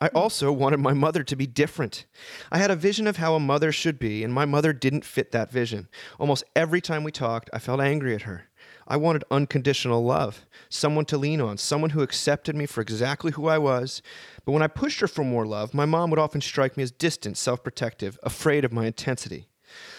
I 0.00 0.08
also 0.08 0.50
wanted 0.50 0.80
my 0.80 0.94
mother 0.94 1.22
to 1.22 1.36
be 1.36 1.46
different. 1.46 2.06
I 2.50 2.58
had 2.58 2.70
a 2.70 2.76
vision 2.76 3.06
of 3.06 3.18
how 3.18 3.34
a 3.34 3.40
mother 3.40 3.70
should 3.70 3.98
be, 3.98 4.24
and 4.24 4.32
my 4.32 4.46
mother 4.46 4.72
didn't 4.72 5.04
fit 5.04 5.30
that 5.32 5.50
vision. 5.50 5.88
Almost 6.18 6.44
every 6.56 6.80
time 6.80 7.04
we 7.04 7.12
talked, 7.12 7.50
I 7.52 7.58
felt 7.58 7.80
angry 7.80 8.14
at 8.14 8.22
her. 8.22 8.49
I 8.90 8.96
wanted 8.96 9.22
unconditional 9.30 10.04
love, 10.04 10.44
someone 10.68 11.04
to 11.06 11.16
lean 11.16 11.40
on, 11.40 11.58
someone 11.58 11.90
who 11.90 12.02
accepted 12.02 12.56
me 12.56 12.66
for 12.66 12.80
exactly 12.80 13.30
who 13.30 13.46
I 13.46 13.56
was. 13.56 14.02
But 14.44 14.50
when 14.50 14.62
I 14.62 14.66
pushed 14.66 14.98
her 14.98 15.06
for 15.06 15.22
more 15.22 15.46
love, 15.46 15.72
my 15.72 15.86
mom 15.86 16.10
would 16.10 16.18
often 16.18 16.40
strike 16.40 16.76
me 16.76 16.82
as 16.82 16.90
distant, 16.90 17.38
self 17.38 17.62
protective, 17.62 18.18
afraid 18.24 18.64
of 18.64 18.72
my 18.72 18.86
intensity. 18.86 19.46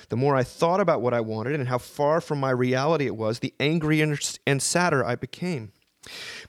The 0.10 0.18
more 0.18 0.36
I 0.36 0.44
thought 0.44 0.82
about 0.82 1.02
what 1.02 1.14
I 1.14 1.22
wanted 1.22 1.58
and 1.58 1.70
how 1.70 1.78
far 1.78 2.20
from 2.20 2.42
my 2.42 2.52
reality 2.52 3.06
it 3.06 3.16
was, 3.16 3.40
the 3.40 3.54
angrier 3.62 4.18
and 4.46 4.62
sadder 4.62 5.06
I 5.06 5.16
became. 5.16 5.72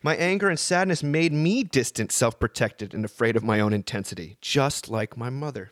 My 0.03 0.17
anger 0.17 0.49
and 0.49 0.59
sadness 0.59 1.05
made 1.05 1.33
me 1.33 1.63
distant, 1.63 2.11
self 2.11 2.41
protected, 2.41 2.93
and 2.93 3.05
afraid 3.05 3.37
of 3.37 3.45
my 3.45 3.61
own 3.61 3.73
intensity, 3.73 4.37
just 4.41 4.89
like 4.89 5.17
my 5.17 5.31
mother. 5.31 5.71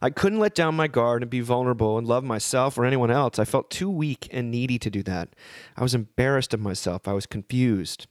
I 0.00 0.10
couldn't 0.10 0.38
let 0.38 0.54
down 0.54 0.74
my 0.74 0.88
guard 0.88 1.22
and 1.22 1.30
be 1.30 1.40
vulnerable 1.40 1.98
and 1.98 2.06
love 2.06 2.24
myself 2.24 2.78
or 2.78 2.84
anyone 2.84 3.10
else. 3.10 3.38
I 3.38 3.44
felt 3.44 3.70
too 3.70 3.90
weak 3.90 4.28
and 4.32 4.50
needy 4.50 4.78
to 4.78 4.90
do 4.90 5.02
that. 5.04 5.30
I 5.76 5.82
was 5.82 5.94
embarrassed 5.94 6.54
of 6.54 6.60
myself. 6.60 7.06
I 7.06 7.12
was 7.12 7.26
confused. 7.26 8.06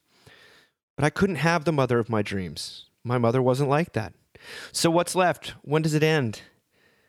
But 0.95 1.05
I 1.05 1.09
couldn't 1.09 1.37
have 1.37 1.65
the 1.65 1.71
mother 1.71 1.99
of 1.99 2.09
my 2.09 2.21
dreams. 2.21 2.85
My 3.03 3.17
mother 3.17 3.41
wasn't 3.41 3.69
like 3.69 3.93
that. 3.93 4.13
So 4.71 4.91
what's 4.91 5.15
left? 5.15 5.53
When 5.61 5.81
does 5.81 5.93
it 5.93 6.03
end? 6.03 6.41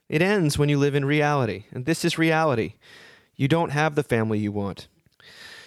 It 0.09 0.23
ends 0.23 0.59
when 0.59 0.69
you 0.69 0.79
live 0.79 0.95
in 0.95 1.05
reality. 1.05 1.65
And 1.73 1.85
this 1.85 2.05
is 2.05 2.19
reality. 2.19 2.75
You 3.37 3.49
don't 3.49 3.71
have 3.71 3.95
the 3.95 4.03
family 4.03 4.39
you 4.39 4.53
want. 4.53 4.89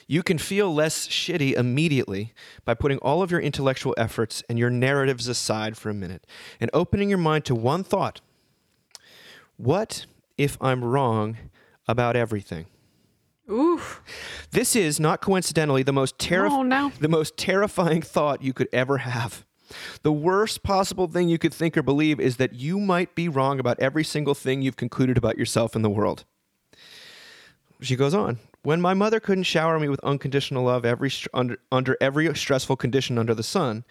You 0.08 0.22
can 0.22 0.38
feel 0.38 0.74
less 0.74 1.08
shitty 1.08 1.54
immediately 1.54 2.34
by 2.66 2.74
putting 2.74 2.98
all 3.00 3.22
of 3.22 3.32
your 3.32 3.40
intellectual 3.40 3.96
efforts 3.98 4.44
and 4.50 4.60
your 4.60 4.70
narratives 4.70 5.28
aside 5.28 5.78
for 5.78 5.90
a 5.90 5.94
minute 5.94 6.28
and 6.60 6.70
opening 6.74 7.10
your 7.10 7.18
mind 7.18 7.46
to 7.46 7.56
one 7.56 7.84
thought 7.84 8.22
What 9.64 10.08
if 10.38 10.58
I'm 10.60 10.84
wrong 10.84 11.38
about 11.88 12.18
everything? 12.18 12.66
Oof. 13.50 14.02
This 14.52 14.76
is 14.76 15.00
not 15.00 15.22
coincidentally 15.22 15.84
the 15.84 15.94
most 15.94 16.18
terri- 16.18 16.50
Oh, 16.52 16.64
no. 16.64 16.92
the 17.00 17.08
most 17.08 17.38
terrifying 17.38 18.02
thought 18.02 18.44
you 18.44 18.52
could 18.52 18.68
ever 18.74 18.98
have. 18.98 19.46
The 20.02 20.12
worst 20.12 20.64
possible 20.64 21.08
thing 21.08 21.30
you 21.30 21.38
could 21.38 21.54
think 21.54 21.78
or 21.78 21.82
believe 21.82 22.20
is 22.20 22.36
that 22.38 22.54
you 22.56 22.78
might 22.78 23.16
be 23.16 23.30
wrong 23.30 23.58
about 23.58 23.80
every 23.80 24.04
single 24.04 24.34
thing 24.36 24.62
you've 24.62 24.76
concluded 24.76 25.18
about 25.18 25.38
yourself 25.38 25.78
in 25.78 25.82
the 25.82 25.90
world. 25.90 26.26
She 27.80 27.96
goes 27.96 28.14
on. 28.14 28.40
When 28.64 28.82
my 28.82 28.94
mother 28.94 29.22
couldn't 29.22 29.46
shower 29.46 29.80
me 29.80 29.88
with 29.88 30.02
unconditional 30.02 30.66
love 30.66 30.84
every 30.84 31.10
str- 31.10 31.30
under, 31.34 31.58
under 31.72 31.96
every 32.02 32.36
stressful 32.36 32.76
condition 32.76 33.18
under 33.18 33.34
the 33.34 33.44
sun, 33.44 33.86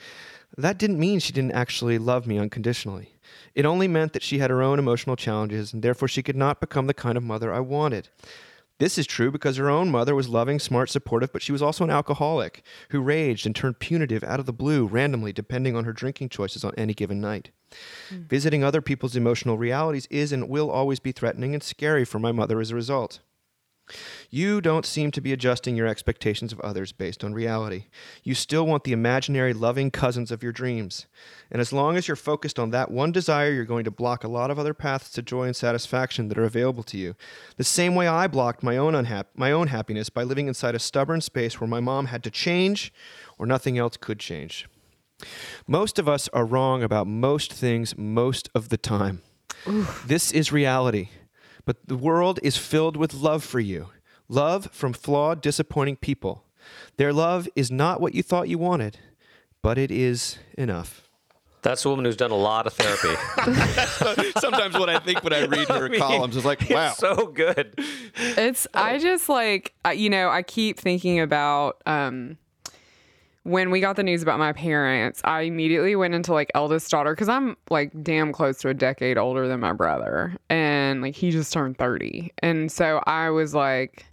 that 0.59 0.77
didn't 0.77 0.99
mean 0.99 1.19
she 1.19 1.33
didn't 1.33 1.53
actually 1.53 1.97
love 1.97 2.27
me 2.27 2.37
unconditionally. 2.39 3.12
It 3.55 3.64
only 3.64 3.88
meant 3.88 4.12
that 4.12 4.23
she 4.23 4.38
had 4.38 4.51
her 4.51 4.62
own 4.62 4.79
emotional 4.79 5.16
challenges 5.16 5.73
and 5.73 5.83
therefore 5.83 6.09
she 6.09 6.23
could 6.23 6.37
not 6.37 6.61
become 6.61 6.87
the 6.87 6.95
kind 6.95 7.16
of 7.16 7.25
mother 7.25 7.53
I 7.53 7.61
wanted. 7.61 8.09
This 8.79 8.99
is 8.99 9.07
true 9.07 9.31
because 9.31 9.59
her 9.59 9.71
own 9.71 9.90
mother 9.90 10.14
was 10.14 10.29
loving, 10.29 10.59
smart, 10.59 10.90
supportive, 10.90 11.33
but 11.33 11.42
she 11.42 11.53
was 11.53 11.62
also 11.62 11.85
an 11.85 11.90
alcoholic 11.90 12.64
who 12.90 13.01
raged 13.01 13.47
and 13.47 13.55
turned 13.55 13.79
punitive 13.79 14.25
out 14.25 14.40
of 14.40 14.47
the 14.47 14.53
blue 14.53 14.87
randomly 14.87 15.33
depending 15.33 15.77
on 15.77 15.85
her 15.85 15.92
drinking 15.92 16.31
choices 16.31 16.64
on 16.64 16.75
any 16.77 16.95
given 16.95 17.21
night. 17.21 17.51
Hmm. 18.09 18.23
Visiting 18.23 18.64
other 18.64 18.83
people's 18.83 19.14
emotional 19.14 19.57
realities 19.57 20.09
is 20.11 20.33
and 20.33 20.49
will 20.49 20.71
always 20.71 20.99
be 20.99 21.12
threatening 21.12 21.55
and 21.55 21.62
scary 21.62 22.05
for 22.05 22.18
my 22.18 22.33
mother 22.33 22.61
as 22.61 22.71
a 22.71 22.75
result. 22.75 23.21
You 24.31 24.61
don't 24.61 24.87
seem 24.87 25.11
to 25.11 25.21
be 25.21 25.33
adjusting 25.33 25.77
your 25.77 25.87
expectations 25.87 26.53
of 26.53 26.61
others 26.61 26.92
based 26.92 27.23
on 27.23 27.35
reality. 27.35 27.87
You 28.23 28.35
still 28.35 28.66
want 28.66 28.85
the 28.85 28.92
imaginary 28.92 29.53
loving 29.53 29.90
cousins 29.90 30.31
of 30.31 30.42
your 30.42 30.53
dreams. 30.53 31.07
And 31.51 31.61
as 31.61 31.73
long 31.73 31.97
as 31.97 32.09
you're 32.09 32.16
focused 32.16 32.59
on 32.59 32.71
that 32.71 32.90
one 32.90 33.12
desire, 33.12 33.51
you're 33.51 33.64
going 33.64 33.85
to 33.85 33.90
block 33.90 34.25
a 34.25 34.29
lot 34.29 34.51
of 34.51 34.59
other 34.59 34.73
paths 34.75 35.11
to 35.11 35.23
joy 35.23 35.45
and 35.45 35.57
satisfaction 35.57 36.29
that 36.29 36.38
are 36.38 36.45
available 36.45 36.83
to 36.85 36.97
you. 36.97 37.14
The 37.57 37.64
same 37.64 37.95
way 37.95 38.07
I 38.07 38.27
blocked 38.27 38.62
my 38.62 38.77
own 38.77 38.95
unhap- 38.95 39.27
my 39.35 39.53
own 39.53 39.66
happiness 39.68 40.09
by 40.09 40.23
living 40.23 40.49
inside 40.49 40.75
a 40.75 40.79
stubborn 40.79 41.21
space 41.21 41.61
where 41.61 41.68
my 41.68 41.81
mom 41.81 42.07
had 42.07 42.23
to 42.25 42.31
change 42.31 42.92
or 43.38 43.47
nothing 43.47 43.79
else 43.79 43.97
could 43.97 44.18
change. 44.18 44.68
Most 45.66 45.99
of 45.99 46.09
us 46.09 46.29
are 46.33 46.45
wrong 46.45 46.83
about 46.83 47.07
most 47.07 47.53
things 47.53 47.97
most 47.97 48.49
of 48.55 48.71
the 48.71 48.79
time. 48.79 49.23
This 50.07 50.33
is 50.33 50.51
reality. 50.51 51.09
But 51.64 51.87
the 51.87 51.96
world 51.96 52.40
is 52.42 52.57
filled 52.57 52.96
with 52.96 53.14
love 53.14 53.44
for 53.44 53.61
you. 53.61 53.88
Love 54.29 54.68
from 54.72 54.92
flawed, 54.92 55.40
disappointing 55.40 55.96
people. 55.96 56.44
Their 56.96 57.12
love 57.12 57.48
is 57.55 57.70
not 57.70 58.01
what 58.01 58.14
you 58.14 58.22
thought 58.22 58.48
you 58.48 58.59
wanted, 58.59 58.98
but 59.62 59.79
it 59.79 59.90
is 59.90 60.38
enough. 60.57 61.09
That's 61.62 61.85
a 61.85 61.88
woman 61.88 62.05
who's 62.05 62.16
done 62.16 62.33
a 62.33 62.37
lot 62.37 62.66
of 62.66 62.72
therapy. 62.72 63.14
Sometimes 64.40 64.75
what 64.77 64.88
I 64.88 64.98
think 64.98 65.22
when 65.22 65.33
I 65.33 65.44
read 65.46 65.68
her 65.68 65.88
mean, 65.88 66.01
columns 66.01 66.37
is 66.37 66.44
like, 66.44 66.68
wow. 66.68 66.88
It's 66.88 66.98
so 66.98 67.27
good. 67.27 67.75
It's 68.16 68.66
I 68.75 68.98
just 68.98 69.29
like 69.29 69.72
you 69.94 70.11
know 70.11 70.29
I 70.29 70.42
keep 70.42 70.81
thinking 70.81 71.20
about 71.20 71.81
um 71.87 72.37
when 73.45 73.71
we 73.71 73.81
got 73.81 73.97
the 73.97 74.03
news 74.03 74.23
about 74.23 74.39
my 74.39 74.53
parents. 74.53 75.21
I 75.25 75.43
immediately 75.43 75.97
went 75.97 76.15
into 76.15 76.33
like 76.33 76.51
eldest 76.55 76.91
daughter 76.91 77.13
because 77.13 77.29
I'm 77.29 77.57
like 77.71 77.91
damn 78.03 78.33
close 78.33 78.59
to 78.59 78.69
a 78.69 78.75
decade 78.75 79.19
older 79.19 79.49
than 79.49 79.61
my 79.61 79.73
brother, 79.73 80.37
and 80.49 81.03
like 81.03 81.15
he 81.15 81.31
just 81.31 81.53
turned 81.53 81.79
thirty, 81.79 82.33
and 82.43 82.71
so 82.71 83.03
I 83.07 83.31
was 83.31 83.55
like. 83.55 84.07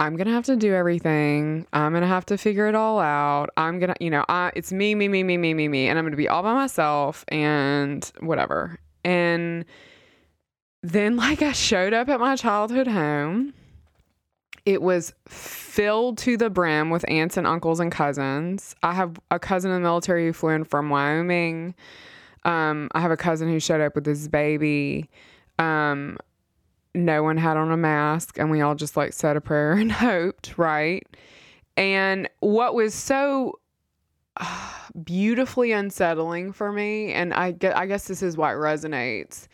I'm 0.00 0.14
gonna 0.14 0.30
have 0.30 0.44
to 0.44 0.54
do 0.54 0.72
everything. 0.74 1.66
I'm 1.72 1.92
gonna 1.92 2.06
have 2.06 2.24
to 2.26 2.38
figure 2.38 2.68
it 2.68 2.76
all 2.76 3.00
out. 3.00 3.50
I'm 3.56 3.80
gonna, 3.80 3.96
you 3.98 4.10
know, 4.10 4.24
I, 4.28 4.52
it's 4.54 4.70
me, 4.70 4.94
me, 4.94 5.08
me, 5.08 5.24
me, 5.24 5.36
me, 5.36 5.54
me, 5.54 5.66
me, 5.66 5.88
and 5.88 5.98
I'm 5.98 6.04
gonna 6.04 6.14
be 6.14 6.28
all 6.28 6.44
by 6.44 6.54
myself 6.54 7.24
and 7.26 8.08
whatever. 8.20 8.78
And 9.04 9.64
then, 10.84 11.16
like, 11.16 11.42
I 11.42 11.50
showed 11.50 11.92
up 11.94 12.08
at 12.08 12.20
my 12.20 12.36
childhood 12.36 12.86
home 12.86 13.54
it 14.68 14.82
was 14.82 15.14
filled 15.26 16.18
to 16.18 16.36
the 16.36 16.50
brim 16.50 16.90
with 16.90 17.02
aunts 17.08 17.38
and 17.38 17.46
uncles 17.46 17.80
and 17.80 17.90
cousins. 17.90 18.76
I 18.82 18.92
have 18.92 19.18
a 19.30 19.38
cousin 19.38 19.70
in 19.70 19.76
the 19.76 19.88
military 19.88 20.26
who 20.26 20.34
flew 20.34 20.50
in 20.50 20.64
from 20.64 20.90
Wyoming. 20.90 21.74
Um, 22.44 22.90
I 22.92 23.00
have 23.00 23.10
a 23.10 23.16
cousin 23.16 23.48
who 23.48 23.60
showed 23.60 23.80
up 23.80 23.94
with 23.94 24.04
his 24.04 24.28
baby. 24.28 25.08
Um, 25.58 26.18
no 26.94 27.22
one 27.22 27.38
had 27.38 27.56
on 27.56 27.72
a 27.72 27.78
mask, 27.78 28.38
and 28.38 28.50
we 28.50 28.60
all 28.60 28.74
just 28.74 28.94
like 28.94 29.14
said 29.14 29.38
a 29.38 29.40
prayer 29.40 29.72
and 29.78 29.90
hoped, 29.90 30.58
right? 30.58 31.06
And 31.78 32.28
what 32.40 32.74
was 32.74 32.92
so 32.92 33.58
uh, 34.36 34.70
beautifully 35.02 35.72
unsettling 35.72 36.52
for 36.52 36.72
me, 36.72 37.14
and 37.14 37.32
I, 37.32 37.52
gue- 37.52 37.72
I 37.74 37.86
guess 37.86 38.06
this 38.06 38.22
is 38.22 38.36
why 38.36 38.52
it 38.52 38.56
resonates, 38.56 39.48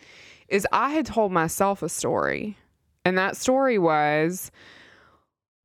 is 0.49 0.67
I 0.73 0.91
had 0.91 1.07
told 1.07 1.31
myself 1.31 1.85
a 1.85 1.89
story. 1.89 2.57
And 3.05 3.17
that 3.17 3.37
story 3.37 3.79
was 3.79 4.51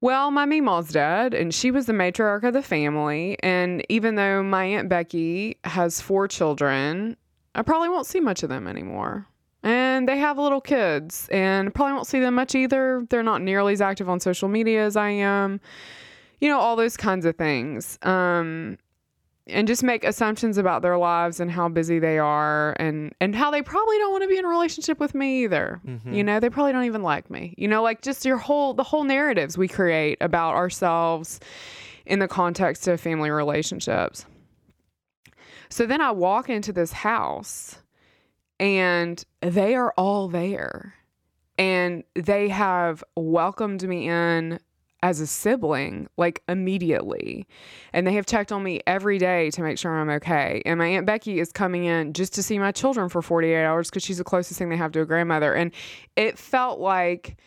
well, 0.01 0.31
my 0.31 0.45
Meemaw's 0.45 0.89
dead, 0.89 1.33
and 1.33 1.53
she 1.53 1.71
was 1.71 1.85
the 1.85 1.93
matriarch 1.93 2.43
of 2.43 2.53
the 2.53 2.63
family. 2.63 3.37
And 3.43 3.85
even 3.89 4.15
though 4.15 4.41
my 4.41 4.63
Aunt 4.65 4.89
Becky 4.89 5.57
has 5.63 5.99
four 5.99 6.27
children, 6.27 7.17
I 7.55 7.63
probably 7.63 7.89
won't 7.89 8.07
see 8.07 8.19
much 8.19 8.43
of 8.43 8.49
them 8.49 8.67
anymore. 8.67 9.27
And 9.61 10.07
they 10.07 10.17
have 10.17 10.37
little 10.37 10.61
kids, 10.61 11.27
and 11.31 11.73
probably 11.75 11.93
won't 11.93 12.07
see 12.07 12.21
them 12.21 12.35
much 12.35 12.55
either. 12.55 13.05
They're 13.09 13.23
not 13.23 13.41
nearly 13.41 13.73
as 13.73 13.81
active 13.81 14.09
on 14.09 14.21
social 14.21 14.47
media 14.47 14.85
as 14.85 14.95
I 14.95 15.09
am. 15.09 15.59
You 16.39 16.47
know, 16.47 16.59
all 16.59 16.77
those 16.77 16.95
kinds 16.95 17.25
of 17.25 17.35
things. 17.35 17.99
Um, 18.03 18.77
and 19.51 19.67
just 19.67 19.83
make 19.83 20.03
assumptions 20.03 20.57
about 20.57 20.81
their 20.81 20.97
lives 20.97 21.39
and 21.39 21.51
how 21.51 21.69
busy 21.69 21.99
they 21.99 22.17
are 22.17 22.75
and 22.79 23.13
and 23.19 23.35
how 23.35 23.51
they 23.51 23.61
probably 23.61 23.97
don't 23.97 24.11
want 24.11 24.23
to 24.23 24.29
be 24.29 24.37
in 24.37 24.45
a 24.45 24.49
relationship 24.49 24.99
with 24.99 25.13
me 25.13 25.43
either. 25.43 25.81
Mm-hmm. 25.85 26.13
You 26.13 26.23
know 26.23 26.39
they 26.39 26.49
probably 26.49 26.71
don't 26.71 26.85
even 26.85 27.03
like 27.03 27.29
me. 27.29 27.53
You 27.57 27.67
know 27.67 27.83
like 27.83 28.01
just 28.01 28.25
your 28.25 28.37
whole 28.37 28.73
the 28.73 28.83
whole 28.83 29.03
narratives 29.03 29.57
we 29.57 29.67
create 29.67 30.17
about 30.21 30.55
ourselves 30.55 31.39
in 32.05 32.19
the 32.19 32.27
context 32.27 32.87
of 32.87 32.99
family 32.99 33.29
relationships. 33.29 34.25
So 35.69 35.85
then 35.85 36.01
i 36.01 36.09
walk 36.09 36.49
into 36.49 36.73
this 36.73 36.91
house 36.91 37.77
and 38.59 39.23
they 39.41 39.75
are 39.75 39.93
all 39.97 40.27
there. 40.27 40.95
And 41.57 42.03
they 42.15 42.47
have 42.49 43.03
welcomed 43.17 43.85
me 43.87 44.07
in 44.07 44.59
as 45.01 45.19
a 45.19 45.27
sibling 45.27 46.07
like 46.17 46.43
immediately. 46.47 47.47
And 47.93 48.05
they 48.05 48.13
have 48.13 48.25
checked 48.25 48.51
on 48.51 48.63
me 48.63 48.81
every 48.85 49.17
day 49.17 49.49
to 49.51 49.61
make 49.61 49.77
sure 49.77 49.97
I'm 49.97 50.09
okay. 50.09 50.61
And 50.65 50.77
my 50.77 50.87
aunt 50.87 51.05
Becky 51.05 51.39
is 51.39 51.51
coming 51.51 51.85
in 51.85 52.13
just 52.13 52.33
to 52.33 52.43
see 52.43 52.59
my 52.59 52.71
children 52.71 53.09
for 53.09 53.21
48 53.21 53.63
hours 53.63 53.89
cuz 53.89 54.03
she's 54.03 54.17
the 54.17 54.23
closest 54.23 54.59
thing 54.59 54.69
they 54.69 54.77
have 54.77 54.91
to 54.93 55.01
a 55.01 55.05
grandmother. 55.05 55.53
And 55.53 55.71
it 56.15 56.37
felt 56.37 56.79
like 56.79 57.37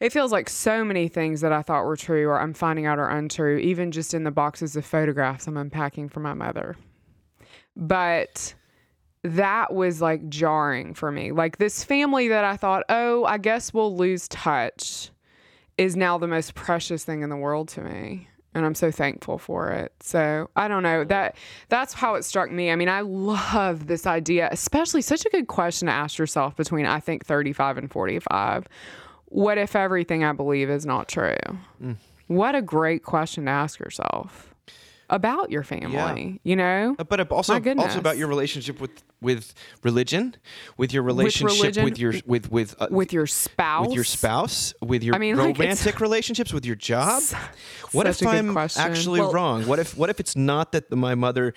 it 0.00 0.12
feels 0.12 0.32
like 0.32 0.48
so 0.48 0.84
many 0.84 1.08
things 1.08 1.40
that 1.40 1.52
I 1.52 1.62
thought 1.62 1.84
were 1.84 1.96
true 1.96 2.26
or 2.28 2.40
I'm 2.40 2.52
finding 2.52 2.86
out 2.86 2.98
are 2.98 3.08
untrue 3.08 3.58
even 3.58 3.92
just 3.92 4.12
in 4.14 4.24
the 4.24 4.30
boxes 4.30 4.76
of 4.76 4.84
photographs 4.84 5.46
I'm 5.46 5.56
unpacking 5.56 6.08
for 6.08 6.20
my 6.20 6.34
mother. 6.34 6.76
But 7.76 8.54
that 9.22 9.72
was 9.72 10.00
like 10.00 10.28
jarring 10.28 10.94
for 10.94 11.10
me. 11.10 11.32
Like 11.32 11.58
this 11.58 11.84
family 11.84 12.28
that 12.28 12.44
I 12.44 12.56
thought, 12.56 12.84
oh, 12.88 13.24
I 13.24 13.38
guess 13.38 13.74
we'll 13.74 13.96
lose 13.96 14.28
touch, 14.28 15.10
is 15.78 15.96
now 15.96 16.18
the 16.18 16.26
most 16.26 16.54
precious 16.54 17.04
thing 17.04 17.22
in 17.22 17.30
the 17.30 17.36
world 17.36 17.68
to 17.68 17.82
me. 17.82 18.28
And 18.54 18.64
I'm 18.64 18.74
so 18.74 18.90
thankful 18.90 19.36
for 19.36 19.70
it. 19.70 19.92
So 20.00 20.48
I 20.56 20.66
don't 20.66 20.82
know 20.82 21.04
that 21.04 21.36
that's 21.68 21.92
how 21.92 22.14
it 22.14 22.24
struck 22.24 22.50
me. 22.50 22.70
I 22.70 22.76
mean, 22.76 22.88
I 22.88 23.02
love 23.02 23.86
this 23.86 24.06
idea, 24.06 24.48
especially 24.50 25.02
such 25.02 25.26
a 25.26 25.28
good 25.28 25.46
question 25.46 25.86
to 25.86 25.92
ask 25.92 26.16
yourself 26.16 26.56
between 26.56 26.86
I 26.86 27.00
think 27.00 27.26
35 27.26 27.76
and 27.76 27.90
45. 27.90 28.66
What 29.26 29.58
if 29.58 29.76
everything 29.76 30.24
I 30.24 30.32
believe 30.32 30.70
is 30.70 30.86
not 30.86 31.06
true? 31.06 31.36
Mm. 31.82 31.96
What 32.28 32.54
a 32.54 32.62
great 32.62 33.02
question 33.02 33.44
to 33.44 33.50
ask 33.50 33.78
yourself 33.78 34.54
about 35.08 35.50
your 35.50 35.62
family. 35.62 36.40
You 36.42 36.56
know, 36.56 36.96
Uh, 36.98 37.04
but 37.04 37.20
also 37.30 37.60
also 37.78 37.98
about 37.98 38.16
your 38.16 38.28
relationship 38.28 38.80
with 38.80 39.02
with 39.20 39.54
religion, 39.82 40.36
with 40.76 40.92
your 40.92 41.02
relationship 41.02 41.58
religion, 41.58 41.84
with 41.84 41.98
your 41.98 42.14
with 42.26 42.50
with 42.50 42.74
uh, 42.80 42.88
with 42.90 43.12
your 43.12 43.26
spouse. 43.26 43.86
with 43.86 43.94
your 43.94 44.04
spouse, 44.04 44.74
with 44.80 45.02
your 45.02 45.14
I 45.14 45.18
mean, 45.18 45.36
like, 45.36 45.58
romantic 45.58 46.00
relationships, 46.00 46.52
with 46.52 46.66
your 46.66 46.76
job. 46.76 47.22
What 47.92 48.06
if 48.06 48.24
I'm 48.26 48.52
question. 48.52 48.82
actually 48.82 49.20
Well- 49.20 49.32
wrong? 49.32 49.66
What 49.66 49.78
if 49.78 49.96
what 49.96 50.10
if 50.10 50.20
it's 50.20 50.36
not 50.36 50.72
that 50.72 50.90
my 50.90 51.14
mother 51.14 51.54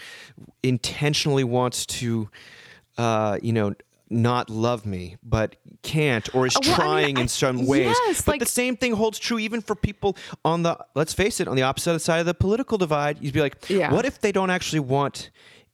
intentionally 0.63 1.43
wants 1.43 1.85
to, 1.85 2.29
uh, 2.97 3.39
you 3.41 3.53
know, 3.53 3.73
not 4.09 4.49
love 4.49 4.85
me, 4.85 5.17
but 5.23 5.55
can't, 5.81 6.33
or 6.35 6.45
is 6.47 6.55
Uh, 6.55 6.59
well, 6.63 6.71
I 6.73 6.75
mean, 6.75 6.75
trying 6.75 7.17
I- 7.17 7.21
in 7.21 7.27
some 7.27 7.65
ways? 7.65 7.95
yes, 8.07 8.21
but 8.21 8.33
like- 8.33 8.39
the 8.39 8.45
same 8.45 8.75
thing 8.77 8.93
holds 8.93 9.17
true 9.19 9.39
even 9.39 9.61
for 9.61 9.75
people 9.75 10.15
on 10.43 10.63
the 10.63 10.77
let's 10.95 11.13
face 11.13 11.39
it, 11.39 11.47
on 11.47 11.55
the 11.55 11.61
opposite 11.63 11.99
side 11.99 12.19
of 12.19 12.25
the 12.25 12.33
political 12.33 12.77
divide. 12.77 13.17
You'd 13.21 13.33
be 13.33 13.41
like, 13.41 13.55
Yeah. 13.69 13.91
what 13.91 14.05
if 14.05 14.19
they 14.19 14.31
don't 14.31 14.49
actually 14.49 14.81
want? 14.81 15.29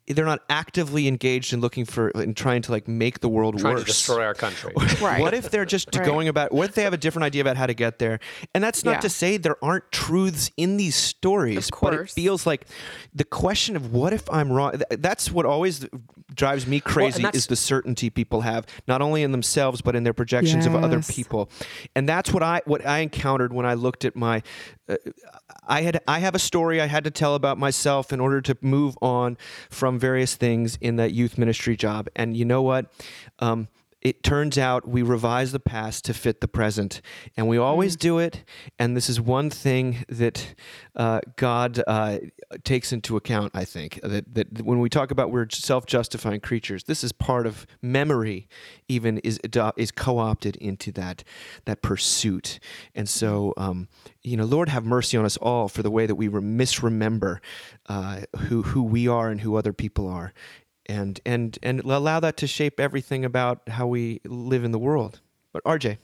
They're 0.07 0.23
not 0.25 0.41
actively 0.49 1.07
engaged 1.07 1.51
in 1.51 1.61
looking 1.61 1.83
for 1.85 2.09
and 2.09 2.37
trying 2.37 2.61
to 2.63 2.71
like 2.71 2.87
make 2.87 3.21
the 3.21 3.29
world 3.29 3.57
trying 3.57 3.73
worse. 3.73 3.81
to 3.83 3.87
destroy 3.87 4.23
our 4.23 4.35
country. 4.35 4.71
Right. 5.01 5.19
What 5.19 5.33
if 5.33 5.49
they're 5.49 5.65
just 5.65 5.95
Right. 5.95 6.05
going 6.05 6.27
about? 6.27 6.51
What 6.51 6.69
if 6.69 6.75
they 6.75 6.83
have 6.83 6.93
a 6.93 6.97
different 6.97 7.23
idea 7.25 7.41
about 7.41 7.57
how 7.57 7.65
to 7.65 7.73
get 7.73 7.97
there? 7.99 8.19
And 8.53 8.63
that's 8.63 8.83
not 8.85 8.91
Yeah. 8.95 8.99
to 9.01 9.09
say 9.09 9.37
there 9.37 9.57
aren't 9.63 9.91
truths 9.91 10.51
in 10.57 10.77
these 10.77 10.95
stories, 10.95 11.69
Of 11.71 11.81
but 11.81 11.93
it 11.93 11.97
course. 11.97 12.13
feels 12.13 12.45
like 12.45 12.67
the 13.13 13.23
question 13.23 13.75
of 13.75 13.91
what 13.93 14.13
if 14.13 14.29
I'm 14.31 14.51
wrong. 14.51 14.79
That's 14.91 15.31
what 15.31 15.45
always 15.45 15.87
drives 16.33 16.67
me 16.67 16.79
crazy 16.79 17.23
that's- 17.23 17.43
is 17.43 17.47
the 17.47 17.55
certainty 17.55 18.09
people 18.09 18.41
have, 18.41 18.65
not 18.87 19.01
only 19.01 19.23
in 19.23 19.31
themselves 19.31 19.81
but 19.81 19.95
in 19.95 20.03
their 20.03 20.13
projections 20.13 20.65
of 20.65 20.75
other 20.75 21.01
people. 21.01 21.49
And 21.95 22.07
that's 22.07 22.31
what 22.31 22.43
I 22.43 22.61
what 22.65 22.85
I 22.85 22.99
encountered 22.99 23.53
when 23.53 23.65
I 23.65 23.73
looked 23.73 24.05
at 24.05 24.15
my. 24.15 24.43
Uh, 24.87 24.95
I 25.67 25.81
had 25.81 26.01
I 26.07 26.19
have 26.19 26.35
a 26.35 26.39
story 26.39 26.81
I 26.81 26.87
had 26.87 27.03
to 27.03 27.11
tell 27.11 27.35
about 27.35 27.57
myself 27.57 28.11
in 28.11 28.19
order 28.19 28.41
to 28.41 28.57
move 28.61 28.97
on 29.01 29.37
from 29.69 29.99
various 29.99 30.35
things 30.35 30.77
in 30.81 30.95
that 30.95 31.11
youth 31.11 31.37
ministry 31.37 31.75
job. 31.75 32.07
And 32.15 32.35
you 32.35 32.45
know 32.45 32.61
what? 32.61 32.91
Um, 33.39 33.67
it 34.05 34.21
turns 34.21 34.55
out 34.55 34.87
we 34.87 35.01
revise 35.01 35.51
the 35.51 35.59
past 35.59 36.05
to 36.05 36.13
fit 36.13 36.39
the 36.39 36.47
present, 36.47 37.01
and 37.35 37.47
we 37.47 37.57
always 37.57 37.95
do 37.95 38.19
it. 38.19 38.43
And 38.77 38.95
this 38.95 39.09
is 39.09 39.19
one 39.19 39.49
thing 39.49 40.05
that 40.07 40.53
uh, 40.95 41.21
God 41.37 41.81
uh, 41.87 42.19
takes 42.63 42.93
into 42.93 43.17
account. 43.17 43.51
I 43.55 43.65
think 43.65 43.99
that 44.03 44.35
that 44.35 44.61
when 44.61 44.79
we 44.79 44.89
talk 44.89 45.09
about 45.09 45.31
we're 45.31 45.47
self-justifying 45.49 46.41
creatures, 46.41 46.83
this 46.83 47.03
is 47.03 47.11
part 47.11 47.47
of 47.47 47.65
memory. 47.81 48.47
Even 48.87 49.17
is 49.23 49.39
is 49.75 49.89
co-opted 49.89 50.55
into 50.57 50.91
that 50.91 51.23
that 51.65 51.81
pursuit. 51.81 52.59
And 52.93 53.09
so, 53.09 53.55
um, 53.57 53.87
you 54.21 54.37
know, 54.37 54.45
Lord, 54.45 54.69
have 54.69 54.85
mercy 54.85 55.17
on 55.17 55.25
us 55.25 55.37
all 55.37 55.67
for 55.67 55.81
the 55.81 55.89
way 55.89 56.05
that 56.05 56.15
we 56.15 56.27
re- 56.27 56.41
misremember 56.41 57.41
uh, 57.87 58.21
who 58.37 58.61
who 58.61 58.83
we 58.83 59.07
are 59.07 59.31
and 59.31 59.41
who 59.41 59.55
other 59.55 59.73
people 59.73 60.07
are 60.07 60.31
and 60.87 61.19
and 61.25 61.57
and 61.63 61.79
allow 61.81 62.19
that 62.19 62.37
to 62.37 62.47
shape 62.47 62.79
everything 62.79 63.25
about 63.25 63.67
how 63.69 63.87
we 63.87 64.21
live 64.25 64.63
in 64.63 64.71
the 64.71 64.79
world. 64.79 65.19
But 65.53 65.63
RJ, 65.63 65.97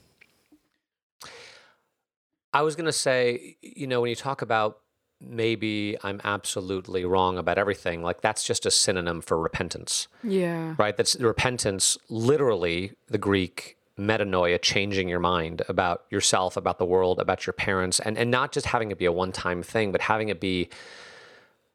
I 2.53 2.61
was 2.61 2.75
going 2.75 2.85
to 2.85 2.91
say, 2.93 3.57
you 3.61 3.87
know, 3.87 4.01
when 4.01 4.09
you 4.09 4.15
talk 4.15 4.41
about 4.41 4.79
maybe 5.21 5.97
I'm 6.03 6.19
absolutely 6.23 7.05
wrong 7.05 7.37
about 7.37 7.57
everything, 7.57 8.01
like 8.01 8.21
that's 8.21 8.43
just 8.43 8.65
a 8.65 8.71
synonym 8.71 9.21
for 9.21 9.39
repentance, 9.39 10.07
Yeah. 10.23 10.73
right? 10.79 10.97
That's 10.97 11.15
repentance, 11.17 11.97
literally, 12.09 12.93
the 13.07 13.19
Greek 13.19 13.77
metanoia, 13.99 14.59
changing 14.59 15.07
your 15.07 15.19
mind 15.19 15.61
about 15.69 16.05
yourself, 16.09 16.57
about 16.57 16.79
the 16.79 16.85
world, 16.85 17.19
about 17.19 17.45
your 17.45 17.53
parents, 17.53 17.99
and, 17.99 18.17
and 18.17 18.31
not 18.31 18.51
just 18.51 18.65
having 18.67 18.89
it 18.89 18.97
be 18.97 19.05
a 19.05 19.11
one 19.11 19.31
time 19.31 19.61
thing, 19.61 19.91
but 19.91 20.01
having 20.01 20.29
it 20.29 20.39
be 20.39 20.69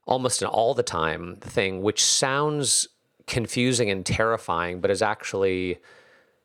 almost 0.07 0.43
an 0.43 0.49
all 0.49 0.75
the 0.75 0.83
time 0.83 1.37
thing, 1.41 1.83
which 1.83 2.05
sounds 2.05 2.89
confusing 3.27 3.91
and 3.91 4.05
terrifying, 4.07 4.81
but 4.81 4.91
is 4.91 5.03
actually 5.03 5.79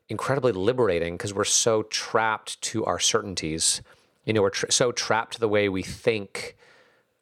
incredibly 0.09 0.51
liberating 0.51 1.15
because 1.15 1.33
we're 1.33 1.43
so 1.43 1.83
trapped 1.83 2.61
to 2.61 2.83
our 2.85 2.99
certainties. 2.99 3.81
You 4.25 4.33
know, 4.33 4.41
we're 4.41 4.49
tr- 4.49 4.69
so 4.69 4.91
trapped 4.91 5.33
to 5.33 5.39
the 5.39 5.47
way 5.47 5.69
we 5.69 5.83
think 5.83 6.57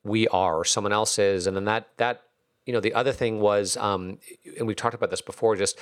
we 0.03 0.27
are 0.29 0.57
or 0.57 0.65
someone 0.65 0.93
else 0.93 1.19
is, 1.19 1.45
and 1.47 1.55
then 1.55 1.65
that 1.65 1.87
that 1.97 2.23
you 2.65 2.73
know 2.73 2.79
the 2.79 2.93
other 2.93 3.11
thing 3.11 3.39
was, 3.41 3.77
um, 3.77 4.17
and 4.57 4.67
we've 4.67 4.75
talked 4.77 4.95
about 4.95 5.09
this 5.09 5.21
before, 5.21 5.55
just 5.55 5.77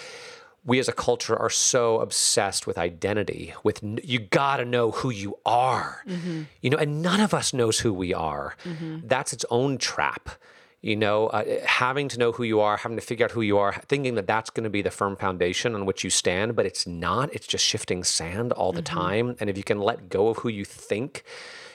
we 0.65 0.79
as 0.79 0.87
a 0.89 0.93
culture 0.93 1.35
are 1.37 1.49
so 1.49 1.99
obsessed 2.01 2.67
with 2.67 2.77
identity 2.77 3.53
with 3.63 3.81
you 4.03 4.19
got 4.19 4.57
to 4.57 4.65
know 4.65 4.91
who 4.91 5.09
you 5.09 5.37
are. 5.45 6.03
You 6.61 6.69
know 6.71 6.77
and 6.77 7.01
none 7.01 7.19
of 7.21 7.33
us 7.33 7.53
knows 7.53 7.79
who 7.79 7.93
we 7.93 8.13
are. 8.13 8.55
That's 9.07 9.31
its 9.33 9.45
own 9.49 9.77
trap 9.77 10.29
you 10.87 10.95
know 10.95 11.27
uh, 11.27 11.43
having 11.65 12.07
to 12.07 12.17
know 12.17 12.31
who 12.31 12.43
you 12.43 12.61
are 12.61 12.77
having 12.77 12.97
to 12.97 13.03
figure 13.03 13.25
out 13.25 13.31
who 13.31 13.41
you 13.41 13.57
are 13.57 13.73
thinking 13.87 14.15
that 14.15 14.25
that's 14.25 14.49
going 14.49 14.63
to 14.63 14.69
be 14.69 14.81
the 14.81 14.89
firm 14.89 15.17
foundation 15.17 15.75
on 15.75 15.85
which 15.85 16.03
you 16.03 16.09
stand 16.09 16.55
but 16.55 16.65
it's 16.65 16.87
not. 16.87 17.33
It's 17.33 17.45
just 17.45 17.65
shifting 17.65 18.05
sand 18.05 18.53
all 18.53 18.71
the 18.71 18.81
time. 18.81 19.35
And 19.39 19.49
if 19.49 19.57
you 19.57 19.63
can 19.63 19.79
let 19.79 20.07
go 20.09 20.29
of 20.29 20.37
who 20.37 20.49
you 20.49 20.63
think 20.63 21.23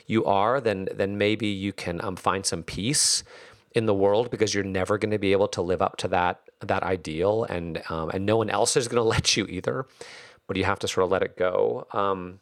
you 0.06 0.24
are 0.24 0.60
then 0.60 0.88
then 0.94 1.18
maybe 1.18 1.46
you 1.46 1.74
can 1.74 2.02
um, 2.02 2.16
find 2.16 2.46
some 2.46 2.62
peace 2.62 3.22
in 3.72 3.84
the 3.84 3.94
world 3.94 4.30
because 4.30 4.54
you're 4.54 4.64
never 4.64 4.96
going 4.96 5.10
to 5.10 5.18
be 5.18 5.32
able 5.32 5.48
to 5.48 5.62
live 5.62 5.82
up 5.82 5.98
to 5.98 6.08
that 6.08 6.40
that 6.60 6.82
ideal. 6.82 7.44
And 7.44 7.82
um, 7.90 8.08
and 8.10 8.24
no 8.24 8.38
one 8.38 8.48
else 8.48 8.76
is 8.78 8.88
going 8.88 9.02
to 9.04 9.08
let 9.16 9.36
you 9.36 9.44
either 9.46 9.86
but 10.48 10.56
you 10.56 10.64
have 10.64 10.78
to 10.80 10.88
sort 10.88 11.04
of 11.04 11.10
let 11.10 11.22
it 11.22 11.36
go. 11.36 11.86
Um, 11.92 12.40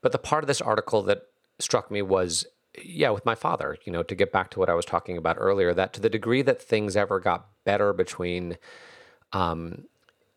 but 0.00 0.12
the 0.12 0.18
part 0.18 0.42
of 0.42 0.48
this 0.48 0.60
article 0.60 1.02
that 1.02 1.26
struck 1.58 1.90
me 1.90 2.02
was 2.02 2.46
yeah 2.82 3.10
with 3.10 3.24
my 3.24 3.34
father 3.34 3.76
you 3.84 3.92
know 3.92 4.02
to 4.02 4.14
get 4.14 4.32
back 4.32 4.50
to 4.50 4.58
what 4.58 4.68
i 4.68 4.74
was 4.74 4.84
talking 4.84 5.16
about 5.16 5.36
earlier 5.38 5.72
that 5.74 5.92
to 5.92 6.00
the 6.00 6.10
degree 6.10 6.42
that 6.42 6.60
things 6.60 6.96
ever 6.96 7.20
got 7.20 7.46
better 7.64 7.92
between 7.92 8.56
um, 9.32 9.84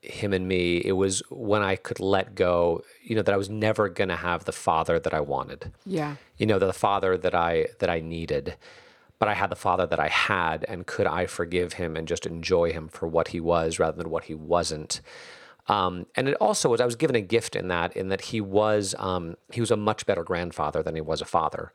him 0.01 0.33
and 0.33 0.47
me 0.47 0.77
it 0.77 0.93
was 0.93 1.21
when 1.29 1.61
i 1.61 1.75
could 1.75 1.99
let 1.99 2.35
go 2.35 2.81
you 3.03 3.15
know 3.15 3.21
that 3.21 3.33
i 3.33 3.37
was 3.37 3.49
never 3.49 3.89
going 3.89 4.09
to 4.09 4.15
have 4.15 4.45
the 4.45 4.51
father 4.51 4.99
that 4.99 5.13
i 5.13 5.19
wanted. 5.19 5.71
Yeah. 5.85 6.15
you 6.37 6.45
know 6.45 6.59
the 6.59 6.73
father 6.73 7.17
that 7.17 7.33
i 7.35 7.67
that 7.79 7.89
i 7.89 7.99
needed. 7.99 8.55
But 9.19 9.29
i 9.29 9.33
had 9.33 9.49
the 9.49 9.55
father 9.55 9.87
that 9.87 9.99
i 9.99 10.09
had 10.09 10.63
and 10.67 10.85
could 10.85 11.07
i 11.07 11.25
forgive 11.25 11.73
him 11.73 11.97
and 11.97 12.07
just 12.07 12.27
enjoy 12.27 12.71
him 12.71 12.87
for 12.87 13.07
what 13.07 13.29
he 13.29 13.39
was 13.39 13.79
rather 13.79 13.97
than 13.97 14.11
what 14.11 14.25
he 14.25 14.35
wasn't 14.35 15.01
um, 15.67 16.05
and 16.15 16.29
it 16.29 16.35
also 16.35 16.69
was 16.69 16.79
I 16.79 16.85
was 16.85 16.95
given 16.95 17.15
a 17.15 17.21
gift 17.21 17.55
in 17.55 17.67
that 17.67 17.95
in 17.95 18.09
that 18.09 18.21
he 18.21 18.41
was 18.41 18.95
um, 18.97 19.35
he 19.51 19.59
was 19.59 19.71
a 19.71 19.77
much 19.77 20.05
better 20.05 20.23
grandfather 20.23 20.81
than 20.81 20.95
he 20.95 21.01
was 21.01 21.21
a 21.21 21.25
father, 21.25 21.71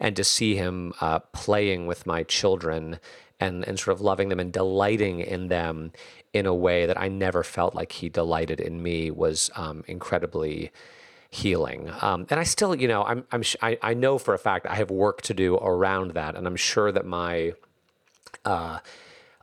and 0.00 0.16
to 0.16 0.24
see 0.24 0.56
him 0.56 0.92
uh, 1.00 1.18
playing 1.32 1.86
with 1.86 2.06
my 2.06 2.22
children 2.22 2.98
and 3.38 3.66
and 3.66 3.78
sort 3.78 3.94
of 3.94 4.00
loving 4.00 4.28
them 4.28 4.40
and 4.40 4.52
delighting 4.52 5.20
in 5.20 5.48
them 5.48 5.92
in 6.32 6.46
a 6.46 6.54
way 6.54 6.86
that 6.86 6.98
I 6.98 7.08
never 7.08 7.42
felt 7.42 7.74
like 7.74 7.92
he 7.92 8.08
delighted 8.08 8.60
in 8.60 8.82
me 8.82 9.10
was 9.10 9.50
um, 9.54 9.84
incredibly 9.86 10.72
healing. 11.30 11.90
Um, 12.00 12.26
and 12.30 12.38
I 12.38 12.44
still, 12.44 12.74
you 12.74 12.88
know, 12.88 13.04
I'm 13.04 13.24
I'm 13.30 13.42
I, 13.60 13.78
I 13.82 13.94
know 13.94 14.18
for 14.18 14.34
a 14.34 14.38
fact 14.38 14.66
I 14.66 14.76
have 14.76 14.90
work 14.90 15.20
to 15.22 15.34
do 15.34 15.56
around 15.56 16.12
that, 16.12 16.34
and 16.34 16.46
I'm 16.46 16.56
sure 16.56 16.90
that 16.92 17.04
my 17.04 17.52
uh, 18.44 18.78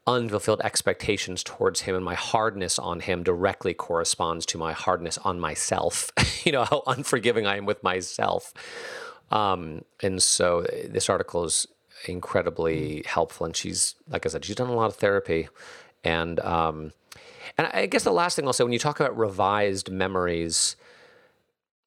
unfulfilled 0.08 0.62
expectations 0.62 1.44
towards 1.44 1.82
him 1.82 1.96
and 1.96 2.04
my 2.04 2.16
hardness 2.16 2.80
on 2.80 3.02
him 3.02 3.24
directly 3.24 3.74
corresponds 3.74 4.46
to 4.48 4.58
my 4.58 4.74
hardness 4.74 5.18
on 5.20 5.40
myself. 5.40 6.12
you 6.44 6.52
know, 6.52 6.64
how 6.64 6.84
unforgiving 6.88 7.46
I 7.46 7.58
am 7.58 7.66
with 7.66 7.84
myself. 7.84 8.54
Um, 9.30 9.84
and 10.02 10.22
so 10.22 10.66
this 10.90 11.10
article 11.10 11.46
is 11.46 11.68
incredibly 12.08 13.04
helpful. 13.06 13.46
And 13.46 13.56
she's, 13.56 13.96
like 14.10 14.26
I 14.26 14.30
said, 14.30 14.44
she's 14.44 14.56
done 14.56 14.70
a 14.70 14.76
lot 14.76 14.88
of 14.88 14.96
therapy. 14.96 15.48
And, 16.04 16.40
um, 16.40 16.94
and 17.58 17.68
I 17.68 17.86
guess 17.86 18.04
the 18.04 18.12
last 18.12 18.36
thing 18.36 18.46
I'll 18.48 18.54
say 18.54 18.64
when 18.64 18.74
you 18.74 18.80
talk 18.80 19.00
about 19.00 19.16
revised 19.16 19.92
memories, 19.92 20.76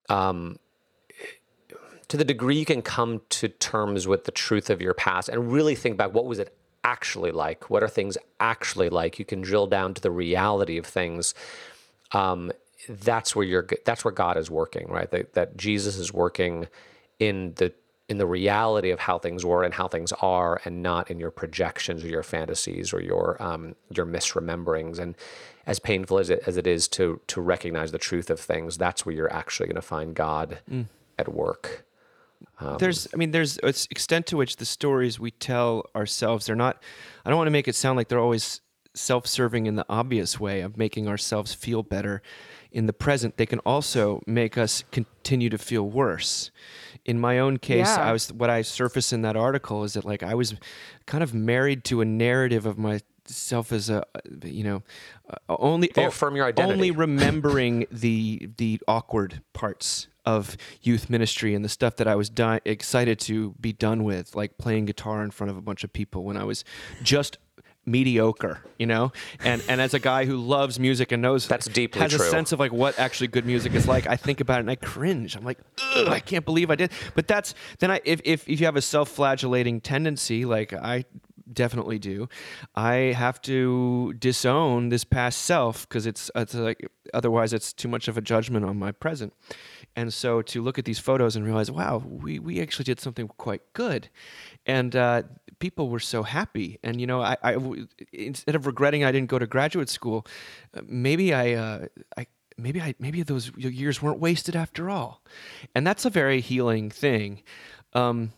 um, 0.09 0.59
to 2.09 2.17
the 2.17 2.25
degree 2.25 2.57
you 2.57 2.65
can 2.65 2.83
come 2.83 3.23
to 3.31 3.49
terms 3.49 4.07
with 4.07 4.25
the 4.25 4.31
truth 4.31 4.71
of 4.71 4.81
your 4.81 4.95
past 4.95 5.29
and 5.29 5.51
really 5.51 5.75
think 5.75 5.97
back 5.97 6.13
what 6.13 6.27
was 6.27 6.39
it 6.39 6.57
actually 6.85 7.33
like? 7.33 7.71
What 7.71 7.83
are 7.83 7.89
things 7.89 8.17
actually 8.39 8.89
like? 8.89 9.19
You 9.19 9.25
can 9.25 9.41
drill 9.41 9.67
down 9.67 9.95
to 9.95 10.01
the 10.01 10.11
reality 10.11 10.77
of 10.79 10.87
things. 10.87 11.35
Um, 12.13 12.53
that's 12.89 13.35
where 13.35 13.47
you're 13.47 13.67
that's 13.85 14.05
where 14.05 14.13
god 14.13 14.37
is 14.37 14.51
working 14.51 14.87
right? 14.89 15.11
That, 15.11 15.33
that 15.33 15.57
jesus 15.57 15.97
is 15.97 16.13
working 16.13 16.69
in 17.19 17.55
the 17.57 17.73
in 18.11 18.19
the 18.19 18.27
reality 18.27 18.91
of 18.91 19.01
how 19.01 19.19
things 19.19 19.45
were 19.47 19.65
and 19.65 19.73
how 19.73 19.89
things 19.89 20.13
are 20.21 20.61
and 20.67 20.83
not 20.83 21.11
in 21.11 21.19
your 21.19 21.31
projections 21.31 22.05
or 22.05 22.09
your 22.09 22.23
fantasies 22.23 22.93
or 22.93 23.01
your 23.01 23.43
um, 23.43 23.75
your 23.97 24.05
misrememberings. 24.05 24.99
And 24.99 25.15
as 25.67 25.79
painful 25.79 26.19
as 26.19 26.29
it, 26.29 26.43
as 26.47 26.57
it 26.57 26.67
is 26.67 26.89
to 26.89 27.21
to 27.29 27.41
recognize 27.41 27.93
the 27.93 27.99
truth 27.99 28.31
of 28.31 28.39
things 28.39 28.77
that's 28.77 29.07
where 29.07 29.15
you're 29.15 29.33
actually 29.33 29.67
going 29.67 29.77
to 29.77 29.83
find 29.83 30.15
god 30.15 30.59
at 31.19 31.33
work 31.33 31.85
there's 32.79 33.09
i 33.13 33.17
mean 33.17 33.31
there's 33.31 33.59
an 33.59 33.69
extent 33.91 34.27
to 34.27 34.37
which 34.37 34.57
the 34.57 34.65
stories 34.65 35.19
we 35.21 35.31
tell 35.31 35.85
ourselves 35.97 36.47
they're 36.47 36.57
not 36.57 36.83
i 37.25 37.31
don't 37.31 37.37
want 37.37 37.47
to 37.47 37.53
make 37.53 37.69
it 37.69 37.75
sound 37.75 37.97
like 37.97 38.09
they're 38.09 38.19
always 38.21 38.61
self-serving 38.97 39.67
in 39.67 39.75
the 39.75 39.85
obvious 39.89 40.39
way 40.39 40.61
of 40.61 40.77
making 40.77 41.09
ourselves 41.09 41.53
feel 41.53 41.83
better 41.83 42.23
in 42.71 42.87
the 42.87 42.93
present 42.93 43.37
they 43.37 43.47
can 43.47 43.59
also 43.61 44.21
make 44.27 44.57
us 44.57 44.85
continue 44.93 45.49
to 45.51 45.59
feel 45.59 45.83
worse 45.89 46.51
in 47.05 47.19
my 47.19 47.39
own 47.41 47.59
case 47.59 47.89
Yeah. 47.89 48.09
i 48.09 48.13
was 48.13 48.33
what 48.33 48.51
i 48.51 48.63
surface 48.63 49.13
in 49.13 49.23
that 49.23 49.37
article 49.37 49.83
is 49.85 49.95
that 49.95 50.05
like 50.05 50.23
i 50.23 50.35
was 50.35 50.55
kind 51.07 51.25
of 51.25 51.35
married 51.35 51.83
to 51.85 52.01
a 52.01 52.05
narrative 52.05 52.67
of 52.67 52.79
myself 52.79 53.73
as 53.73 53.91
a 53.91 54.05
you 54.45 54.63
know 54.63 54.83
uh, 55.49 55.57
only 55.59 55.91
They 55.93 56.05
affirm 56.05 56.37
your 56.37 56.47
identity. 56.47 56.73
only 56.75 56.91
remembering 56.93 57.87
the 57.91 58.49
the 58.59 58.81
awkward 58.87 59.43
parts 59.53 60.07
of 60.25 60.57
youth 60.83 61.11
ministry 61.11 61.55
and 61.55 61.65
the 61.65 61.69
stuff 61.69 61.97
that 61.97 62.09
I 62.09 62.15
was 62.15 62.31
di- 62.31 62.61
excited 62.65 63.19
to 63.21 63.55
be 63.61 63.73
done 63.73 64.05
with, 64.05 64.35
like 64.35 64.59
playing 64.59 64.87
guitar 64.87 65.23
in 65.23 65.31
front 65.31 65.51
of 65.51 65.57
a 65.57 65.61
bunch 65.61 65.85
of 65.85 65.93
people 65.93 66.25
when 66.25 66.37
I 66.37 66.45
was 66.45 66.65
just 67.03 67.39
mediocre, 67.87 68.61
you 68.79 68.87
know. 68.87 69.13
And 69.45 69.63
and 69.69 69.81
as 69.81 69.95
a 69.95 69.99
guy 69.99 70.25
who 70.25 70.37
loves 70.37 70.79
music 70.81 71.13
and 71.13 71.23
knows 71.23 71.47
That's 71.47 71.67
deeply 71.67 72.01
has 72.01 72.13
true. 72.13 72.27
a 72.27 72.31
sense 72.31 72.53
of 72.53 72.59
like 72.59 72.73
what 72.73 72.99
actually 72.99 73.29
good 73.29 73.47
music 73.47 73.75
is 73.75 73.87
like, 73.87 74.07
I 74.07 74.17
think 74.17 74.41
about 74.41 74.59
it 74.59 74.61
and 74.61 74.71
I 74.71 74.77
cringe. 74.77 75.37
I'm 75.37 75.45
like, 75.45 75.59
Ugh, 75.95 76.09
I 76.09 76.21
can't 76.21 76.45
believe 76.45 76.71
I 76.71 76.77
did. 76.77 76.91
But 77.15 77.29
that's 77.29 77.55
then 77.79 77.91
I 77.91 78.01
if 78.05 78.21
if, 78.25 78.49
if 78.49 78.61
you 78.61 78.67
have 78.67 78.77
a 78.77 78.83
self-flagellating 78.83 79.81
tendency, 79.81 80.45
like 80.45 80.73
I 80.73 81.05
definitely 81.53 81.99
do 81.99 82.27
i 82.75 82.95
have 82.95 83.41
to 83.41 84.15
disown 84.15 84.89
this 84.89 85.05
past 85.05 85.43
self 85.43 85.87
because 85.87 86.07
it's, 86.07 86.31
it's 86.35 86.55
like 86.55 86.89
otherwise 87.13 87.53
it's 87.53 87.71
too 87.73 87.87
much 87.87 88.09
of 88.09 88.17
a 88.17 88.23
judgment 88.23 88.65
on 88.65 88.79
my 88.79 88.91
present 88.91 89.33
and 89.97 90.13
so 90.13 90.43
to 90.43 90.63
look 90.63 90.79
at 90.79 90.85
these 90.85 90.99
photos 90.99 91.37
and 91.37 91.45
realize 91.45 91.71
wow 91.71 92.03
we, 92.05 92.39
we 92.39 92.61
actually 92.61 92.85
did 92.85 93.01
something 93.01 93.29
quite 93.37 93.63
good. 93.73 94.09
And 94.67 94.97
uh, 94.97 95.23
people 95.59 95.89
were 95.89 96.01
so 96.01 96.23
happy. 96.23 96.79
And 96.83 97.01
you 97.01 97.07
know 97.07 97.21
I 97.21 97.57
instead 98.13 98.55
of 98.55 98.67
regretting 98.67 99.05
i 99.05 99.13
didn't 99.13 99.31
go 99.31 99.39
to 99.39 99.47
graduate 99.47 99.89
school 99.89 100.27
uh, 100.77 100.81
maybe 100.87 101.33
i 101.35 101.53
uh, 101.53 101.87
i 102.17 102.27
maybe 102.57 102.81
I 102.81 102.95
maybe 102.99 103.23
those 103.23 103.51
years 103.57 104.03
weren't 104.03 104.21
wasted 104.21 104.57
after 104.57 104.91
all, 104.91 105.23
and 105.75 105.87
that's 105.87 106.05
a 106.05 106.11
very 106.11 106.41
healing 106.41 106.91
thing. 106.91 107.43
Um, 107.93 108.33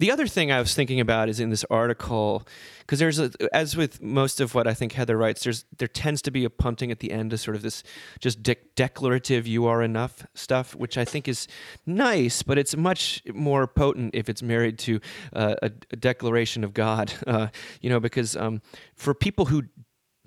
the 0.00 0.10
other 0.10 0.26
thing 0.26 0.50
I 0.50 0.58
was 0.60 0.74
thinking 0.74 0.98
about 0.98 1.28
is 1.28 1.40
in 1.40 1.50
this 1.50 1.62
article, 1.68 2.48
because 2.80 2.98
there's 2.98 3.18
a, 3.18 3.30
as 3.52 3.76
with 3.76 4.00
most 4.00 4.40
of 4.40 4.54
what 4.54 4.66
I 4.66 4.72
think 4.72 4.92
Heather 4.92 5.18
writes, 5.18 5.44
there's 5.44 5.66
there 5.76 5.88
tends 5.88 6.22
to 6.22 6.30
be 6.30 6.46
a 6.46 6.50
punting 6.50 6.90
at 6.90 7.00
the 7.00 7.12
end 7.12 7.34
of 7.34 7.40
sort 7.40 7.54
of 7.54 7.60
this 7.60 7.82
just 8.18 8.42
de- 8.42 8.56
declarative 8.74 9.46
"you 9.46 9.66
are 9.66 9.82
enough" 9.82 10.26
stuff, 10.34 10.74
which 10.74 10.96
I 10.96 11.04
think 11.04 11.28
is 11.28 11.46
nice, 11.84 12.42
but 12.42 12.56
it's 12.56 12.74
much 12.74 13.22
more 13.34 13.66
potent 13.66 14.14
if 14.14 14.30
it's 14.30 14.42
married 14.42 14.78
to 14.80 15.00
uh, 15.34 15.56
a, 15.60 15.70
a 15.90 15.96
declaration 15.96 16.64
of 16.64 16.72
God, 16.72 17.12
uh, 17.26 17.48
you 17.82 17.90
know, 17.90 18.00
because 18.00 18.34
um, 18.36 18.62
for 18.94 19.12
people 19.12 19.44
who 19.44 19.64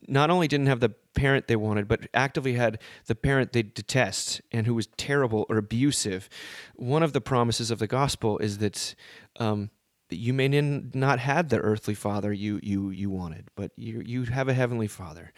not 0.07 0.29
only 0.29 0.47
didn't 0.47 0.67
have 0.67 0.79
the 0.79 0.89
parent 1.15 1.47
they 1.47 1.55
wanted, 1.55 1.87
but 1.87 2.07
actively 2.13 2.53
had 2.53 2.79
the 3.05 3.15
parent 3.15 3.53
they 3.53 3.63
detest 3.63 4.41
and 4.51 4.65
who 4.67 4.75
was 4.75 4.87
terrible 4.97 5.45
or 5.49 5.57
abusive. 5.57 6.29
One 6.75 7.03
of 7.03 7.13
the 7.13 7.21
promises 7.21 7.71
of 7.71 7.79
the 7.79 7.87
gospel 7.87 8.37
is 8.39 8.57
that 8.59 8.95
um, 9.39 9.69
you 10.09 10.33
may 10.33 10.47
not 10.47 11.19
have 11.19 11.49
the 11.49 11.59
earthly 11.59 11.93
father 11.93 12.31
you 12.31 12.59
you 12.61 12.89
you 12.89 13.09
wanted, 13.09 13.47
but 13.55 13.71
you 13.75 14.01
you 14.05 14.23
have 14.23 14.47
a 14.47 14.53
heavenly 14.53 14.87
father. 14.87 15.31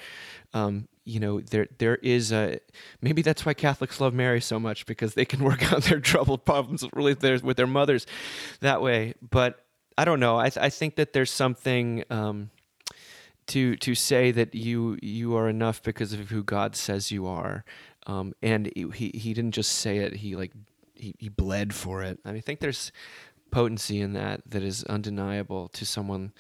Um, 0.54 0.88
you 1.04 1.20
know 1.20 1.40
there 1.40 1.68
there 1.78 1.96
is 1.98 2.32
a 2.32 2.60
maybe 3.02 3.22
that's 3.22 3.46
why 3.46 3.54
Catholics 3.54 4.02
love 4.02 4.14
Mary 4.14 4.42
so 4.42 4.60
much 4.60 4.86
because 4.86 5.14
they 5.14 5.26
can 5.26 5.44
work 5.50 5.72
out 5.72 5.84
their 5.84 6.00
troubled 6.00 6.46
problems 6.46 6.84
really 6.94 7.14
their, 7.14 7.40
with 7.40 7.58
their 7.58 7.68
mothers 7.68 8.06
that 8.62 8.82
way. 8.82 9.14
But 9.22 9.64
I 9.98 10.06
don't 10.06 10.20
know. 10.20 10.38
I 10.38 10.50
th- 10.50 10.64
I 10.64 10.70
think 10.70 10.96
that 10.96 11.14
there's 11.14 11.32
something. 11.32 12.04
Um, 12.10 12.50
to 13.48 13.76
to 13.78 13.96
say 13.96 14.32
that 14.32 14.56
you 14.56 14.98
you 15.02 15.36
are 15.36 15.50
enough 15.50 15.82
because 15.84 16.14
of 16.14 16.30
who 16.30 16.44
God 16.44 16.76
says 16.76 17.12
you 17.12 17.28
are, 17.28 17.64
um, 18.08 18.34
and 18.42 18.72
he 18.76 19.12
he 19.14 19.34
didn't 19.34 19.52
just 19.52 19.72
say 19.72 19.98
it; 20.00 20.18
he 20.18 20.36
like 20.36 20.52
he, 20.96 21.16
he 21.20 21.30
bled 21.30 21.74
for 21.74 22.02
it. 22.02 22.20
And 22.26 22.38
I 22.38 22.40
think 22.40 22.60
there's 22.60 22.92
potency 23.52 24.02
in 24.02 24.14
that 24.14 24.42
that 24.48 24.64
is 24.64 24.84
undeniable 24.86 25.68
to 25.70 25.86
someone 25.86 26.34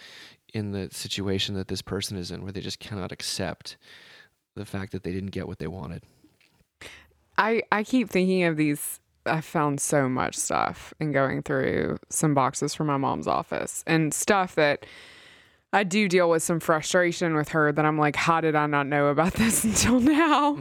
in 0.53 0.71
the 0.71 0.89
situation 0.91 1.55
that 1.55 1.67
this 1.67 1.81
person 1.81 2.17
is 2.17 2.31
in, 2.31 2.41
where 2.41 2.51
they 2.51 2.61
just 2.61 2.79
cannot 2.79 3.11
accept 3.11 3.77
the 4.55 4.65
fact 4.65 4.91
that 4.93 5.03
they 5.03 5.11
didn't 5.11 5.31
get 5.31 5.47
what 5.47 5.59
they 5.59 5.67
wanted. 5.67 6.03
I 7.37 7.63
I 7.71 7.83
keep 7.83 8.09
thinking 8.09 8.43
of 8.43 8.57
these. 8.57 8.99
I 9.27 9.41
found 9.41 9.81
so 9.81 10.07
much 10.07 10.35
stuff 10.35 10.93
in 10.99 11.11
going 11.11 11.41
through 11.41 11.97
some 12.09 12.35
boxes 12.35 12.75
from 12.75 12.87
my 12.87 12.97
mom's 12.97 13.27
office 13.27 13.83
and 13.87 14.13
stuff 14.13 14.53
that 14.53 14.85
I 15.73 15.83
do 15.83 16.07
deal 16.07 16.29
with 16.29 16.43
some 16.43 16.59
frustration 16.59 17.35
with 17.35 17.49
her 17.49 17.71
that 17.71 17.85
I'm 17.85 17.97
like, 17.97 18.15
how 18.15 18.41
did 18.41 18.55
I 18.55 18.67
not 18.67 18.87
know 18.87 19.07
about 19.07 19.33
this 19.33 19.63
until 19.63 19.99
now? 19.99 20.57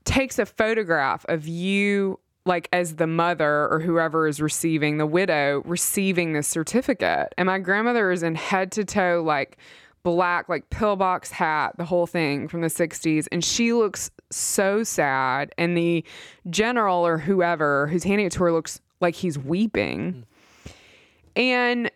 takes 0.05 0.39
a 0.39 0.45
photograph 0.45 1.25
of 1.27 1.45
you 1.45 2.19
like 2.45 2.69
as 2.71 2.95
the 2.95 3.07
mother 3.07 3.67
or 3.67 3.79
whoever 3.79 4.27
is 4.27 4.39
receiving 4.39 4.97
the 4.97 5.05
widow 5.05 5.63
receiving 5.65 6.33
this 6.33 6.47
certificate. 6.47 7.33
And 7.37 7.47
my 7.47 7.59
grandmother 7.59 8.11
is 8.11 8.23
in 8.23 8.35
head 8.35 8.71
to 8.73 8.85
toe 8.85 9.23
like 9.25 9.57
black 10.05 10.47
like 10.47 10.69
pillbox 10.69 11.31
hat, 11.31 11.75
the 11.77 11.83
whole 11.83 12.05
thing 12.05 12.47
from 12.47 12.61
the 12.61 12.67
60s 12.67 13.27
and 13.31 13.43
she 13.43 13.73
looks 13.73 14.11
so 14.29 14.83
sad 14.83 15.51
and 15.57 15.75
the 15.75 16.05
general 16.47 17.05
or 17.05 17.17
whoever 17.17 17.87
who's 17.87 18.03
handing 18.03 18.27
it 18.27 18.31
to 18.31 18.43
her 18.43 18.51
looks 18.51 18.79
like 19.01 19.15
he's 19.15 19.37
weeping. 19.39 20.23
Hmm. 20.63 20.71
And 21.35 21.91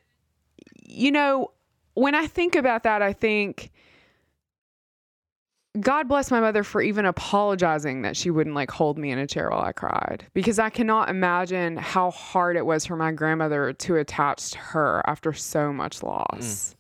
you 0.81 1.11
know, 1.11 1.51
when 1.93 2.15
I 2.15 2.25
think 2.25 2.55
about 2.55 2.81
that, 2.81 3.03
I 3.03 3.13
think 3.13 3.69
God 5.79 6.07
bless 6.07 6.31
my 6.31 6.39
mother 6.39 6.63
for 6.63 6.81
even 6.81 7.05
apologizing 7.05 8.01
that 8.01 8.17
she 8.17 8.31
wouldn't 8.31 8.55
like 8.55 8.71
hold 8.71 8.97
me 8.97 9.11
in 9.11 9.19
a 9.19 9.27
chair 9.27 9.51
while 9.51 9.61
I 9.61 9.71
cried 9.71 10.25
because 10.33 10.57
I 10.57 10.71
cannot 10.71 11.09
imagine 11.09 11.77
how 11.77 12.09
hard 12.09 12.57
it 12.57 12.65
was 12.65 12.87
for 12.87 12.95
my 12.95 13.11
grandmother 13.11 13.71
to 13.71 13.97
attach 13.97 14.49
to 14.53 14.57
her 14.57 15.03
after 15.05 15.31
so 15.31 15.71
much 15.71 15.99
hmm. 15.99 16.07
loss. 16.07 16.75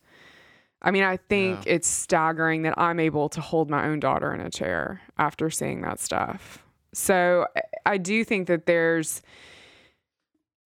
I 0.81 0.91
mean, 0.91 1.03
I 1.03 1.17
think 1.17 1.59
it's 1.67 1.87
staggering 1.87 2.61
that 2.63 2.73
I'm 2.77 2.99
able 2.99 3.27
to 3.29 3.41
hold 3.41 3.69
my 3.69 3.85
own 3.87 3.99
daughter 3.99 4.33
in 4.33 4.39
a 4.39 4.49
chair 4.49 5.01
after 5.17 5.49
seeing 5.49 5.81
that 5.81 5.99
stuff. 5.99 6.63
So 6.93 7.47
I- 7.85 7.97
do 7.97 8.23
think 8.23 8.47
that 8.47 8.65
there's 8.65 9.21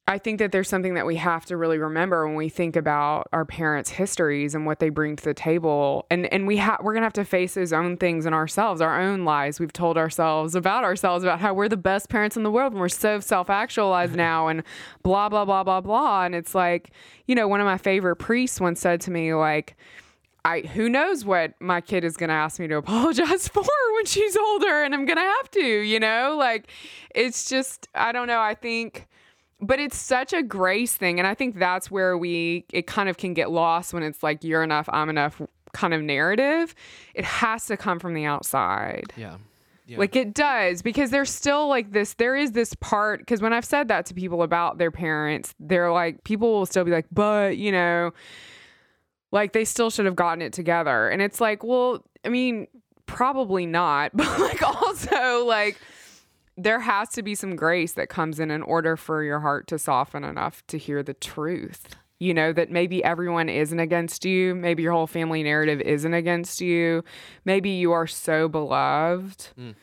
I 0.05 0.17
think 0.17 0.39
that 0.39 0.51
there's 0.51 0.67
something 0.67 0.95
that 0.95 1.05
we 1.05 1.15
have 1.15 1.45
to 1.45 1.55
really 1.55 1.77
remember 1.77 2.27
when 2.27 2.35
we 2.35 2.49
think 2.49 2.75
about 2.75 3.29
our 3.31 3.45
parents' 3.45 3.89
histories 3.89 4.53
and 4.53 4.65
what 4.65 4.79
they 4.79 4.89
bring 4.89 5.15
to 5.15 5.23
the 5.23 5.33
table. 5.33 6.05
And 6.11 6.25
and 6.33 6.45
we 6.45 6.57
ha- 6.57 6.77
we're 6.81 6.93
gonna 6.93 7.05
have 7.05 7.13
to 7.13 7.23
face 7.23 7.53
those 7.53 7.71
own 7.71 7.95
things 7.95 8.25
in 8.25 8.33
ourselves, 8.33 8.81
our 8.81 8.99
own 8.99 9.23
lies 9.23 9.61
we've 9.61 9.71
told 9.71 9.97
ourselves 9.97 10.55
about 10.55 10.83
ourselves, 10.83 11.23
about 11.23 11.39
how 11.39 11.53
we're 11.53 11.69
the 11.69 11.77
best 11.77 12.09
parents 12.09 12.35
in 12.35 12.43
the 12.43 12.51
world 12.51 12.73
and 12.73 12.81
we're 12.81 12.89
so 12.89 13.21
self-actualized 13.21 14.13
now 14.17 14.49
and 14.49 14.63
blah 15.03 15.29
blah 15.29 15.45
blah 15.45 15.63
blah 15.63 15.79
blah. 15.79 16.25
And 16.25 16.35
it's 16.35 16.53
like, 16.53 16.91
you 17.25 17.33
know, 17.33 17.47
one 17.47 17.61
of 17.61 17.65
my 17.65 17.77
favorite 17.77 18.17
priests 18.17 18.59
once 18.59 18.81
said 18.81 18.99
to 19.01 19.11
me, 19.11 19.33
like, 19.33 19.77
I 20.45 20.61
who 20.61 20.89
knows 20.89 21.23
what 21.23 21.53
my 21.59 21.81
kid 21.81 22.03
is 22.03 22.17
gonna 22.17 22.33
ask 22.33 22.59
me 22.59 22.67
to 22.67 22.75
apologize 22.77 23.47
for 23.47 23.63
when 23.95 24.05
she's 24.05 24.35
older 24.35 24.83
and 24.83 24.93
I'm 24.93 25.05
gonna 25.05 25.21
have 25.21 25.51
to, 25.51 25.61
you 25.61 25.99
know? 25.99 26.35
Like 26.37 26.69
it's 27.13 27.49
just 27.49 27.87
I 27.95 28.11
don't 28.11 28.27
know, 28.27 28.41
I 28.41 28.55
think 28.55 29.07
but 29.61 29.79
it's 29.79 29.97
such 29.97 30.33
a 30.33 30.43
grace 30.43 30.95
thing 30.95 31.19
and 31.19 31.27
I 31.27 31.33
think 31.33 31.57
that's 31.57 31.89
where 31.89 32.17
we 32.17 32.65
it 32.73 32.87
kind 32.87 33.07
of 33.09 33.17
can 33.17 33.33
get 33.33 33.51
lost 33.51 33.93
when 33.93 34.03
it's 34.03 34.21
like 34.21 34.43
you're 34.43 34.63
enough, 34.63 34.89
I'm 34.91 35.09
enough 35.09 35.41
kind 35.71 35.93
of 35.93 36.01
narrative. 36.01 36.75
It 37.15 37.25
has 37.25 37.65
to 37.67 37.77
come 37.77 37.99
from 37.99 38.13
the 38.13 38.25
outside. 38.25 39.13
Yeah. 39.15 39.37
Yeah. 39.85 39.97
Like 39.97 40.15
it 40.15 40.33
does 40.33 40.81
because 40.81 41.09
there's 41.09 41.29
still 41.29 41.67
like 41.67 41.91
this 41.91 42.13
there 42.13 42.37
is 42.37 42.53
this 42.53 42.73
part 42.75 43.19
because 43.19 43.41
when 43.41 43.51
I've 43.51 43.65
said 43.65 43.89
that 43.89 44.05
to 44.07 44.13
people 44.13 44.41
about 44.41 44.77
their 44.77 44.91
parents, 44.91 45.53
they're 45.59 45.91
like 45.91 46.23
people 46.23 46.53
will 46.53 46.65
still 46.65 46.85
be 46.85 46.91
like, 46.91 47.07
"But, 47.11 47.57
you 47.57 47.69
know, 47.69 48.13
like 49.33 49.51
they 49.51 49.65
still 49.65 49.89
should 49.89 50.05
have 50.05 50.15
gotten 50.15 50.41
it 50.41 50.53
together." 50.53 51.09
And 51.09 51.21
it's 51.21 51.41
like, 51.41 51.61
"Well, 51.61 52.05
I 52.23 52.29
mean, 52.29 52.67
probably 53.05 53.65
not." 53.65 54.11
But 54.15 54.39
like 54.39 54.63
also 54.63 55.45
like 55.45 55.77
there 56.57 56.79
has 56.79 57.09
to 57.09 57.23
be 57.23 57.35
some 57.35 57.55
grace 57.55 57.93
that 57.93 58.09
comes 58.09 58.39
in 58.39 58.51
in 58.51 58.61
order 58.61 58.95
for 58.95 59.23
your 59.23 59.39
heart 59.39 59.67
to 59.67 59.79
soften 59.79 60.23
enough 60.23 60.65
to 60.67 60.77
hear 60.77 61.01
the 61.03 61.13
truth. 61.13 61.95
You 62.19 62.33
know, 62.33 62.53
that 62.53 62.71
maybe 62.71 63.03
everyone 63.03 63.49
isn't 63.49 63.79
against 63.79 64.23
you. 64.23 64.55
Maybe 64.55 64.83
your 64.83 64.93
whole 64.93 65.07
family 65.07 65.43
narrative 65.43 65.81
isn't 65.81 66.13
against 66.13 66.61
you. 66.61 67.03
Maybe 67.43 67.71
you 67.71 67.91
are 67.91 68.07
so 68.07 68.47
beloved. 68.47 69.49
Mm. 69.59 69.75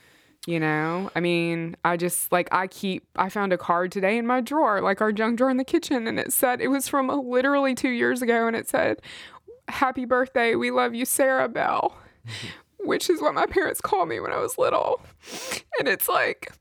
You 0.47 0.59
know, 0.59 1.11
I 1.15 1.21
mean, 1.21 1.77
I 1.85 1.99
just 1.99 2.33
like, 2.33 2.49
I 2.51 2.67
keep, 2.67 3.05
I 3.15 3.29
found 3.29 3.53
a 3.53 3.59
card 3.59 3.93
today 3.93 4.17
in 4.17 4.27
my 4.27 4.41
drawer, 4.41 4.81
like 4.81 5.03
our 5.03 5.13
junk 5.13 5.37
drawer 5.37 5.51
in 5.51 5.59
the 5.59 5.65
kitchen, 5.65 6.07
and 6.07 6.19
it 6.19 6.33
said, 6.33 6.63
it 6.63 6.69
was 6.69 6.89
from 6.89 7.11
uh, 7.11 7.17
literally 7.17 7.75
two 7.75 7.91
years 7.91 8.23
ago, 8.23 8.47
and 8.47 8.57
it 8.57 8.67
said, 8.67 9.03
Happy 9.71 10.05
birthday. 10.05 10.55
We 10.55 10.71
love 10.71 10.95
you, 10.95 11.05
Sarah 11.05 11.49
Bell, 11.49 11.97
which 12.81 13.09
is 13.09 13.21
what 13.21 13.35
my 13.35 13.47
parents 13.47 13.81
called 13.81 14.09
me 14.09 14.21
when 14.21 14.33
I 14.33 14.39
was 14.39 14.59
little. 14.59 15.01
And 15.79 15.89
it's 15.89 16.09
like, 16.09 16.53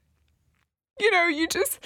you 0.99 1.11
know, 1.11 1.27
you 1.27 1.47
just, 1.47 1.79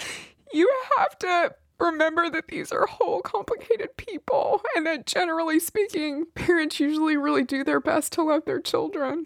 you 0.53 0.71
have 0.97 1.17
to 1.19 1.55
remember 1.79 2.29
that 2.29 2.47
these 2.47 2.71
are 2.71 2.85
whole 2.85 3.21
complicated 3.21 3.95
people 3.97 4.61
and 4.75 4.85
that 4.85 5.05
generally 5.05 5.59
speaking, 5.59 6.25
parents 6.35 6.79
usually 6.79 7.17
really 7.17 7.43
do 7.43 7.63
their 7.63 7.79
best 7.79 8.13
to 8.13 8.23
love 8.23 8.45
their 8.45 8.61
children. 8.61 9.25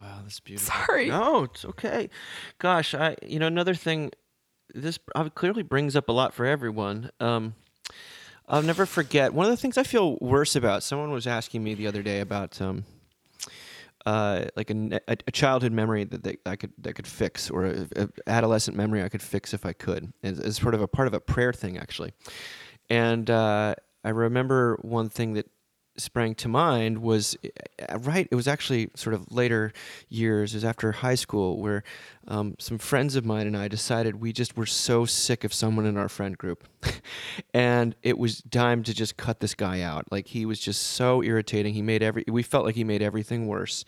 Wow, 0.00 0.20
that's 0.22 0.40
beautiful. 0.40 0.72
Sorry. 0.86 1.08
No, 1.08 1.44
it's 1.44 1.64
okay. 1.64 2.10
Gosh, 2.58 2.94
I 2.94 3.16
you 3.26 3.38
know 3.38 3.46
another 3.46 3.74
thing. 3.74 4.10
This 4.74 4.98
uh, 5.14 5.28
clearly 5.30 5.62
brings 5.62 5.94
up 5.96 6.08
a 6.08 6.12
lot 6.12 6.34
for 6.34 6.44
everyone. 6.44 7.10
Um, 7.20 7.54
I'll 8.48 8.62
never 8.62 8.86
forget. 8.86 9.32
One 9.32 9.46
of 9.46 9.50
the 9.50 9.56
things 9.56 9.78
I 9.78 9.84
feel 9.84 10.18
worse 10.20 10.54
about. 10.54 10.82
Someone 10.82 11.10
was 11.10 11.26
asking 11.26 11.64
me 11.64 11.74
the 11.74 11.86
other 11.86 12.02
day 12.02 12.20
about 12.20 12.60
um, 12.60 12.84
uh, 14.04 14.44
like 14.54 14.70
a, 14.70 15.00
a, 15.08 15.32
childhood 15.32 15.72
memory 15.72 16.04
that 16.04 16.22
they, 16.22 16.36
I 16.44 16.56
could 16.56 16.72
that 16.78 16.94
could 16.94 17.06
fix, 17.06 17.50
or 17.50 17.64
a, 17.64 17.86
a 17.96 18.08
adolescent 18.26 18.76
memory 18.76 19.02
I 19.02 19.08
could 19.08 19.22
fix 19.22 19.54
if 19.54 19.64
I 19.64 19.72
could, 19.72 20.12
as, 20.22 20.38
as 20.40 20.56
sort 20.56 20.74
of 20.74 20.82
a 20.82 20.88
part 20.88 21.08
of 21.08 21.14
a 21.14 21.20
prayer 21.20 21.54
thing, 21.54 21.78
actually. 21.78 22.12
And 22.90 23.30
uh, 23.30 23.76
I 24.04 24.08
remember 24.10 24.78
one 24.82 25.08
thing 25.08 25.32
that 25.34 25.50
sprang 25.96 26.34
to 26.36 26.48
mind 26.48 26.98
was 26.98 27.36
uh, 27.88 27.98
right. 27.98 28.26
It 28.30 28.34
was 28.34 28.48
actually 28.48 28.90
sort 28.94 29.14
of 29.14 29.30
later 29.30 29.72
years. 30.08 30.52
It 30.54 30.58
was 30.58 30.64
after 30.64 30.92
high 30.92 31.14
school 31.14 31.60
where 31.60 31.82
um, 32.26 32.56
some 32.58 32.78
friends 32.78 33.16
of 33.16 33.24
mine 33.24 33.46
and 33.46 33.56
I 33.56 33.68
decided 33.68 34.20
we 34.20 34.32
just 34.32 34.56
were 34.56 34.66
so 34.66 35.04
sick 35.04 35.44
of 35.44 35.52
someone 35.52 35.86
in 35.86 35.96
our 35.96 36.08
friend 36.08 36.36
group, 36.36 36.64
and 37.54 37.94
it 38.02 38.18
was 38.18 38.42
time 38.50 38.82
to 38.84 38.94
just 38.94 39.16
cut 39.16 39.40
this 39.40 39.54
guy 39.54 39.80
out. 39.80 40.10
Like 40.10 40.28
he 40.28 40.46
was 40.46 40.58
just 40.58 40.82
so 40.82 41.22
irritating. 41.22 41.74
He 41.74 41.82
made 41.82 42.02
every. 42.02 42.24
We 42.26 42.42
felt 42.42 42.64
like 42.64 42.74
he 42.74 42.84
made 42.84 43.02
everything 43.02 43.46
worse, 43.46 43.84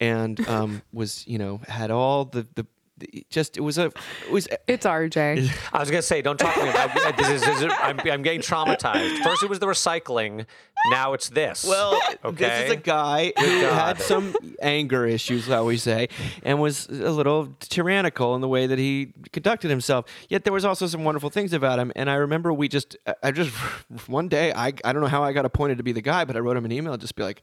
and 0.00 0.46
um, 0.48 0.82
was 0.92 1.26
you 1.26 1.38
know 1.38 1.60
had 1.68 1.90
all 1.90 2.24
the 2.24 2.46
the. 2.54 2.66
The- 2.98 3.26
Just 3.30 3.56
it 3.56 3.60
was 3.60 3.78
a 3.78 3.86
it 3.86 4.30
was 4.30 4.48
It's 4.66 4.86
RJ. 4.86 5.50
I 5.72 5.78
was 5.80 5.90
gonna 5.90 6.02
say, 6.02 6.22
don't 6.22 6.38
talk 6.38 6.54
to 6.54 6.62
me 6.62 6.70
about 6.70 7.16
this. 7.16 7.28
Is, 7.28 7.40
this 7.42 7.62
is, 7.62 7.72
I'm, 7.80 7.98
I'm 8.00 8.22
getting 8.22 8.40
traumatized. 8.40 9.18
First, 9.22 9.42
it 9.42 9.48
was 9.50 9.58
the 9.58 9.66
recycling. 9.66 10.46
Now 10.90 11.12
it's 11.12 11.28
this. 11.28 11.64
Well, 11.64 12.00
this 12.32 12.64
is 12.66 12.70
a 12.70 12.76
guy 12.76 13.32
who 13.36 13.44
had 13.66 14.00
some 14.00 14.34
anger 14.62 15.06
issues, 15.06 15.50
I 15.50 15.56
always 15.56 15.82
say, 15.82 16.08
and 16.44 16.60
was 16.60 16.86
a 16.88 17.10
little 17.10 17.48
tyrannical 17.60 18.36
in 18.36 18.40
the 18.40 18.48
way 18.48 18.68
that 18.68 18.78
he 18.78 19.12
conducted 19.32 19.70
himself. 19.70 20.04
Yet 20.28 20.44
there 20.44 20.52
was 20.52 20.64
also 20.64 20.86
some 20.86 21.02
wonderful 21.02 21.30
things 21.30 21.52
about 21.52 21.80
him. 21.80 21.90
And 21.96 22.08
I 22.08 22.14
remember 22.14 22.52
we 22.52 22.68
just, 22.68 22.96
I- 23.06 23.14
I 23.24 23.30
just, 23.32 23.50
one 24.06 24.28
day, 24.28 24.52
I, 24.52 24.68
I 24.84 24.92
don't 24.92 25.02
know 25.02 25.08
how 25.08 25.24
I 25.24 25.32
got 25.32 25.44
appointed 25.44 25.78
to 25.78 25.82
be 25.84 25.90
the 25.92 26.00
guy, 26.00 26.24
but 26.24 26.36
I 26.36 26.38
wrote 26.38 26.56
him 26.56 26.64
an 26.64 26.70
email, 26.72 26.96
just 26.96 27.16
be 27.16 27.24
like, 27.24 27.42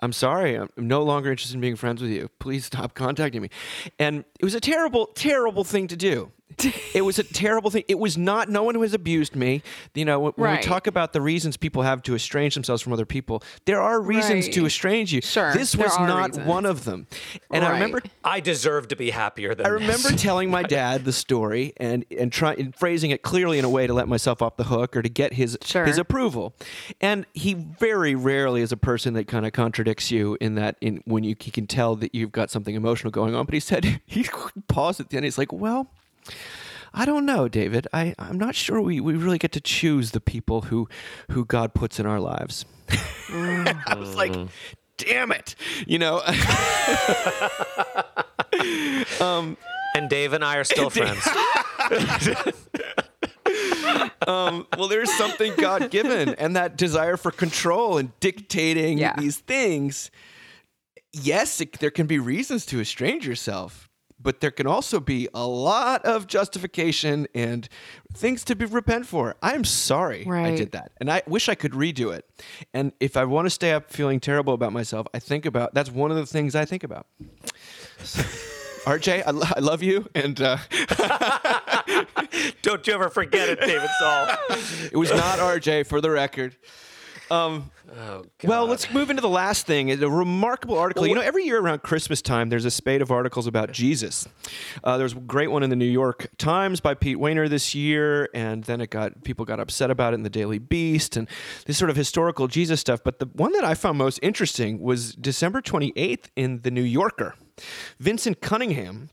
I'm 0.00 0.12
sorry, 0.12 0.54
I'm 0.56 0.68
no 0.76 1.02
longer 1.02 1.30
interested 1.30 1.54
in 1.54 1.62
being 1.62 1.76
friends 1.76 2.02
with 2.02 2.10
you. 2.10 2.28
Please 2.38 2.66
stop 2.66 2.92
contacting 2.94 3.40
me. 3.40 3.48
And 3.98 4.24
it 4.38 4.44
was 4.44 4.54
a 4.54 4.60
terrible, 4.60 4.93
terrible 5.14 5.64
thing 5.64 5.88
to 5.88 5.96
do. 5.96 6.30
It 6.94 7.04
was 7.04 7.18
a 7.18 7.22
terrible 7.24 7.70
thing. 7.70 7.84
It 7.88 7.98
was 7.98 8.16
not. 8.18 8.48
No 8.48 8.62
one 8.62 8.74
has 8.80 8.94
abused 8.94 9.34
me. 9.36 9.62
You 9.94 10.04
know, 10.04 10.20
when, 10.20 10.32
when 10.36 10.56
we 10.56 10.62
talk 10.62 10.86
about 10.86 11.12
the 11.12 11.20
reasons 11.20 11.56
people 11.56 11.82
have 11.82 12.02
to 12.02 12.14
estrange 12.14 12.54
themselves 12.54 12.82
from 12.82 12.92
other 12.92 13.06
people, 13.06 13.42
there 13.64 13.80
are 13.80 14.00
reasons 14.00 14.48
to 14.50 14.66
estrange 14.66 15.12
you. 15.12 15.20
Sure, 15.20 15.52
this 15.52 15.76
was 15.76 15.96
not 15.98 16.30
reasons. 16.30 16.46
one 16.46 16.66
of 16.66 16.84
them. 16.84 17.06
And 17.50 17.64
I 17.64 17.70
remember 17.72 18.02
I 18.22 18.40
deserve 18.40 18.88
to 18.88 18.96
be 18.96 19.10
happier 19.10 19.54
than 19.54 19.66
I 19.66 19.70
remember 19.70 20.10
this. 20.10 20.22
telling 20.22 20.50
my 20.50 20.62
dad 20.80 21.04
the 21.04 21.12
story 21.12 21.72
and 21.78 22.04
and 22.16 22.32
trying 22.32 22.60
and 22.60 22.74
phrasing 22.76 23.10
it 23.10 23.22
clearly 23.22 23.58
in 23.58 23.64
a 23.64 23.70
way 23.70 23.86
to 23.86 23.94
let 23.94 24.08
myself 24.08 24.42
off 24.42 24.56
the 24.56 24.64
hook 24.64 24.96
or 24.96 25.02
to 25.02 25.08
get 25.08 25.34
his 25.34 25.56
Sure. 25.62 25.84
his 25.84 25.98
approval. 25.98 26.54
And 27.00 27.26
he 27.34 27.54
very 27.54 28.14
rarely 28.14 28.60
is 28.60 28.72
a 28.72 28.76
person 28.76 29.14
that 29.14 29.26
kind 29.26 29.46
of 29.46 29.52
contradicts 29.52 30.10
you 30.10 30.36
in 30.40 30.54
that 30.56 30.76
in 30.80 31.00
when 31.04 31.24
you 31.24 31.34
he 31.38 31.50
can 31.50 31.66
tell 31.66 31.96
that 31.96 32.14
you've 32.14 32.32
got 32.32 32.50
something 32.50 32.74
emotional 32.74 33.10
going 33.10 33.34
on. 33.34 33.44
But 33.46 33.54
he 33.54 33.60
said 33.60 34.00
he 34.06 34.26
paused 34.68 35.00
at 35.00 35.10
the 35.10 35.16
end. 35.16 35.24
He's 35.24 35.38
like, 35.38 35.52
"Well." 35.52 35.90
I 36.96 37.04
don't 37.04 37.26
know, 37.26 37.48
David. 37.48 37.88
I, 37.92 38.14
I'm 38.18 38.38
not 38.38 38.54
sure 38.54 38.80
we, 38.80 39.00
we 39.00 39.14
really 39.14 39.38
get 39.38 39.50
to 39.52 39.60
choose 39.60 40.12
the 40.12 40.20
people 40.20 40.62
who 40.62 40.88
who 41.30 41.44
God 41.44 41.74
puts 41.74 41.98
in 41.98 42.06
our 42.06 42.20
lives. 42.20 42.64
I 43.28 43.96
was 43.98 44.14
like, 44.14 44.32
damn 44.96 45.32
it. 45.32 45.56
You 45.86 45.98
know, 45.98 46.22
and 49.94 50.08
Dave 50.08 50.32
and 50.32 50.44
I 50.44 50.56
are 50.56 50.64
still 50.64 50.90
friends. 50.90 51.26
um, 54.26 54.66
well, 54.76 54.88
there's 54.88 55.12
something 55.14 55.52
God 55.56 55.90
given, 55.90 56.30
and 56.36 56.56
that 56.56 56.76
desire 56.76 57.16
for 57.16 57.30
control 57.30 57.98
and 57.98 58.18
dictating 58.20 58.98
Yeah. 58.98 59.14
these 59.18 59.38
things. 59.38 60.10
Yes, 61.12 61.60
it, 61.60 61.78
there 61.78 61.90
can 61.90 62.06
be 62.06 62.18
reasons 62.18 62.66
to 62.66 62.80
estrange 62.80 63.26
yourself, 63.26 63.88
but 64.24 64.40
there 64.40 64.50
can 64.50 64.66
also 64.66 64.98
be 64.98 65.28
a 65.32 65.46
lot 65.46 66.04
of 66.04 66.26
justification 66.26 67.28
and 67.34 67.68
things 68.12 68.42
to 68.44 68.56
be 68.56 68.64
repent 68.64 69.06
for. 69.06 69.36
I'm 69.42 69.64
sorry 69.64 70.26
I 70.28 70.56
did 70.56 70.72
that, 70.72 70.90
and 70.98 71.08
I 71.12 71.22
wish 71.28 71.48
I 71.48 71.54
could 71.54 71.72
redo 71.72 72.12
it. 72.12 72.28
And 72.72 72.92
if 72.98 73.16
I 73.16 73.24
want 73.24 73.46
to 73.46 73.50
stay 73.50 73.70
up 73.72 73.92
feeling 73.92 74.18
terrible 74.18 74.54
about 74.54 74.72
myself, 74.72 75.06
I 75.14 75.20
think 75.20 75.46
about 75.46 75.74
that's 75.74 75.90
one 75.90 76.10
of 76.10 76.16
the 76.16 76.26
things 76.26 76.56
I 76.56 76.64
think 76.64 76.82
about. 76.82 77.06
RJ, 78.84 79.22
I, 79.26 79.30
lo- 79.30 79.46
I 79.56 79.60
love 79.60 79.82
you, 79.82 80.08
and 80.14 80.38
uh, 80.42 80.58
Don't 82.62 82.86
you 82.86 82.92
ever 82.92 83.08
forget 83.08 83.48
it, 83.48 83.60
David 83.60 83.88
Zahl. 83.98 84.36
it 84.92 84.96
was 84.96 85.10
not 85.10 85.38
RJ 85.38 85.86
for 85.86 86.02
the 86.02 86.10
record. 86.10 86.56
Um, 87.34 87.70
Oh, 87.96 88.24
Well, 88.42 88.66
let's 88.66 88.90
move 88.92 89.10
into 89.10 89.22
the 89.22 89.28
last 89.28 89.66
thing. 89.66 89.88
It's 89.88 90.02
a 90.02 90.08
remarkable 90.10 90.76
article. 90.76 91.06
you 91.06 91.14
know, 91.14 91.20
every 91.20 91.44
year 91.44 91.60
around 91.60 91.82
Christmas 91.82 92.20
time, 92.20 92.48
there's 92.48 92.64
a 92.64 92.70
spate 92.70 93.00
of 93.02 93.10
articles 93.12 93.46
about 93.46 93.70
Jesus. 93.70 94.26
Uh, 94.82 94.96
there's 94.98 95.12
a 95.12 95.20
great 95.20 95.50
one 95.50 95.62
in 95.62 95.70
the 95.70 95.76
New 95.76 95.84
York 95.84 96.28
Times 96.36 96.80
by 96.80 96.94
Pete 96.94 97.18
Wehner 97.18 97.48
this 97.48 97.74
year, 97.74 98.28
and 98.34 98.64
then 98.64 98.80
it 98.80 98.90
got 98.90 99.22
people 99.22 99.44
got 99.44 99.60
upset 99.60 99.90
about 99.90 100.12
it 100.12 100.16
in 100.16 100.22
the 100.22 100.30
Daily 100.30 100.58
Beast 100.58 101.16
and 101.16 101.28
this 101.66 101.78
sort 101.78 101.90
of 101.90 101.94
historical 101.96 102.48
Jesus 102.48 102.80
stuff. 102.80 103.00
But 103.04 103.20
the 103.20 103.26
one 103.26 103.52
that 103.52 103.64
I 103.64 103.74
found 103.74 103.96
most 103.98 104.18
interesting 104.22 104.80
was 104.80 105.14
December 105.14 105.60
28th 105.62 106.24
in 106.34 106.62
the 106.62 106.70
New 106.72 106.82
Yorker. 106.82 107.34
Vinson 108.00 108.34
Cunningham 108.34 109.10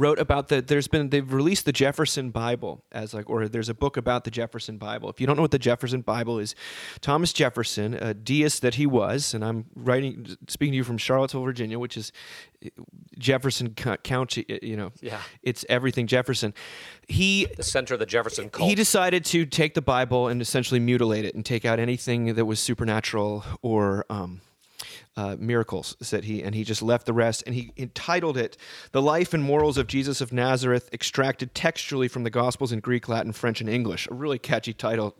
wrote 0.00 0.18
about 0.18 0.48
the 0.48 0.62
there's 0.62 0.88
been 0.88 1.10
they've 1.10 1.32
released 1.32 1.66
the 1.66 1.72
Jefferson 1.72 2.30
Bible 2.30 2.82
as 2.90 3.12
like 3.12 3.28
or 3.28 3.48
there's 3.48 3.68
a 3.68 3.74
book 3.74 3.96
about 3.96 4.24
the 4.24 4.30
Jefferson 4.30 4.78
Bible. 4.78 5.10
If 5.10 5.20
you 5.20 5.26
don't 5.26 5.36
know 5.36 5.42
what 5.42 5.50
the 5.50 5.58
Jefferson 5.58 6.00
Bible 6.00 6.38
is, 6.38 6.54
Thomas 7.00 7.32
Jefferson, 7.32 7.94
a 7.94 8.14
deist 8.14 8.62
that 8.62 8.76
he 8.76 8.86
was, 8.86 9.34
and 9.34 9.44
I'm 9.44 9.66
writing 9.76 10.36
speaking 10.48 10.72
to 10.72 10.76
you 10.76 10.84
from 10.84 10.98
Charlottesville, 10.98 11.44
Virginia, 11.44 11.78
which 11.78 11.96
is 11.96 12.12
Jefferson 13.18 13.74
County, 13.74 14.46
you 14.62 14.76
know. 14.76 14.92
Yeah. 15.00 15.20
It's 15.42 15.64
everything 15.68 16.06
Jefferson. 16.06 16.54
He 17.06 17.46
the 17.56 17.62
center 17.62 17.94
of 17.94 18.00
the 18.00 18.06
Jefferson 18.06 18.48
cult. 18.50 18.68
he 18.68 18.74
decided 18.74 19.24
to 19.26 19.44
take 19.44 19.74
the 19.74 19.82
Bible 19.82 20.28
and 20.28 20.40
essentially 20.40 20.80
mutilate 20.80 21.24
it 21.24 21.34
and 21.34 21.44
take 21.44 21.64
out 21.64 21.78
anything 21.78 22.34
that 22.34 22.44
was 22.44 22.58
supernatural 22.58 23.44
or 23.62 24.06
um, 24.08 24.40
uh, 25.16 25.36
miracles. 25.38 25.96
Said 26.00 26.24
he, 26.24 26.42
and 26.42 26.54
he 26.54 26.64
just 26.64 26.82
left 26.82 27.06
the 27.06 27.12
rest. 27.12 27.42
And 27.46 27.54
he 27.54 27.72
entitled 27.76 28.36
it 28.36 28.56
"The 28.92 29.02
Life 29.02 29.34
and 29.34 29.42
Morals 29.42 29.78
of 29.78 29.86
Jesus 29.86 30.20
of 30.20 30.32
Nazareth," 30.32 30.88
extracted 30.92 31.54
textually 31.54 32.08
from 32.08 32.24
the 32.24 32.30
Gospels 32.30 32.72
in 32.72 32.80
Greek, 32.80 33.08
Latin, 33.08 33.32
French, 33.32 33.60
and 33.60 33.68
English. 33.68 34.08
A 34.10 34.14
really 34.14 34.38
catchy 34.38 34.72
title, 34.72 35.16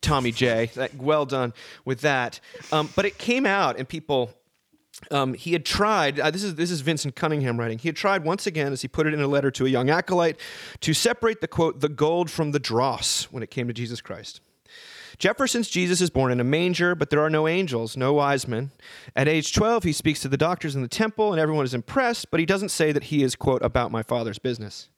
Tommy 0.00 0.32
J. 0.32 0.70
Well 0.96 1.26
done 1.26 1.52
with 1.84 2.00
that. 2.00 2.40
Um, 2.72 2.90
but 2.96 3.04
it 3.04 3.18
came 3.18 3.46
out, 3.46 3.78
and 3.78 3.88
people 3.88 4.30
um, 5.10 5.34
he 5.34 5.52
had 5.52 5.64
tried. 5.64 6.18
Uh, 6.18 6.30
this 6.30 6.42
is 6.42 6.54
this 6.54 6.70
is 6.70 6.80
Vinson 6.80 7.12
Cunningham 7.12 7.58
writing. 7.58 7.78
He 7.78 7.88
had 7.88 7.96
tried 7.96 8.24
once 8.24 8.46
again, 8.46 8.72
as 8.72 8.82
he 8.82 8.88
put 8.88 9.06
it 9.06 9.14
in 9.14 9.20
a 9.20 9.26
letter 9.26 9.50
to 9.52 9.66
a 9.66 9.68
young 9.68 9.90
acolyte, 9.90 10.38
to 10.80 10.94
separate 10.94 11.40
the 11.40 11.48
quote 11.48 11.80
the 11.80 11.88
gold 11.88 12.30
from 12.30 12.52
the 12.52 12.58
dross 12.58 13.24
when 13.24 13.42
it 13.42 13.50
came 13.50 13.68
to 13.68 13.74
Jesus 13.74 14.00
Christ. 14.00 14.40
Jefferson's 15.18 15.68
Jesus 15.68 16.00
is 16.00 16.10
born 16.10 16.30
in 16.30 16.40
a 16.40 16.44
manger, 16.44 16.94
but 16.94 17.10
there 17.10 17.22
are 17.22 17.30
no 17.30 17.48
angels, 17.48 17.96
no 17.96 18.12
wise 18.12 18.46
men. 18.46 18.70
At 19.14 19.28
age 19.28 19.52
12, 19.52 19.84
he 19.84 19.92
speaks 19.92 20.20
to 20.20 20.28
the 20.28 20.36
doctors 20.36 20.74
in 20.74 20.82
the 20.82 20.88
temple, 20.88 21.32
and 21.32 21.40
everyone 21.40 21.64
is 21.64 21.74
impressed, 21.74 22.30
but 22.30 22.40
he 22.40 22.46
doesn't 22.46 22.68
say 22.68 22.92
that 22.92 23.04
he 23.04 23.22
is, 23.22 23.34
quote, 23.34 23.62
about 23.62 23.90
my 23.90 24.02
father's 24.02 24.38
business. 24.38 24.88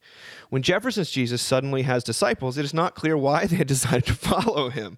When 0.49 0.63
Jefferson's 0.63 1.11
Jesus 1.11 1.41
suddenly 1.41 1.83
has 1.83 2.03
disciples, 2.03 2.57
it 2.57 2.65
is 2.65 2.73
not 2.73 2.95
clear 2.95 3.17
why 3.17 3.45
they 3.47 3.57
had 3.57 3.67
decided 3.67 4.05
to 4.05 4.13
follow 4.13 4.69
him. 4.69 4.97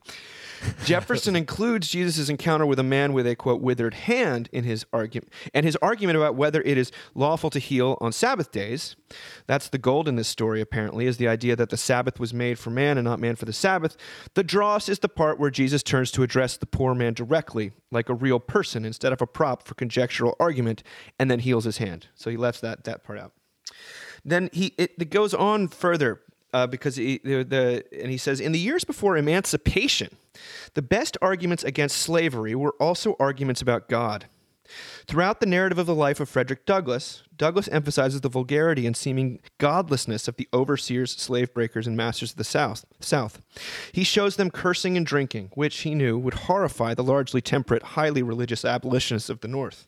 Jefferson 0.86 1.36
includes 1.36 1.90
Jesus' 1.90 2.30
encounter 2.30 2.66
with 2.66 2.80
a 2.80 2.84
man 2.84 3.14
with 3.14 3.26
a 3.28 3.36
quote 3.36 3.62
withered 3.62 3.94
hand 3.94 4.50
in 4.52 4.64
his 4.64 4.86
argument, 4.94 5.32
and 5.54 5.66
his 5.66 5.76
argument 5.78 6.18
about 6.18 6.36
whether 6.36 6.62
it 6.62 6.78
is 6.78 6.92
lawful 7.16 7.50
to 7.50 7.60
heal 7.60 7.98
on 8.00 8.12
Sabbath 8.12 8.52
days. 8.52 8.96
That's 9.48 9.70
the 9.70 9.78
gold 9.78 10.08
in 10.08 10.16
this 10.16 10.28
story, 10.28 10.62
apparently, 10.62 11.08
is 11.08 11.18
the 11.18 11.28
idea 11.28 11.56
that 11.56 11.70
the 11.70 11.78
Sabbath 11.78 12.20
was 12.20 12.34
made 12.34 12.60
for 12.60 12.70
man 12.70 12.98
and 12.98 13.06
not 13.06 13.20
man 13.20 13.36
for 13.36 13.46
the 13.46 13.54
Sabbath. 13.54 13.98
The 14.34 14.44
dross 14.44 14.88
is 14.88 15.00
the 15.00 15.10
part 15.10 15.40
where 15.40 15.50
Jesus 15.50 15.84
turns 15.84 16.12
to 16.12 16.24
address 16.24 16.58
the 16.58 16.66
poor 16.66 16.94
man 16.94 17.14
directly, 17.14 17.72
like 17.92 18.10
a 18.10 18.14
real 18.14 18.40
person, 18.40 18.86
instead 18.86 19.14
of 19.14 19.22
a 19.22 19.28
prop 19.28 19.68
for 19.68 19.74
conjectural 19.76 20.36
argument, 20.40 20.84
and 21.20 21.30
then 21.30 21.40
heals 21.40 21.66
his 21.66 21.78
hand. 21.78 22.08
So 22.16 22.30
he 22.30 22.38
left 22.38 22.62
that 22.62 22.84
that 22.84 23.04
part 23.04 23.20
out 23.20 23.34
then 24.24 24.50
he 24.54 24.74
it, 24.78 24.94
it 24.98 25.10
goes 25.10 25.34
on 25.34 25.68
further 25.68 26.22
uh, 26.54 26.68
because 26.68 26.96
he, 26.96 27.20
the, 27.24 27.44
the 27.44 27.86
and 28.02 28.12
he 28.12 28.18
says 28.18 28.40
in 28.40 28.52
the 28.52 28.60
years 28.60 28.84
before 28.84 29.18
emancipation, 29.18 30.16
the 30.74 30.82
best 30.82 31.18
arguments 31.22 31.64
against 31.64 31.98
slavery 31.98 32.56
were 32.56 32.76
also 32.80 33.16
arguments 33.20 33.62
about 33.62 33.90
God. 33.90 34.26
Throughout 35.06 35.42
the 35.42 35.46
narrative 35.46 35.78
of 35.78 35.86
the 35.86 35.96
life 35.96 36.22
of 36.22 36.30
Frederick 36.30 36.66
Douglass, 36.66 37.24
Douglass 37.36 37.68
emphasizes 37.68 38.22
the 38.22 38.30
vulgarity 38.30 38.88
and 38.88 38.96
seeming 38.96 39.40
godlessness 39.58 40.28
of 40.28 40.38
the 40.38 40.48
overseers, 40.54 41.12
slave 41.12 41.54
breakers, 41.54 41.88
and 41.88 41.98
masters 41.98 42.32
of 42.32 42.38
the 42.38 42.44
South. 42.44 42.86
South. 43.02 43.42
He 43.92 44.06
shows 44.06 44.38
them 44.38 44.52
cursing 44.52 44.96
and 44.96 45.06
drinking, 45.06 45.52
which 45.56 45.80
he 45.80 45.96
knew 45.96 46.18
would 46.18 46.34
horrify 46.36 46.94
the 46.94 47.04
largely 47.04 47.42
temperate, 47.42 47.84
highly 47.84 48.24
religious 48.24 48.64
abolitionists 48.64 49.30
of 49.30 49.42
the 49.42 49.48
North. 49.48 49.88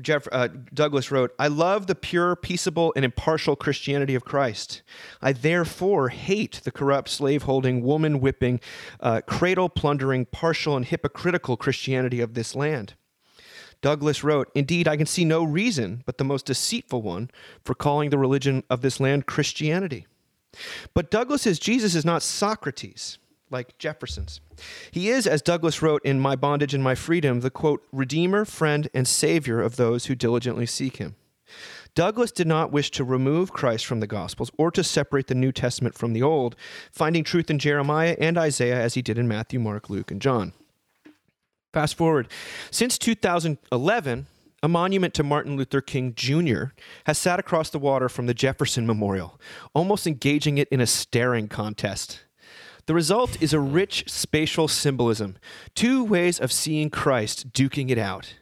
Jeff, 0.00 0.28
uh, 0.30 0.48
Douglass 0.72 1.10
wrote, 1.10 1.34
I 1.38 1.48
love 1.48 1.86
the 1.86 1.94
pure, 1.94 2.36
peaceable, 2.36 2.92
and 2.94 3.04
impartial 3.04 3.56
Christianity 3.56 4.14
of 4.14 4.24
Christ. 4.24 4.82
I 5.20 5.32
therefore 5.32 6.10
hate 6.10 6.60
the 6.62 6.70
corrupt, 6.70 7.08
slave-holding, 7.08 7.82
woman-whipping, 7.82 8.60
uh, 9.00 9.22
cradle-plundering, 9.26 10.26
partial, 10.26 10.76
and 10.76 10.84
hypocritical 10.84 11.56
Christianity 11.56 12.20
of 12.20 12.34
this 12.34 12.54
land. 12.54 12.94
Douglass 13.80 14.24
wrote, 14.24 14.50
Indeed, 14.54 14.88
I 14.88 14.96
can 14.96 15.06
see 15.06 15.24
no 15.24 15.44
reason 15.44 16.02
but 16.06 16.18
the 16.18 16.24
most 16.24 16.46
deceitful 16.46 17.02
one 17.02 17.30
for 17.64 17.74
calling 17.74 18.10
the 18.10 18.18
religion 18.18 18.62
of 18.70 18.80
this 18.80 19.00
land 19.00 19.26
Christianity. 19.26 20.06
But 20.94 21.10
Douglass's 21.10 21.58
Jesus 21.58 21.94
is 21.94 22.04
not 22.04 22.22
Socrates, 22.22 23.18
like 23.54 23.78
Jefferson's. 23.78 24.40
He 24.90 25.08
is, 25.08 25.26
as 25.26 25.40
Douglass 25.40 25.80
wrote 25.80 26.04
in 26.04 26.20
My 26.20 26.36
Bondage 26.36 26.74
and 26.74 26.84
My 26.84 26.94
Freedom, 26.94 27.40
the 27.40 27.50
quote, 27.50 27.82
Redeemer, 27.92 28.44
friend, 28.44 28.90
and 28.92 29.08
Savior 29.08 29.62
of 29.62 29.76
those 29.76 30.06
who 30.06 30.14
diligently 30.14 30.66
seek 30.66 30.96
him. 30.96 31.14
Douglass 31.94 32.32
did 32.32 32.48
not 32.48 32.72
wish 32.72 32.90
to 32.90 33.04
remove 33.04 33.52
Christ 33.52 33.86
from 33.86 34.00
the 34.00 34.08
Gospels 34.08 34.50
or 34.58 34.72
to 34.72 34.82
separate 34.82 35.28
the 35.28 35.34
New 35.36 35.52
Testament 35.52 35.96
from 35.96 36.12
the 36.12 36.22
Old, 36.22 36.56
finding 36.90 37.22
truth 37.22 37.48
in 37.48 37.60
Jeremiah 37.60 38.16
and 38.18 38.36
Isaiah 38.36 38.82
as 38.82 38.94
he 38.94 39.02
did 39.02 39.16
in 39.16 39.28
Matthew, 39.28 39.60
Mark, 39.60 39.88
Luke, 39.88 40.10
and 40.10 40.20
John. 40.20 40.52
Fast 41.72 41.96
forward. 41.96 42.28
Since 42.72 42.98
2011, 42.98 44.26
a 44.64 44.68
monument 44.68 45.14
to 45.14 45.22
Martin 45.22 45.56
Luther 45.56 45.80
King 45.80 46.14
Jr. 46.16 46.72
has 47.06 47.18
sat 47.18 47.38
across 47.38 47.70
the 47.70 47.78
water 47.78 48.08
from 48.08 48.26
the 48.26 48.34
Jefferson 48.34 48.86
Memorial, 48.86 49.38
almost 49.74 50.06
engaging 50.06 50.58
it 50.58 50.68
in 50.68 50.80
a 50.80 50.86
staring 50.86 51.48
contest. 51.48 52.24
The 52.86 52.94
result 52.94 53.40
is 53.42 53.52
a 53.52 53.60
rich 53.60 54.04
spatial 54.08 54.68
symbolism, 54.68 55.36
two 55.74 56.04
ways 56.04 56.38
of 56.38 56.52
seeing 56.52 56.90
Christ 56.90 57.52
duking 57.52 57.90
it 57.90 57.98
out. 57.98 58.34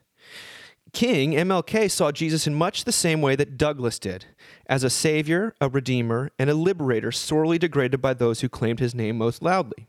King, 0.92 1.32
MLK, 1.32 1.90
saw 1.90 2.12
Jesus 2.12 2.46
in 2.46 2.54
much 2.54 2.84
the 2.84 2.92
same 2.92 3.22
way 3.22 3.34
that 3.36 3.56
Douglass 3.56 3.98
did 3.98 4.26
as 4.66 4.84
a 4.84 4.90
savior, 4.90 5.54
a 5.60 5.68
redeemer, 5.68 6.30
and 6.38 6.50
a 6.50 6.54
liberator 6.54 7.12
sorely 7.12 7.58
degraded 7.58 8.02
by 8.02 8.14
those 8.14 8.40
who 8.40 8.48
claimed 8.48 8.80
his 8.80 8.94
name 8.94 9.16
most 9.16 9.42
loudly. 9.42 9.86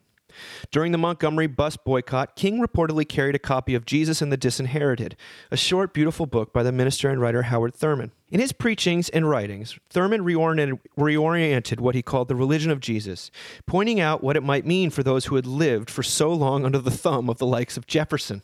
During 0.71 0.91
the 0.91 0.97
Montgomery 0.97 1.47
bus 1.47 1.77
boycott, 1.77 2.35
King 2.35 2.59
reportedly 2.59 3.07
carried 3.07 3.35
a 3.35 3.39
copy 3.39 3.75
of 3.75 3.85
Jesus 3.85 4.21
and 4.21 4.31
the 4.31 4.37
Disinherited, 4.37 5.15
a 5.51 5.57
short, 5.57 5.93
beautiful 5.93 6.25
book 6.25 6.53
by 6.53 6.63
the 6.63 6.71
minister 6.71 7.09
and 7.09 7.21
writer 7.21 7.43
Howard 7.43 7.73
Thurman. 7.75 8.11
In 8.29 8.39
his 8.39 8.51
preachings 8.51 9.09
and 9.09 9.29
writings, 9.29 9.77
Thurman 9.89 10.21
reoriented, 10.21 10.79
reoriented 10.97 11.79
what 11.79 11.95
he 11.95 12.01
called 12.01 12.27
the 12.27 12.35
religion 12.35 12.71
of 12.71 12.79
Jesus, 12.79 13.29
pointing 13.65 13.99
out 13.99 14.23
what 14.23 14.35
it 14.35 14.43
might 14.43 14.65
mean 14.65 14.89
for 14.89 15.03
those 15.03 15.25
who 15.25 15.35
had 15.35 15.45
lived 15.45 15.89
for 15.89 16.03
so 16.03 16.33
long 16.33 16.65
under 16.65 16.79
the 16.79 16.89
thumb 16.91 17.29
of 17.29 17.37
the 17.37 17.45
likes 17.45 17.77
of 17.77 17.87
Jefferson. 17.87 18.41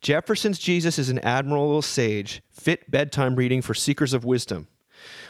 Jefferson's 0.00 0.58
Jesus 0.58 0.98
is 0.98 1.08
an 1.08 1.20
admirable 1.20 1.80
sage, 1.80 2.42
fit 2.50 2.90
bedtime 2.90 3.36
reading 3.36 3.62
for 3.62 3.72
seekers 3.72 4.12
of 4.12 4.24
wisdom. 4.24 4.68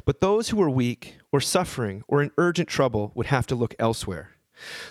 But 0.04 0.20
those 0.20 0.48
who 0.48 0.56
were 0.56 0.70
weak, 0.70 1.18
or 1.30 1.40
suffering, 1.40 2.04
or 2.08 2.22
in 2.22 2.30
urgent 2.38 2.68
trouble 2.68 3.12
would 3.14 3.26
have 3.26 3.46
to 3.48 3.54
look 3.54 3.74
elsewhere. 3.78 4.33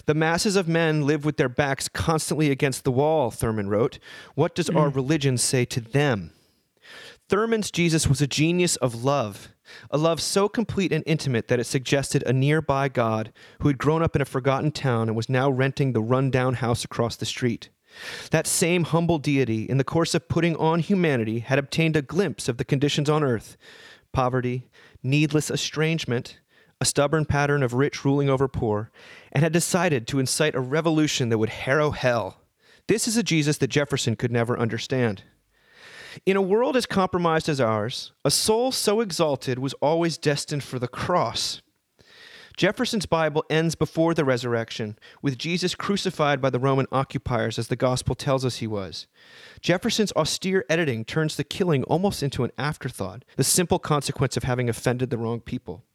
The 0.05 0.13
masses 0.13 0.55
of 0.55 0.67
men 0.67 1.05
live 1.05 1.25
with 1.25 1.37
their 1.37 1.49
backs 1.49 1.87
constantly 1.87 2.51
against 2.51 2.83
the 2.83 2.91
wall, 2.91 3.31
Thurman 3.31 3.69
wrote. 3.69 3.99
What 4.35 4.55
does 4.55 4.69
our 4.69 4.89
mm. 4.89 4.95
religion 4.95 5.37
say 5.37 5.65
to 5.65 5.79
them? 5.79 6.31
Thurman's 7.29 7.71
Jesus 7.71 8.07
was 8.07 8.21
a 8.21 8.27
genius 8.27 8.75
of 8.75 9.03
love, 9.03 9.49
a 9.89 9.97
love 9.97 10.21
so 10.21 10.49
complete 10.49 10.91
and 10.91 11.03
intimate 11.07 11.47
that 11.47 11.59
it 11.59 11.65
suggested 11.65 12.23
a 12.23 12.33
nearby 12.33 12.89
God 12.89 13.31
who 13.61 13.69
had 13.69 13.77
grown 13.77 14.03
up 14.03 14.15
in 14.15 14.21
a 14.21 14.25
forgotten 14.25 14.71
town 14.71 15.07
and 15.07 15.15
was 15.15 15.29
now 15.29 15.49
renting 15.49 15.93
the 15.93 16.01
run-down 16.01 16.55
house 16.55 16.83
across 16.83 17.15
the 17.15 17.25
street. 17.25 17.69
That 18.31 18.47
same 18.47 18.85
humble 18.85 19.19
deity, 19.19 19.63
in 19.63 19.77
the 19.77 19.83
course 19.83 20.13
of 20.13 20.27
putting 20.27 20.55
on 20.57 20.79
humanity, 20.79 21.39
had 21.39 21.59
obtained 21.59 21.95
a 21.95 22.01
glimpse 22.01 22.49
of 22.49 22.57
the 22.57 22.65
conditions 22.65 23.09
on 23.09 23.23
earth 23.23 23.57
poverty, 24.11 24.69
needless 25.01 25.49
estrangement, 25.49 26.39
a 26.83 26.85
stubborn 26.85 27.23
pattern 27.23 27.63
of 27.63 27.73
rich 27.73 28.03
ruling 28.03 28.29
over 28.29 28.49
poor, 28.49 28.91
and 29.31 29.41
had 29.41 29.53
decided 29.53 30.05
to 30.05 30.19
incite 30.19 30.53
a 30.53 30.59
revolution 30.59 31.29
that 31.29 31.37
would 31.37 31.47
harrow 31.47 31.91
hell. 31.91 32.41
This 32.89 33.07
is 33.07 33.15
a 33.15 33.23
Jesus 33.23 33.57
that 33.59 33.69
Jefferson 33.69 34.17
could 34.17 34.33
never 34.33 34.59
understand. 34.59 35.23
In 36.25 36.35
a 36.35 36.41
world 36.41 36.75
as 36.75 36.85
compromised 36.85 37.47
as 37.47 37.61
ours, 37.61 38.11
a 38.25 38.29
soul 38.29 38.73
so 38.73 38.99
exalted 38.99 39.59
was 39.59 39.71
always 39.75 40.17
destined 40.17 40.61
for 40.61 40.77
the 40.77 40.89
cross. 40.89 41.61
Jefferson's 42.57 43.05
Bible 43.05 43.45
ends 43.49 43.75
before 43.75 44.13
the 44.13 44.25
resurrection, 44.25 44.99
with 45.21 45.37
Jesus 45.37 45.75
crucified 45.75 46.41
by 46.41 46.49
the 46.49 46.59
Roman 46.59 46.87
occupiers 46.91 47.57
as 47.57 47.69
the 47.69 47.77
gospel 47.77 48.13
tells 48.13 48.43
us 48.43 48.57
he 48.57 48.67
was. 48.67 49.07
Jefferson's 49.61 50.11
austere 50.17 50.65
editing 50.69 51.05
turns 51.05 51.37
the 51.37 51.45
killing 51.45 51.85
almost 51.85 52.21
into 52.21 52.43
an 52.43 52.51
afterthought, 52.57 53.23
the 53.37 53.43
simple 53.45 53.79
consequence 53.79 54.35
of 54.35 54.43
having 54.43 54.67
offended 54.67 55.11
the 55.11 55.17
wrong 55.17 55.39
people. 55.39 55.85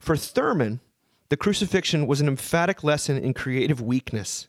For 0.00 0.16
Thurman, 0.16 0.80
the 1.28 1.36
crucifixion 1.38 2.06
was 2.06 2.20
an 2.20 2.28
emphatic 2.28 2.84
lesson 2.84 3.16
in 3.16 3.32
creative 3.32 3.80
weakness. 3.80 4.48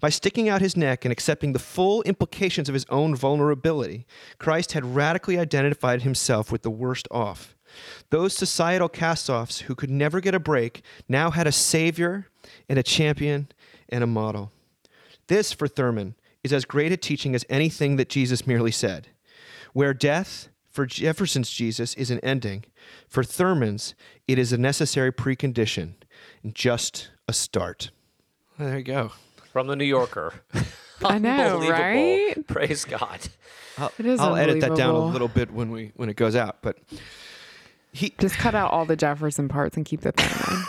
By 0.00 0.08
sticking 0.08 0.48
out 0.48 0.62
his 0.62 0.78
neck 0.78 1.04
and 1.04 1.12
accepting 1.12 1.52
the 1.52 1.58
full 1.58 2.02
implications 2.04 2.70
of 2.70 2.74
his 2.74 2.86
own 2.88 3.14
vulnerability, 3.14 4.06
Christ 4.38 4.72
had 4.72 4.94
radically 4.94 5.38
identified 5.38 6.02
himself 6.02 6.50
with 6.50 6.62
the 6.62 6.70
worst 6.70 7.06
off. 7.10 7.54
Those 8.10 8.34
societal 8.34 8.88
cast 8.88 9.28
offs 9.28 9.60
who 9.60 9.74
could 9.74 9.90
never 9.90 10.20
get 10.20 10.34
a 10.34 10.40
break 10.40 10.82
now 11.08 11.30
had 11.30 11.46
a 11.46 11.52
savior 11.52 12.28
and 12.68 12.78
a 12.78 12.82
champion 12.82 13.48
and 13.88 14.02
a 14.02 14.06
model. 14.06 14.52
This, 15.26 15.52
for 15.52 15.68
Thurman, 15.68 16.14
is 16.42 16.52
as 16.52 16.64
great 16.64 16.92
a 16.92 16.96
teaching 16.96 17.34
as 17.34 17.44
anything 17.48 17.96
that 17.96 18.08
Jesus 18.08 18.46
merely 18.46 18.72
said. 18.72 19.08
Where 19.72 19.94
death, 19.94 20.48
for 20.70 20.86
Jefferson's 20.86 21.50
Jesus, 21.50 21.94
is 21.94 22.10
an 22.10 22.20
ending, 22.20 22.64
for 23.08 23.22
Thurman's, 23.22 23.94
it 24.26 24.38
is 24.38 24.52
a 24.52 24.58
necessary 24.58 25.12
precondition 25.12 25.94
and 26.42 26.54
just 26.54 27.10
a 27.28 27.32
start. 27.32 27.90
Well, 28.58 28.68
there 28.68 28.78
you 28.78 28.84
go. 28.84 29.12
From 29.52 29.66
the 29.66 29.76
New 29.76 29.84
Yorker. 29.84 30.34
I 31.04 31.18
know, 31.18 31.58
right? 31.68 32.46
Praise 32.46 32.84
God. 32.84 33.20
It 33.98 34.06
is 34.06 34.20
I'll 34.20 34.36
edit 34.36 34.60
that 34.60 34.76
down 34.76 34.94
a 34.94 35.06
little 35.06 35.28
bit 35.28 35.50
when 35.52 35.70
we 35.70 35.92
when 35.96 36.08
it 36.08 36.16
goes 36.16 36.36
out, 36.36 36.58
but 36.62 36.78
he 37.92 38.14
Just 38.18 38.36
cut 38.36 38.54
out 38.54 38.70
all 38.70 38.84
the 38.84 38.96
Jefferson 38.96 39.48
parts 39.48 39.76
and 39.76 39.84
keep 39.84 40.02
the 40.02 40.12
thing 40.12 40.26
in. 40.56 40.64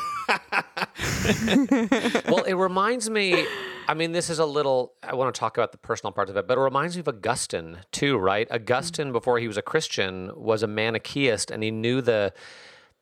well, 2.28 2.43
it 2.43 2.53
reminds 2.53 3.09
me. 3.09 3.45
I 3.88 3.93
mean, 3.93 4.11
this 4.11 4.30
is 4.30 4.39
a 4.39 4.45
little. 4.45 4.93
I 5.01 5.15
want 5.15 5.34
to 5.34 5.39
talk 5.39 5.57
about 5.57 5.71
the 5.71 5.78
personal 5.78 6.11
parts 6.11 6.32
of 6.32 6.38
it, 6.38 6.47
but 6.47 6.57
it 6.57 6.61
reminds 6.61 6.95
me 6.95 7.01
of 7.01 7.07
Augustine 7.07 7.80
too, 7.91 8.17
right? 8.17 8.49
Augustine, 8.51 9.11
before 9.11 9.39
he 9.39 9.47
was 9.47 9.57
a 9.57 9.61
Christian, 9.61 10.32
was 10.36 10.63
a 10.63 10.67
Manichaeist, 10.67 11.51
and 11.51 11.63
he 11.63 11.71
knew 11.71 12.01
the 12.01 12.34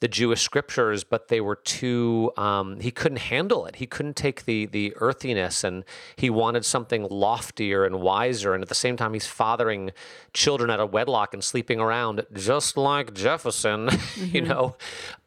the 0.01 0.07
Jewish 0.07 0.41
scriptures, 0.41 1.03
but 1.03 1.28
they 1.28 1.39
were 1.39 1.55
too. 1.55 2.32
Um, 2.36 2.80
he 2.80 2.91
couldn't 2.91 3.19
handle 3.19 3.65
it. 3.67 3.76
He 3.78 3.86
couldn't 3.86 4.15
take 4.15 4.45
the 4.45 4.65
the 4.65 4.93
earthiness, 4.97 5.63
and 5.63 5.84
he 6.15 6.30
wanted 6.30 6.65
something 6.65 7.07
loftier 7.09 7.86
and 7.86 8.01
wiser. 8.01 8.53
And 8.53 8.63
at 8.63 8.69
the 8.69 8.76
same 8.76 8.97
time, 8.97 9.13
he's 9.13 9.28
fathering 9.28 9.91
children 10.34 10.69
out 10.72 10.80
of 10.80 10.91
wedlock 10.91 11.34
and 11.34 11.43
sleeping 11.43 11.80
around, 11.80 12.26
just 12.34 12.78
like 12.78 13.13
Jefferson, 13.13 13.89
you 14.17 14.41
know. 14.41 14.76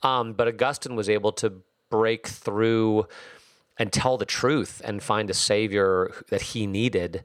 Um, 0.02 0.32
but 0.32 0.48
Augustine 0.48 0.96
was 0.96 1.08
able 1.08 1.32
to 1.32 1.62
break 1.94 2.26
through 2.26 3.06
and 3.78 3.92
tell 3.92 4.16
the 4.18 4.24
truth 4.24 4.82
and 4.84 5.00
find 5.00 5.30
a 5.30 5.34
savior 5.34 6.12
that 6.28 6.42
he 6.42 6.66
needed. 6.66 7.22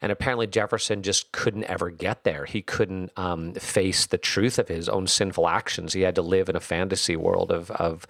And 0.00 0.12
apparently, 0.12 0.46
Jefferson 0.46 1.02
just 1.02 1.32
couldn't 1.32 1.64
ever 1.64 1.90
get 1.90 2.22
there. 2.22 2.44
He 2.44 2.62
couldn't 2.62 3.10
um, 3.16 3.52
face 3.54 4.06
the 4.06 4.18
truth 4.18 4.60
of 4.60 4.68
his 4.68 4.88
own 4.88 5.08
sinful 5.08 5.48
actions. 5.48 5.92
He 5.92 6.02
had 6.02 6.14
to 6.14 6.22
live 6.22 6.48
in 6.48 6.54
a 6.54 6.60
fantasy 6.60 7.16
world 7.16 7.50
of, 7.50 7.72
of 7.72 8.06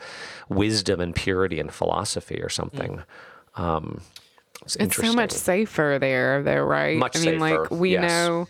wisdom 0.50 1.00
and 1.00 1.14
purity 1.14 1.58
and 1.58 1.72
philosophy 1.72 2.42
or 2.42 2.50
something. 2.50 3.02
Um, 3.56 4.02
it's, 4.60 4.76
It's 4.76 4.96
so 4.96 5.14
much 5.14 5.32
safer 5.32 5.96
there, 5.98 6.42
though, 6.42 6.62
right? 6.62 6.98
Much 6.98 7.16
I 7.16 7.20
mean, 7.20 7.40
like 7.40 7.70
we 7.70 7.92
yes. 7.92 8.02
know 8.02 8.48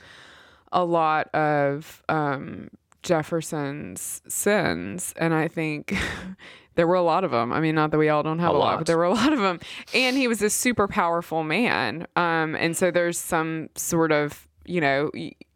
a 0.72 0.84
lot 0.84 1.32
of 1.32 2.02
um, 2.08 2.70
Jefferson's 3.02 4.20
sins, 4.28 5.14
and 5.16 5.32
I 5.32 5.46
think 5.46 5.96
there 6.74 6.86
were 6.86 6.94
a 6.94 7.02
lot 7.02 7.24
of 7.24 7.30
them. 7.30 7.52
I 7.52 7.60
mean, 7.60 7.74
not 7.74 7.90
that 7.90 7.98
we 7.98 8.08
all 8.08 8.22
don't 8.22 8.38
have 8.38 8.52
A 8.54 8.56
a, 8.56 8.58
lot, 8.58 8.64
lot. 8.72 8.78
but 8.78 8.86
there 8.86 8.96
were 8.98 9.04
a 9.04 9.12
lot 9.14 9.32
of 9.32 9.40
them. 9.40 9.60
And 9.94 10.16
he 10.16 10.28
was 10.28 10.40
a 10.42 10.50
super 10.50 10.88
powerful 10.88 11.44
man, 11.44 12.06
um, 12.16 12.54
and 12.56 12.76
so 12.76 12.90
there's 12.90 13.18
some 13.18 13.68
sort 13.76 14.12
of, 14.12 14.48
you 14.64 14.80
know. 14.80 15.10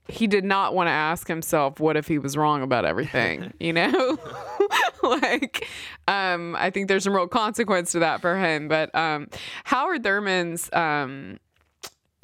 He 0.08 0.28
did 0.28 0.44
not 0.44 0.72
want 0.72 0.86
to 0.86 0.92
ask 0.92 1.26
himself, 1.26 1.80
what 1.80 1.96
if 1.96 2.06
he 2.06 2.18
was 2.18 2.36
wrong 2.36 2.62
about 2.62 2.84
everything? 2.84 3.52
You 3.58 3.72
know? 3.72 4.18
like, 5.02 5.66
um, 6.06 6.54
I 6.54 6.70
think 6.70 6.86
there's 6.86 7.02
some 7.02 7.12
real 7.12 7.26
consequence 7.26 7.90
to 7.90 7.98
that 7.98 8.20
for 8.20 8.38
him. 8.38 8.68
But 8.68 8.94
um, 8.94 9.26
Howard 9.64 10.04
Thurman's 10.04 10.72
um, 10.72 11.38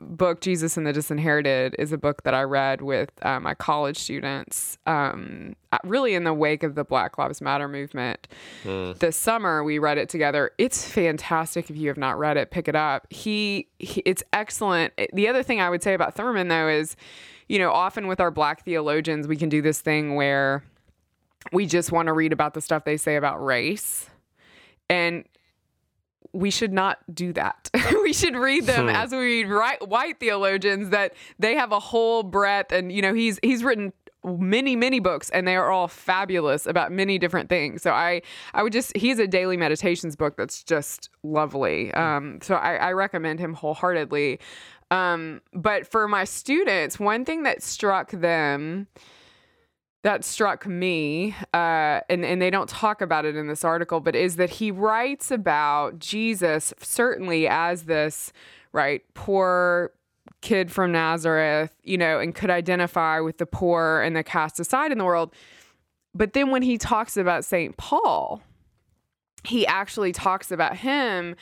book 0.03 0.41
"Jesus 0.41 0.77
and 0.77 0.87
the 0.87 0.93
Disinherited" 0.93 1.75
is 1.79 1.93
a 1.93 1.99
book 1.99 2.23
that 2.25 2.35
I 2.35 2.43
read 2.43 2.83
with 2.83 3.11
uh, 3.23 3.41
my 3.41 3.55
college 3.55 3.97
students, 3.99 4.79
um, 4.87 5.57
uh, 5.73 5.79
really 5.85 6.15
in 6.15 6.25
the 6.25 6.35
wake 6.35 6.63
of 6.63 6.75
the 6.75 6.85
Black 6.85 7.19
Lives 7.19 7.41
Matter 7.41 7.69
movement. 7.69 8.29
This 8.99 9.17
summer, 9.17 9.65
we 9.65 9.79
read 9.79 9.99
it 9.99 10.09
together. 10.09 10.51
It's 10.59 10.85
fantastic. 10.85 11.71
If 11.71 11.77
you 11.77 11.89
have 11.89 11.97
not 11.97 12.19
read 12.19 12.37
it, 12.37 12.51
pick 12.51 12.69
it 12.69 12.77
up. 12.77 13.07
He, 13.11 13.69
he 13.79 14.03
it's 14.05 14.23
excellent. 14.33 14.93
The 15.13 15.29
other 15.29 15.43
thing 15.43 15.61
I 15.61 15.71
would 15.71 15.83
say 15.83 15.95
about 15.95 16.15
Thurman, 16.15 16.49
though, 16.49 16.69
is, 16.69 16.97
you 17.49 17.59
know, 17.59 17.73
often 17.73 18.07
with 18.07 18.21
our 18.21 18.31
Black 18.31 18.65
theologians, 18.65 19.27
we 19.27 19.37
can 19.37 19.49
do 19.49 19.63
this 19.63 19.81
thing 19.81 20.15
where 20.15 20.65
we 21.53 21.67
just 21.67 21.91
want 21.93 22.07
to 22.07 22.13
read 22.13 22.33
about 22.33 22.55
the 22.55 22.61
stuff 22.61 22.85
they 22.85 22.97
say 22.97 23.17
about 23.17 23.45
race. 23.45 24.09
And 24.89 25.25
we 26.33 26.51
should 26.51 26.73
not 26.73 26.99
do 27.13 27.33
that. 27.35 27.71
we 28.03 28.13
should 28.13 28.37
read 28.37 28.65
them 28.65 28.89
as 28.89 29.13
we 29.13 29.45
read 29.45 29.51
right, 29.51 29.89
white 29.89 30.19
theologians 30.19 30.91
that 30.91 31.15
they 31.39 31.55
have 31.55 31.73
a 31.73 31.79
whole 31.79 32.23
breadth 32.23 32.73
and 32.73 32.91
you 32.91 33.03
know 33.03 33.15
he's 33.15 33.39
he's 33.43 33.63
written 33.63 33.93
many 34.25 34.77
many 34.77 35.01
books 35.01 35.31
and 35.31 35.47
they 35.49 35.57
are 35.57 35.71
all 35.71 35.89
fabulous 35.89 36.67
about 36.67 36.93
many 36.93 37.19
different 37.19 37.49
things. 37.49 37.83
So 37.83 37.93
I 37.93 38.23
I 38.55 38.63
would 38.63 38.73
just 38.73 38.97
he's 38.97 39.19
a 39.19 39.27
daily 39.27 39.57
meditations 39.57 40.17
book 40.17 40.37
that's 40.37 40.63
just 40.63 41.11
lovely. 41.23 41.93
Um 41.95 42.39
so 42.41 42.55
I, 42.55 42.77
I 42.77 42.93
recommend 42.93 43.41
him 43.41 43.55
wholeheartedly. 43.55 44.39
Um 44.91 45.41
but 45.53 45.87
for 45.87 46.09
my 46.09 46.25
students, 46.25 46.99
one 46.99 47.25
thing 47.25 47.43
that 47.43 47.63
struck 47.63 48.11
them 48.11 48.87
that 50.03 50.25
struck 50.25 50.67
me, 50.67 51.35
uh, 51.55 52.01
and, 52.11 52.25
and 52.25 52.43
they 52.43 52.51
don't 52.51 52.69
talk 52.69 53.01
about 53.01 53.25
it 53.25 53.37
in 53.37 53.47
this 53.47 53.65
article, 53.65 54.01
but 54.01 54.17
is 54.17 54.37
that 54.37 54.51
he 54.51 54.71
writes 54.71 55.31
about 55.31 55.99
Jesus 55.99 56.75
certainly 56.81 57.47
as 57.47 57.85
this, 57.85 58.33
right, 58.73 59.03
poor 59.15 59.93
kid 60.41 60.73
from 60.73 60.91
Nazareth, 60.91 61.73
you 61.85 61.97
know, 61.97 62.19
and 62.19 62.35
could 62.35 62.51
identify 62.51 63.21
with 63.21 63.39
the 63.39 63.47
poor 63.47 64.03
and 64.03 64.17
the 64.17 64.25
cast 64.25 64.59
aside 64.59 64.91
in 64.91 64.99
the 64.99 65.05
world. 65.05 65.33
But 66.15 66.33
then 66.33 66.51
when 66.51 66.63
he 66.63 66.79
talks 66.79 67.17
about 67.17 67.45
St. 67.45 67.77
Paul, 67.77 68.43
he 69.45 69.67
actually 69.67 70.13
talks 70.13 70.51
about 70.51 70.77
him 70.77 71.37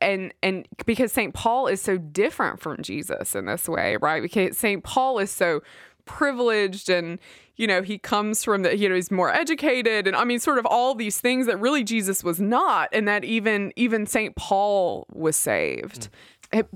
and 0.00 0.34
and 0.42 0.66
because 0.86 1.12
St. 1.12 1.32
Paul 1.32 1.66
is 1.66 1.80
so 1.80 1.96
different 1.98 2.60
from 2.60 2.82
Jesus 2.82 3.34
in 3.34 3.46
this 3.46 3.68
way, 3.68 3.96
right? 3.96 4.22
Because 4.22 4.58
St. 4.58 4.82
Paul 4.82 5.18
is 5.18 5.30
so 5.30 5.62
privileged 6.04 6.88
and 6.88 7.18
you 7.56 7.66
know 7.66 7.82
he 7.82 7.98
comes 7.98 8.44
from 8.44 8.62
the 8.62 8.76
you 8.76 8.88
know 8.88 8.94
he's 8.94 9.10
more 9.10 9.32
educated 9.32 10.06
and 10.06 10.16
i 10.16 10.24
mean 10.24 10.38
sort 10.38 10.58
of 10.58 10.66
all 10.66 10.94
these 10.94 11.20
things 11.20 11.46
that 11.46 11.58
really 11.58 11.84
jesus 11.84 12.24
was 12.24 12.40
not 12.40 12.88
and 12.92 13.06
that 13.06 13.24
even 13.24 13.72
even 13.76 14.06
saint 14.06 14.34
paul 14.36 15.06
was 15.12 15.36
saved 15.36 16.08
mm. 16.08 16.16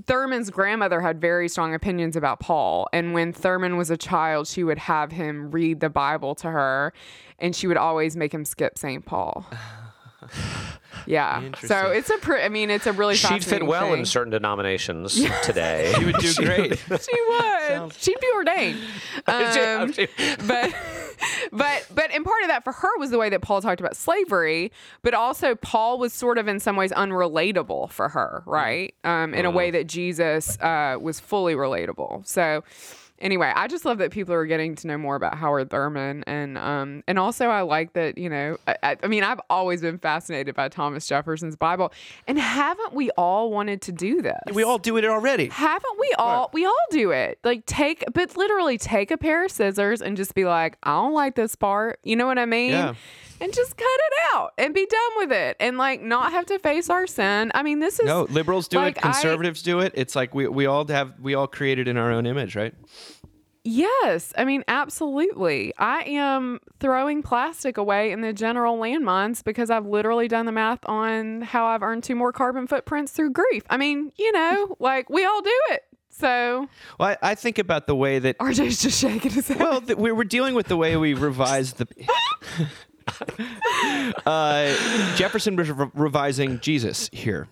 Thurman's 0.07 0.49
grandmother 0.49 1.01
had 1.01 1.21
very 1.21 1.47
strong 1.47 1.75
opinions 1.75 2.15
about 2.15 2.39
Paul. 2.39 2.89
And 2.91 3.13
when 3.13 3.31
Thurman 3.31 3.77
was 3.77 3.91
a 3.91 3.97
child, 3.97 4.47
she 4.47 4.63
would 4.63 4.79
have 4.79 5.11
him 5.11 5.51
read 5.51 5.81
the 5.81 5.89
Bible 5.89 6.33
to 6.35 6.49
her, 6.49 6.93
and 7.37 7.55
she 7.55 7.67
would 7.67 7.77
always 7.77 8.17
make 8.17 8.33
him 8.33 8.43
skip 8.43 8.77
St. 8.79 9.05
Paul. 9.05 9.45
Yeah. 11.05 11.51
So 11.63 11.91
it's 11.91 12.09
a, 12.09 12.17
pre- 12.17 12.41
I 12.41 12.49
mean, 12.49 12.69
it's 12.69 12.87
a 12.87 12.93
really 12.93 13.15
She'd 13.15 13.43
fit 13.43 13.65
well 13.65 13.91
thing. 13.91 13.99
in 13.99 14.05
certain 14.05 14.31
denominations 14.31 15.13
today. 15.43 15.93
You 15.99 16.07
would 16.07 16.17
do 16.17 16.33
great. 16.35 16.79
She 16.89 17.21
would. 17.29 17.93
She'd 17.93 18.19
be 18.19 18.27
ordained. 18.35 18.79
Um, 19.27 19.93
but 20.47 20.73
but 21.51 21.87
but 21.93 22.11
and 22.13 22.23
part 22.23 22.41
of 22.43 22.47
that 22.49 22.63
for 22.63 22.71
her 22.71 22.97
was 22.97 23.09
the 23.09 23.17
way 23.17 23.29
that 23.29 23.41
Paul 23.41 23.61
talked 23.61 23.79
about 23.81 23.95
slavery, 23.95 24.71
but 25.01 25.13
also 25.13 25.55
Paul 25.55 25.97
was 25.99 26.13
sort 26.13 26.37
of 26.37 26.47
in 26.47 26.59
some 26.59 26.75
ways 26.75 26.91
unrelatable 26.91 27.89
for 27.91 28.09
her, 28.09 28.43
right? 28.45 28.93
Um, 29.03 29.33
in 29.33 29.45
a 29.45 29.51
way 29.51 29.71
that 29.71 29.87
Jesus 29.87 30.57
uh, 30.59 30.97
was 31.01 31.19
fully 31.19 31.55
relatable. 31.55 32.25
So 32.27 32.63
anyway, 33.19 33.51
I 33.55 33.67
just 33.67 33.85
love 33.85 33.97
that 33.99 34.11
people 34.11 34.33
are 34.33 34.45
getting 34.45 34.75
to 34.75 34.87
know 34.87 34.97
more 34.97 35.15
about 35.15 35.35
Howard 35.37 35.69
Thurman, 35.69 36.23
and 36.27 36.57
um, 36.57 37.03
and 37.07 37.17
also 37.19 37.47
I 37.47 37.61
like 37.61 37.93
that 37.93 38.17
you 38.17 38.29
know, 38.29 38.57
I- 38.67 38.75
I, 38.83 38.97
I 39.03 39.07
mean, 39.07 39.23
I've 39.23 39.39
always 39.49 39.81
been 39.81 39.97
fascinated 39.97 40.55
by 40.55 40.69
Thomas 40.69 41.07
Jefferson's 41.07 41.55
Bible, 41.55 41.91
and 42.27 42.39
haven't 42.39 42.93
we 42.93 43.09
all 43.11 43.51
wanted 43.51 43.81
to 43.83 43.91
do 43.91 44.21
this? 44.21 44.37
we 44.53 44.63
all 44.63 44.77
do 44.77 44.97
it 44.97 45.05
already. 45.05 45.47
Haven't 45.47 45.99
we 45.99 46.11
all? 46.17 46.49
We 46.53 46.65
all 46.65 46.73
do 46.91 47.11
it. 47.11 47.39
Like 47.43 47.65
take, 47.65 48.03
but 48.13 48.35
literally 48.37 48.77
take 48.77 49.11
a 49.11 49.17
pair 49.17 49.45
of 49.45 49.51
scissors 49.51 50.01
and 50.01 50.15
just 50.17 50.33
be 50.35 50.45
like, 50.45 50.77
I 50.83 50.91
don't 50.91 51.13
like 51.13 51.35
this 51.35 51.55
part. 51.55 51.99
You 52.03 52.15
know 52.15 52.25
what 52.27 52.37
I 52.39 52.45
mean? 52.45 52.71
Yeah. 52.71 52.93
And 53.39 53.53
just 53.53 53.77
cut 53.77 53.85
it 53.87 54.13
out 54.35 54.53
and 54.57 54.73
be 54.73 54.85
done 54.87 55.11
with 55.17 55.31
it, 55.31 55.57
and 55.59 55.77
like 55.77 56.01
not 56.01 56.31
have 56.31 56.47
to 56.47 56.57
face 56.59 56.89
our 56.89 57.05
sin. 57.05 57.51
I 57.53 57.61
mean, 57.63 57.79
this 57.79 57.99
is 57.99 58.05
No, 58.07 58.23
liberals 58.23 58.67
do 58.67 58.77
like, 58.77 58.97
it. 58.97 59.05
I- 59.05 59.11
Conservatives 59.11 59.61
do 59.61 59.79
it. 59.79 59.91
It's 59.95 60.15
like 60.15 60.33
we, 60.33 60.47
we 60.47 60.65
all 60.65 60.87
have 60.87 61.13
we 61.21 61.35
all 61.35 61.45
created 61.47 61.87
in 61.87 61.97
our 61.97 62.11
own 62.11 62.25
image, 62.25 62.55
right? 62.55 62.73
Yes, 63.63 64.31
I 64.37 64.45
mean 64.45 64.63
absolutely. 64.69 65.73
I 65.77 66.03
am 66.03 66.59
throwing 66.79 67.21
plastic 67.21 67.77
away 67.77 68.11
in 68.11 68.21
the 68.21 68.31
general 68.31 68.77
landmines 68.77 69.43
because 69.43 69.69
I've 69.69 69.85
literally 69.85 70.29
done 70.29 70.45
the 70.45 70.53
math 70.53 70.79
on 70.85 71.41
how 71.41 71.65
I've 71.65 71.83
earned 71.83 72.03
two 72.05 72.15
more 72.15 72.31
carbon 72.31 72.65
footprints 72.65 73.11
through 73.11 73.31
grief. 73.31 73.63
I 73.69 73.75
mean, 73.75 74.13
you 74.17 74.31
know, 74.31 74.75
like 74.79 75.09
we 75.09 75.25
all 75.25 75.41
do 75.41 75.59
it. 75.71 75.83
So 76.09 76.67
Well, 76.99 77.09
I, 77.21 77.31
I 77.31 77.35
think 77.35 77.59
about 77.59 77.85
the 77.87 77.95
way 77.95 78.17
that 78.19 78.37
RJ's 78.39 78.81
just 78.81 78.99
shaking 78.99 79.31
his 79.31 79.49
head. 79.49 79.59
well, 79.59 79.81
th- 79.81 79.97
we 79.99 80.11
were 80.13 80.23
dealing 80.23 80.55
with 80.55 80.67
the 80.67 80.77
way 80.77 80.95
we 80.97 81.13
revised 81.13 81.77
the. 81.77 81.87
uh, 84.25 85.15
Jefferson 85.15 85.55
was 85.55 85.69
re- 85.71 85.87
revising 85.93 86.59
Jesus 86.59 87.09
here, 87.11 87.47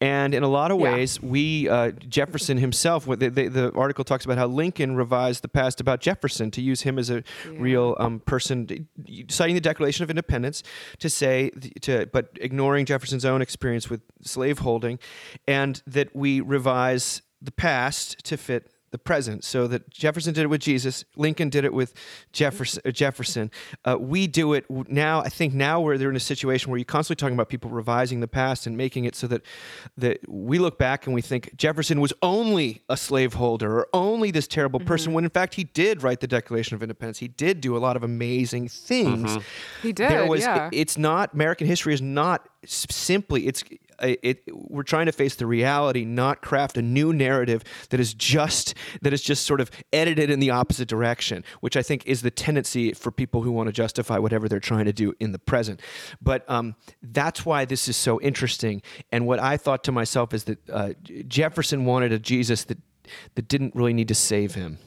and 0.00 0.34
in 0.34 0.42
a 0.42 0.48
lot 0.48 0.70
of 0.70 0.78
Yeah. 0.80 0.92
ways, 0.92 1.20
we 1.22 1.68
uh, 1.68 1.92
Jefferson 1.92 2.58
himself. 2.58 3.06
The, 3.06 3.28
the, 3.30 3.48
the 3.48 3.72
article 3.72 4.04
talks 4.04 4.24
about 4.24 4.38
how 4.38 4.46
Lincoln 4.46 4.96
revised 4.96 5.42
the 5.42 5.48
past 5.48 5.80
about 5.80 6.00
Jefferson 6.00 6.50
to 6.52 6.60
use 6.62 6.82
him 6.82 6.98
as 6.98 7.10
a 7.10 7.22
real 7.50 7.96
um, 7.98 8.20
person, 8.20 8.88
citing 9.28 9.54
the 9.54 9.60
Declaration 9.60 10.02
of 10.02 10.10
Independence 10.10 10.62
to 10.98 11.08
say 11.08 11.50
to, 11.82 12.06
but 12.12 12.30
ignoring 12.40 12.86
Jefferson's 12.86 13.24
own 13.24 13.42
experience 13.42 13.88
with 13.90 14.02
slaveholding, 14.22 14.98
and 15.46 15.82
that 15.86 16.14
we 16.14 16.40
revise 16.40 17.22
the 17.40 17.52
past 17.52 18.24
to 18.24 18.36
fit 18.36 18.70
the 18.90 18.98
present. 18.98 19.44
So 19.44 19.66
that 19.68 19.90
Jefferson 19.90 20.34
did 20.34 20.42
it 20.42 20.48
with 20.48 20.60
Jesus, 20.60 21.04
Lincoln 21.16 21.48
did 21.48 21.64
it 21.64 21.72
with 21.72 21.94
Jefferson. 22.32 22.82
uh, 22.86 22.90
Jefferson. 22.90 23.50
Uh, 23.84 23.96
we 23.98 24.26
do 24.26 24.52
it 24.54 24.64
now. 24.88 25.20
I 25.20 25.28
think 25.28 25.54
now 25.54 25.80
we're 25.80 25.98
they're 25.98 26.10
in 26.10 26.16
a 26.16 26.20
situation 26.20 26.70
where 26.70 26.78
you're 26.78 26.84
constantly 26.84 27.20
talking 27.20 27.34
about 27.34 27.48
people 27.48 27.70
revising 27.70 28.20
the 28.20 28.28
past 28.28 28.66
and 28.66 28.76
making 28.76 29.04
it 29.04 29.14
so 29.14 29.26
that 29.26 29.42
that 29.96 30.20
we 30.28 30.58
look 30.58 30.78
back 30.78 31.06
and 31.06 31.14
we 31.14 31.22
think 31.22 31.56
Jefferson 31.56 32.00
was 32.00 32.12
only 32.22 32.82
a 32.88 32.96
slaveholder 32.96 33.78
or 33.78 33.88
only 33.92 34.30
this 34.30 34.46
terrible 34.46 34.80
person. 34.80 35.12
When 35.12 35.24
in 35.24 35.30
fact 35.30 35.54
he 35.54 35.64
did 35.64 36.02
write 36.02 36.20
the 36.20 36.26
Declaration 36.26 36.74
of 36.74 36.82
Independence. 36.82 37.18
He 37.18 37.28
did 37.28 37.60
do 37.60 37.76
a 37.76 37.78
lot 37.78 37.96
of 37.96 38.02
amazing 38.02 38.68
things. 38.68 39.38
He 39.82 39.92
did, 39.92 40.28
was. 40.28 40.40
yeah. 40.40 40.70
It's 40.72 40.96
not 40.96 41.34
American 41.34 41.66
history 41.66 41.94
is 41.94 42.02
not 42.02 42.48
simply. 42.64 43.46
It's 43.46 43.62
it, 44.00 44.42
we're 44.52 44.82
trying 44.82 45.06
to 45.06 45.12
face 45.12 45.36
the 45.36 45.46
reality, 45.46 46.04
not 46.04 46.42
craft 46.42 46.76
a 46.76 46.82
new 46.82 47.12
narrative 47.12 47.64
that 47.90 48.00
is 48.00 48.14
just 48.14 48.74
that 49.02 49.12
is 49.12 49.22
just 49.22 49.44
sort 49.44 49.60
of 49.60 49.70
edited 49.92 50.30
in 50.30 50.40
the 50.40 50.50
opposite 50.50 50.88
direction, 50.88 51.44
which 51.60 51.76
I 51.76 51.82
think 51.82 52.06
is 52.06 52.22
the 52.22 52.30
tendency 52.30 52.92
for 52.92 53.10
people 53.10 53.42
who 53.42 53.52
want 53.52 53.68
to 53.68 53.72
justify 53.72 54.18
whatever 54.18 54.48
they're 54.48 54.60
trying 54.60 54.86
to 54.86 54.92
do 54.92 55.14
in 55.20 55.32
the 55.32 55.38
present. 55.38 55.80
But 56.20 56.48
um, 56.50 56.76
that's 57.02 57.44
why 57.46 57.64
this 57.64 57.88
is 57.88 57.96
so 57.96 58.20
interesting. 58.20 58.82
And 59.12 59.26
what 59.26 59.38
I 59.38 59.56
thought 59.56 59.84
to 59.84 59.92
myself 59.92 60.34
is 60.34 60.44
that 60.44 60.70
uh, 60.70 60.92
Jefferson 61.28 61.84
wanted 61.84 62.12
a 62.12 62.18
Jesus 62.18 62.64
that 62.64 62.78
that 63.34 63.48
didn't 63.48 63.74
really 63.74 63.92
need 63.92 64.08
to 64.08 64.14
save 64.14 64.54
him. 64.54 64.78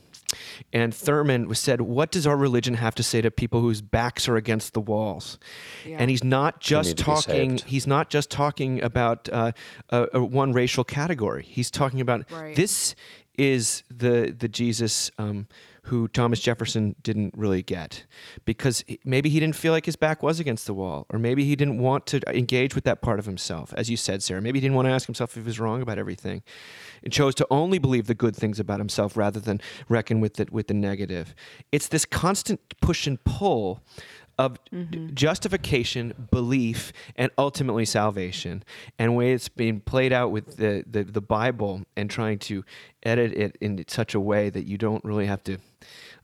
And 0.74 0.94
Thurman 0.94 1.48
was 1.48 1.60
said, 1.60 1.82
"What 1.82 2.12
does 2.12 2.28
our 2.28 2.38
religion 2.38 2.76
have 2.76 2.94
to 2.96 3.04
say 3.04 3.22
to 3.22 3.32
people 3.32 3.62
whose 3.62 3.82
backs 3.82 4.28
are 4.28 4.36
against 4.36 4.74
the 4.74 4.82
walls?" 4.82 5.40
And 5.86 6.10
he's 6.10 6.24
not 6.24 6.60
just 6.60 6.90
need 6.90 6.98
to 6.98 7.04
be 7.04 7.12
talking. 7.12 7.58
He's 7.66 7.88
not 7.88 8.10
just 8.10 8.30
talking 8.30 8.82
about 8.82 9.28
uh, 9.30 9.52
a, 9.90 10.08
a 10.14 10.24
one 10.24 10.54
racial 10.54 10.84
category. 10.84 11.44
He's 11.44 11.72
talking 11.72 12.02
about 12.02 12.30
Right. 12.32 12.56
this 12.56 12.96
is 13.38 13.84
the 13.90 14.36
the 14.38 14.48
Jesus 14.48 15.12
um, 15.18 15.48
who 15.90 16.08
Thomas 16.08 16.40
Jefferson 16.40 16.96
didn't 17.02 17.34
really 17.36 17.64
get 17.64 18.06
because 18.46 18.84
maybe 19.04 19.28
he 19.28 19.40
didn't 19.40 19.56
feel 19.56 19.74
like 19.74 19.88
his 19.88 19.96
back 19.96 20.22
was 20.22 20.40
against 20.40 20.68
the 20.68 20.74
wall, 20.74 21.08
or 21.10 21.18
maybe 21.18 21.44
he 21.44 21.56
didn't 21.56 21.80
want 21.80 22.06
to 22.08 22.22
engage 22.30 22.76
with 22.76 22.84
that 22.84 23.02
part 23.02 23.18
of 23.18 23.26
himself, 23.26 23.74
as 23.76 23.90
you 23.90 23.98
said, 23.98 24.22
Sarah. 24.22 24.40
Maybe 24.40 24.60
he 24.60 24.62
didn't 24.62 24.76
want 24.76 24.88
to 24.88 24.92
ask 24.92 25.08
himself 25.08 25.32
if 25.32 25.44
he 25.44 25.48
was 25.48 25.60
wrong 25.60 25.82
about 25.82 25.98
everything, 25.98 26.44
and 27.04 27.12
chose 27.12 27.34
to 27.36 27.48
only 27.50 27.80
believe 27.80 28.06
the 28.06 28.14
good 28.14 28.36
things 28.36 28.60
about 28.60 28.80
himself 28.80 29.18
rather 29.18 29.40
than 29.40 29.60
reckon 29.88 30.20
with 30.20 30.36
the, 30.36 30.48
with 30.52 30.68
the 30.68 30.76
negative. 30.76 31.34
It's 31.72 31.88
this 31.88 32.06
constant 32.06 32.62
push 32.82 33.08
and 33.08 33.24
pull 33.24 33.82
of 34.40 34.58
d- 34.72 35.10
justification, 35.14 36.28
belief, 36.32 36.94
and 37.18 37.30
ultimately 37.38 37.84
salvation. 37.84 38.64
And 38.98 39.16
way 39.16 39.34
it's 39.34 39.50
being 39.50 39.82
played 39.82 40.14
out 40.14 40.32
with 40.32 40.56
the, 40.56 40.86
the, 40.90 41.04
the 41.04 41.22
Bible 41.22 41.84
and 41.98 42.10
trying 42.10 42.40
to 42.40 42.64
edit 43.04 43.34
it 43.34 43.58
in 43.60 43.84
such 43.90 44.16
a 44.16 44.20
way 44.20 44.50
that 44.50 44.66
you 44.66 44.78
don't 44.78 45.04
really 45.04 45.26
have 45.26 45.44
to 45.44 45.58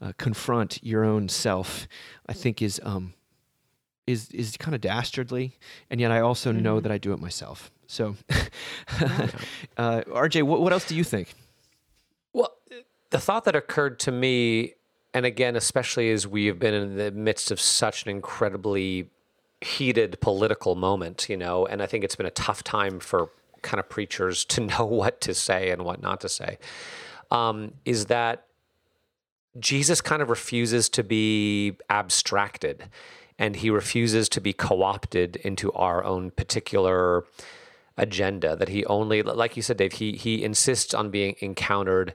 uh, 0.02 0.14
confront 0.18 0.82
your 0.82 1.04
own 1.04 1.28
self, 1.28 1.90
I 2.26 2.32
think 2.32 2.62
is 2.62 2.80
um, 2.84 3.14
is 4.08 4.30
is 4.32 4.56
kind 4.56 4.74
of 4.74 4.80
dastardly. 4.80 5.58
And 5.90 6.00
yet 6.00 6.12
I 6.12 6.22
also 6.22 6.54
know 6.54 6.80
that 6.80 6.92
I 6.92 6.98
do 6.98 7.12
it 7.12 7.20
myself. 7.20 7.70
So, 7.88 8.16
uh, 8.30 10.02
RJ, 10.08 10.44
what, 10.44 10.62
what 10.62 10.72
else 10.72 10.88
do 10.88 10.96
you 10.96 11.04
think? 11.04 11.34
Well, 12.32 12.56
the 13.10 13.20
thought 13.20 13.44
that 13.44 13.56
occurred 13.56 14.00
to 14.00 14.12
me, 14.12 14.74
and 15.16 15.26
again, 15.26 15.56
especially 15.56 16.12
as 16.12 16.28
we 16.28 16.48
have 16.48 16.60
been 16.60 16.74
in 16.74 16.98
the 16.98 17.10
midst 17.10 17.50
of 17.50 17.58
such 17.58 18.04
an 18.04 18.10
incredibly 18.10 19.10
heated 19.62 20.20
political 20.20 20.76
moment, 20.76 21.30
you 21.30 21.38
know, 21.38 21.66
and 21.66 21.82
I 21.82 21.86
think 21.86 22.04
it's 22.04 22.18
been 22.18 22.26
a 22.26 22.32
tough 22.32 22.66
time 22.66 23.00
for 23.00 23.30
kind 23.62 23.80
of 23.80 23.88
preachers 23.88 24.44
to 24.44 24.62
know 24.78 24.84
what 24.84 25.22
to 25.22 25.34
say 25.34 25.72
and 25.72 25.86
what 25.86 26.02
not 26.02 26.20
to 26.20 26.28
say, 26.28 26.58
um, 27.32 27.76
is 27.86 28.08
that 28.08 28.46
Jesus 29.58 30.02
kind 30.02 30.22
of 30.22 30.30
refuses 30.30 30.90
to 30.90 31.02
be 31.02 31.78
abstracted 31.90 32.90
and 33.40 33.56
he 33.56 33.70
refuses 33.70 34.28
to 34.28 34.42
be 34.42 34.52
co 34.52 34.84
opted 34.84 35.38
into 35.38 35.72
our 35.72 36.04
own 36.04 36.32
particular 36.32 37.24
agenda 37.98 38.58
that 38.58 38.68
he 38.68 38.86
only 38.88 39.24
like 39.24 39.56
you 39.56 39.64
said 39.64 39.78
Dave 39.78 39.94
he 39.94 40.12
he 40.18 40.44
insists 40.44 40.94
on 40.94 41.10
being 41.10 41.38
encountered 41.40 42.14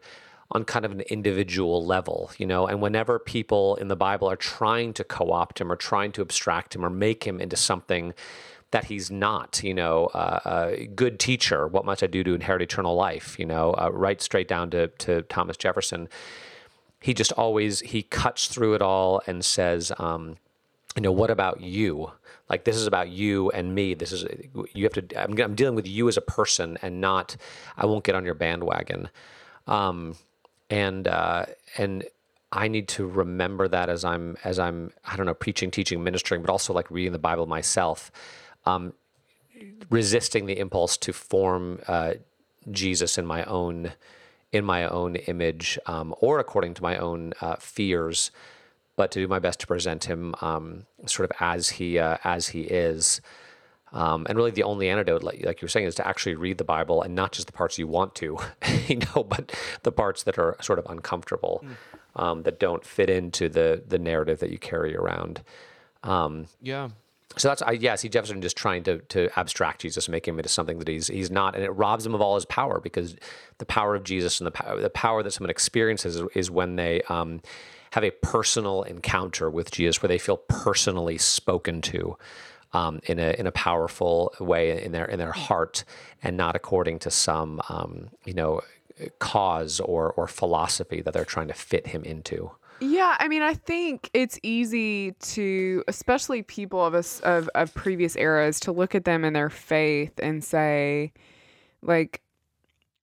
on 0.52 0.64
kind 0.64 0.84
of 0.84 0.92
an 0.92 1.00
individual 1.02 1.84
level 1.84 2.30
you 2.38 2.46
know? 2.46 2.66
And 2.66 2.80
whenever 2.80 3.18
people 3.18 3.76
in 3.76 3.88
the 3.88 3.96
bible 3.96 4.30
are 4.30 4.36
trying 4.36 4.92
to 4.94 5.04
co-opt 5.04 5.60
him 5.60 5.70
or 5.70 5.76
trying 5.76 6.12
to 6.12 6.22
abstract 6.22 6.74
him 6.74 6.84
or 6.84 6.90
make 6.90 7.24
him 7.24 7.40
into 7.40 7.56
something 7.56 8.14
that 8.70 8.84
he's 8.84 9.10
not 9.10 9.62
you 9.64 9.74
know 9.74 10.06
uh, 10.06 10.70
a 10.76 10.86
good 10.86 11.18
teacher 11.18 11.66
what 11.66 11.84
must 11.84 12.02
i 12.02 12.06
do 12.06 12.22
to 12.22 12.34
inherit 12.34 12.62
eternal 12.62 12.94
life 12.94 13.38
you 13.38 13.46
know? 13.46 13.72
Uh, 13.72 13.90
right 13.92 14.20
straight 14.20 14.48
down 14.48 14.70
to 14.70 14.88
to 14.88 15.22
thomas 15.22 15.56
jefferson 15.56 16.08
he 17.00 17.14
just 17.14 17.32
always 17.32 17.80
he 17.80 18.02
cuts 18.02 18.46
through 18.46 18.74
it 18.74 18.82
all 18.82 19.22
and 19.26 19.44
says 19.44 19.90
um, 19.98 20.36
you 20.96 21.02
know 21.02 21.12
what 21.12 21.30
about 21.30 21.60
you? 21.60 22.10
Like 22.48 22.64
this 22.64 22.76
is 22.76 22.86
about 22.86 23.08
you 23.08 23.50
and 23.50 23.74
me. 23.74 23.94
This 23.94 24.12
is 24.12 24.24
you 24.74 24.84
have 24.84 24.92
to 24.94 25.22
i'm, 25.22 25.40
I'm 25.40 25.54
dealing 25.54 25.76
with 25.76 25.86
you 25.86 26.08
as 26.08 26.16
a 26.16 26.22
person 26.22 26.78
and 26.82 27.00
not 27.00 27.36
i 27.76 27.86
won't 27.86 28.04
get 28.04 28.14
on 28.14 28.24
your 28.24 28.34
bandwagon. 28.34 29.08
Um, 29.66 30.16
and 30.70 31.06
uh, 31.06 31.44
and 31.76 32.04
i 32.52 32.66
need 32.66 32.88
to 32.88 33.06
remember 33.06 33.68
that 33.68 33.88
as 33.88 34.04
i'm 34.04 34.36
as 34.44 34.58
i'm 34.58 34.90
i 35.04 35.16
don't 35.16 35.26
know 35.26 35.34
preaching 35.34 35.70
teaching 35.70 36.02
ministering 36.02 36.40
but 36.40 36.50
also 36.50 36.72
like 36.72 36.90
reading 36.90 37.12
the 37.12 37.18
bible 37.18 37.46
myself 37.46 38.10
um, 38.66 38.92
resisting 39.90 40.46
the 40.46 40.58
impulse 40.58 40.96
to 40.96 41.12
form 41.12 41.80
uh, 41.86 42.14
jesus 42.70 43.18
in 43.18 43.26
my 43.26 43.44
own 43.44 43.92
in 44.52 44.64
my 44.64 44.86
own 44.86 45.16
image 45.16 45.78
um, 45.86 46.14
or 46.20 46.38
according 46.38 46.74
to 46.74 46.82
my 46.82 46.96
own 46.96 47.32
uh, 47.40 47.56
fears, 47.56 48.30
but 48.96 49.10
to 49.12 49.20
do 49.20 49.28
my 49.28 49.38
best 49.38 49.60
to 49.60 49.66
present 49.66 50.04
him 50.04 50.34
um, 50.40 50.86
sort 51.06 51.30
of 51.30 51.36
as 51.40 51.70
he 51.70 51.98
uh, 51.98 52.18
as 52.24 52.48
he 52.48 52.62
is. 52.62 53.20
Um, 53.92 54.26
and 54.28 54.36
really, 54.36 54.52
the 54.52 54.62
only 54.62 54.88
antidote, 54.88 55.22
like, 55.22 55.44
like 55.44 55.60
you 55.60 55.66
were 55.66 55.70
saying, 55.70 55.86
is 55.86 55.96
to 55.96 56.06
actually 56.06 56.36
read 56.36 56.58
the 56.58 56.64
Bible 56.64 57.02
and 57.02 57.14
not 57.14 57.32
just 57.32 57.46
the 57.46 57.52
parts 57.52 57.78
you 57.78 57.88
want 57.88 58.14
to, 58.16 58.38
you 58.86 58.98
know, 58.98 59.24
but 59.24 59.52
the 59.82 59.92
parts 59.92 60.22
that 60.24 60.38
are 60.38 60.56
sort 60.60 60.78
of 60.78 60.86
uncomfortable, 60.86 61.64
um, 62.16 62.42
that 62.44 62.60
don't 62.60 62.84
fit 62.84 63.10
into 63.10 63.48
the 63.48 63.82
the 63.86 63.98
narrative 63.98 64.38
that 64.40 64.50
you 64.50 64.58
carry 64.58 64.96
around. 64.96 65.42
Um, 66.02 66.46
Yeah. 66.60 66.90
so 67.36 67.48
that's 67.48 67.62
I 67.62 67.72
yeah, 67.72 67.92
I 67.92 67.96
see 67.96 68.08
Jefferson 68.08 68.40
just 68.42 68.56
trying 68.56 68.84
to 68.84 68.98
to 68.98 69.28
abstract 69.38 69.80
Jesus 69.82 70.08
make 70.08 70.26
him 70.26 70.38
into 70.38 70.48
something 70.48 70.78
that 70.78 70.88
he's 70.88 71.08
he's 71.08 71.30
not, 71.30 71.54
and 71.54 71.64
it 71.64 71.70
robs 71.70 72.06
him 72.06 72.14
of 72.14 72.20
all 72.20 72.36
his 72.36 72.44
power 72.44 72.80
because 72.80 73.16
the 73.58 73.66
power 73.66 73.94
of 73.94 74.04
Jesus 74.04 74.40
and 74.40 74.46
the 74.46 74.52
power 74.52 74.80
the 74.80 74.90
power 74.90 75.22
that 75.22 75.32
someone 75.32 75.50
experiences 75.50 76.16
is, 76.16 76.22
is 76.34 76.50
when 76.50 76.76
they 76.76 77.02
um, 77.08 77.40
have 77.92 78.04
a 78.04 78.10
personal 78.10 78.82
encounter 78.84 79.50
with 79.50 79.70
Jesus, 79.72 80.00
where 80.00 80.08
they 80.08 80.18
feel 80.18 80.36
personally 80.36 81.18
spoken 81.18 81.80
to. 81.82 82.16
Um, 82.72 83.00
in 83.04 83.18
a 83.18 83.34
in 83.36 83.48
a 83.48 83.52
powerful 83.52 84.32
way 84.38 84.80
in 84.84 84.92
their 84.92 85.04
in 85.04 85.18
their 85.18 85.32
heart, 85.32 85.84
and 86.22 86.36
not 86.36 86.54
according 86.54 87.00
to 87.00 87.10
some 87.10 87.60
um, 87.68 88.10
you 88.24 88.32
know 88.32 88.60
cause 89.18 89.80
or 89.80 90.12
or 90.12 90.28
philosophy 90.28 91.00
that 91.00 91.12
they're 91.12 91.24
trying 91.24 91.48
to 91.48 91.54
fit 91.54 91.88
him 91.88 92.04
into. 92.04 92.52
Yeah, 92.80 93.16
I 93.18 93.28
mean, 93.28 93.42
I 93.42 93.54
think 93.54 94.08
it's 94.14 94.38
easy 94.42 95.12
to, 95.12 95.84
especially 95.86 96.42
people 96.42 96.84
of 96.84 96.94
us 96.94 97.20
of, 97.20 97.48
of 97.54 97.74
previous 97.74 98.16
eras, 98.16 98.58
to 98.60 98.72
look 98.72 98.94
at 98.94 99.04
them 99.04 99.22
and 99.22 99.36
their 99.36 99.50
faith 99.50 100.12
and 100.18 100.42
say, 100.42 101.12
like, 101.82 102.22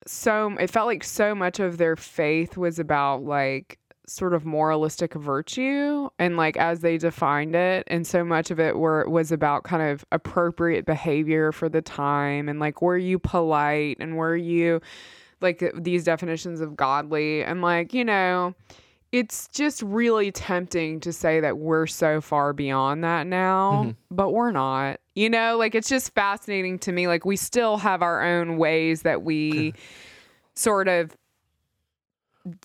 so 0.08 0.56
it 0.60 0.72
felt 0.72 0.88
like 0.88 1.04
so 1.04 1.36
much 1.36 1.60
of 1.60 1.78
their 1.78 1.96
faith 1.96 2.58
was 2.58 2.80
about 2.80 3.24
like 3.24 3.78
sort 4.08 4.34
of 4.34 4.46
moralistic 4.46 5.14
virtue 5.14 6.10
and 6.18 6.38
like 6.38 6.56
as 6.58 6.80
they 6.80 6.98
defined 6.98 7.56
it 7.56 7.84
and 7.88 8.08
so 8.08 8.24
much 8.24 8.50
of 8.50 8.60
it 8.60 8.78
were 8.78 9.08
was 9.10 9.32
about 9.32 9.64
kind 9.64 9.84
of 9.84 10.06
appropriate 10.14 10.86
behavior 10.86 11.52
for 11.52 11.68
the 11.68 11.82
time 11.82 12.48
and 12.48 12.60
like 12.60 12.82
were 12.82 12.98
you 12.98 13.20
polite 13.20 13.98
and 14.00 14.16
were 14.16 14.36
you 14.36 14.80
like 15.42 15.72
these 15.76 16.06
definitions 16.06 16.62
of 16.62 16.76
godly 16.76 17.44
and 17.44 17.62
like 17.62 17.94
you 17.94 18.06
know 18.06 18.56
it's 19.12 19.48
just 19.50 19.82
really 19.82 20.32
tempting 20.32 21.00
to 21.00 21.14
say 21.14 21.40
that 21.40 21.58
we're 21.58 21.88
so 21.88 22.20
far 22.20 22.52
beyond 22.52 23.04
that 23.04 23.26
now, 23.26 23.84
mm-hmm. 23.86 23.92
but 24.16 24.32
we're 24.32 24.52
not. 24.52 25.00
You 25.16 25.30
know, 25.30 25.58
like 25.58 25.76
it's 25.76 25.88
just 25.88 26.14
fascinating 26.14 26.78
to 26.80 26.92
me. 26.92 27.08
Like 27.08 27.26
we 27.26 27.38
still 27.38 27.78
have 27.78 28.02
our 28.02 28.22
own 28.22 28.58
ways 28.58 29.04
that 29.04 29.24
we 29.24 29.74
sort 30.56 30.88
of 30.88 31.16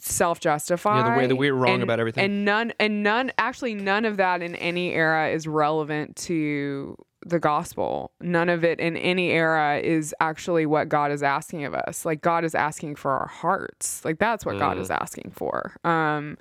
self 0.00 0.40
justify. 0.40 0.98
Yeah, 0.98 1.12
the 1.12 1.18
way 1.18 1.26
that 1.26 1.36
we're 1.36 1.54
wrong 1.54 1.82
about 1.82 2.00
everything. 2.00 2.24
And 2.24 2.44
none 2.44 2.72
and 2.78 3.02
none 3.02 3.32
actually 3.38 3.74
none 3.74 4.04
of 4.04 4.16
that 4.16 4.42
in 4.42 4.54
any 4.56 4.92
era 4.92 5.30
is 5.30 5.46
relevant 5.46 6.16
to 6.16 6.96
the 7.24 7.38
gospel. 7.38 8.12
None 8.20 8.48
of 8.48 8.64
it 8.64 8.80
in 8.80 8.96
any 8.96 9.30
era 9.30 9.78
is 9.78 10.14
actually 10.20 10.66
what 10.66 10.88
God 10.88 11.12
is 11.12 11.22
asking 11.22 11.64
of 11.64 11.74
us. 11.74 12.04
Like 12.04 12.20
God 12.20 12.44
is 12.44 12.54
asking 12.54 12.96
for 12.96 13.12
our 13.12 13.28
hearts. 13.28 14.04
Like 14.04 14.18
that's 14.18 14.44
what 14.44 14.58
God 14.58 14.78
is 14.78 14.90
asking 14.90 15.32
for. 15.34 15.76
Um 15.84 16.36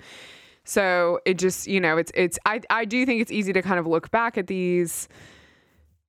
so 0.64 1.18
it 1.24 1.38
just, 1.38 1.66
you 1.66 1.80
know, 1.80 1.96
it's 1.96 2.12
it's 2.14 2.38
I 2.46 2.60
I 2.70 2.84
do 2.84 3.04
think 3.06 3.20
it's 3.20 3.32
easy 3.32 3.52
to 3.52 3.62
kind 3.62 3.80
of 3.80 3.86
look 3.86 4.10
back 4.10 4.38
at 4.38 4.46
these 4.46 5.08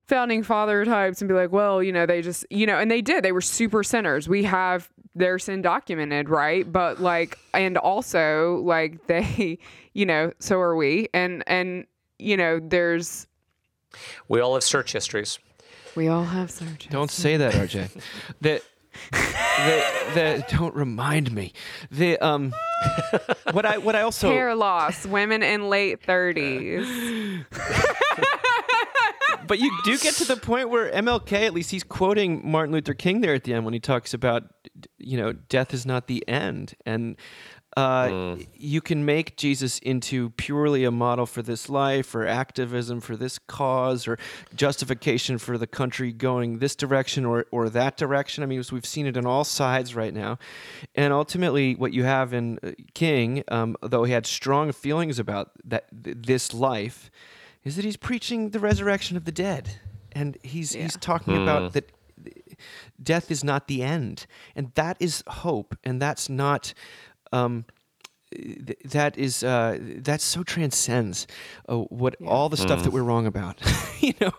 founding 0.07 0.43
father 0.43 0.83
types 0.85 1.21
and 1.21 1.27
be 1.27 1.33
like, 1.33 1.51
well, 1.51 1.81
you 1.81 1.91
know, 1.91 2.05
they 2.05 2.21
just, 2.21 2.45
you 2.49 2.65
know, 2.65 2.77
and 2.77 2.91
they 2.91 3.01
did. 3.01 3.23
They 3.23 3.31
were 3.31 3.41
super 3.41 3.83
sinners. 3.83 4.27
We 4.27 4.43
have 4.43 4.89
their 5.15 5.39
sin 5.39 5.61
documented, 5.61 6.29
right? 6.29 6.69
But 6.69 6.99
like, 7.01 7.37
and 7.53 7.77
also 7.77 8.61
like 8.63 9.07
they, 9.07 9.59
you 9.93 10.05
know, 10.05 10.33
so 10.39 10.59
are 10.59 10.75
we. 10.75 11.07
And 11.13 11.43
and 11.47 11.85
you 12.19 12.37
know, 12.37 12.59
there's 12.61 13.27
We 14.27 14.39
all 14.39 14.53
have 14.53 14.63
search 14.63 14.93
histories. 14.93 15.39
we 15.95 16.07
all 16.07 16.23
have 16.25 16.51
searches. 16.51 16.91
Don't 16.91 17.11
say 17.11 17.37
that, 17.37 17.53
RJ. 17.53 17.89
the, 18.41 18.61
the, 19.11 19.83
the, 20.13 20.45
don't 20.49 20.75
remind 20.75 21.31
me. 21.31 21.53
The 21.91 22.17
um, 22.19 22.53
what 23.51 23.65
I 23.65 23.77
what 23.79 23.95
I 23.95 24.01
also 24.01 24.29
Hair 24.29 24.55
loss, 24.55 25.05
women 25.05 25.43
in 25.43 25.69
late 25.69 26.01
thirties. 26.03 26.85
but 29.53 29.59
you 29.59 29.71
do 29.83 29.99
get 29.99 30.15
to 30.15 30.25
the 30.25 30.35
point 30.35 30.71
where 30.71 30.91
MLK, 30.91 31.45
at 31.45 31.53
least 31.53 31.69
he's 31.69 31.83
quoting 31.83 32.41
Martin 32.43 32.73
Luther 32.73 32.95
King 32.95 33.21
there 33.21 33.35
at 33.35 33.43
the 33.43 33.53
end 33.53 33.65
when 33.65 33.73
he 33.75 33.79
talks 33.79 34.11
about, 34.11 34.45
you 34.97 35.15
know, 35.15 35.31
death 35.31 35.75
is 35.75 35.85
not 35.85 36.07
the 36.07 36.27
end. 36.27 36.73
And 36.87 37.17
uh, 37.77 38.37
you 38.55 38.81
can 38.81 39.05
make 39.05 39.37
Jesus 39.37 39.77
into 39.77 40.31
purely 40.31 40.85
a 40.85 40.89
model 40.89 41.27
for 41.27 41.43
this 41.43 41.69
life 41.69 42.15
or 42.15 42.25
activism 42.25 42.99
for 42.99 43.15
this 43.15 43.37
cause 43.37 44.07
or 44.07 44.17
justification 44.55 45.37
for 45.37 45.59
the 45.59 45.67
country 45.67 46.11
going 46.11 46.57
this 46.57 46.75
direction 46.75 47.23
or, 47.23 47.45
or 47.51 47.69
that 47.69 47.95
direction. 47.95 48.43
I 48.43 48.47
mean, 48.47 48.63
we've 48.71 48.87
seen 48.87 49.05
it 49.05 49.15
on 49.17 49.27
all 49.27 49.43
sides 49.43 49.93
right 49.93 50.15
now. 50.15 50.39
And 50.95 51.13
ultimately, 51.13 51.75
what 51.75 51.93
you 51.93 52.05
have 52.05 52.33
in 52.33 52.57
uh, 52.63 52.71
King, 52.95 53.43
um, 53.49 53.75
though 53.83 54.03
he 54.03 54.13
had 54.13 54.25
strong 54.25 54.71
feelings 54.71 55.19
about 55.19 55.51
that 55.63 55.85
th- 56.03 56.17
this 56.21 56.55
life, 56.55 57.11
is 57.63 57.75
that 57.75 57.85
he's 57.85 57.97
preaching 57.97 58.49
the 58.49 58.59
resurrection 58.59 59.17
of 59.17 59.25
the 59.25 59.31
dead, 59.31 59.77
and 60.11 60.37
he's 60.43 60.73
he's 60.73 60.97
talking 60.97 61.35
about 61.41 61.73
that 61.73 61.91
death 63.01 63.31
is 63.31 63.43
not 63.43 63.67
the 63.67 63.81
end, 63.83 64.25
and 64.55 64.71
that 64.75 64.97
is 64.99 65.23
hope, 65.27 65.75
and 65.83 66.01
that's 66.01 66.29
not. 66.29 66.73
Um, 67.31 67.65
th- 68.31 68.77
that 68.85 69.17
is 69.17 69.43
uh, 69.43 69.77
that 69.81 70.21
so 70.21 70.43
transcends 70.43 71.27
uh, 71.67 71.77
what 71.77 72.15
all 72.25 72.49
the 72.49 72.57
stuff 72.57 72.83
that 72.83 72.91
we're 72.91 73.03
wrong 73.03 73.25
about, 73.25 73.59
you 73.99 74.13
know, 74.21 74.31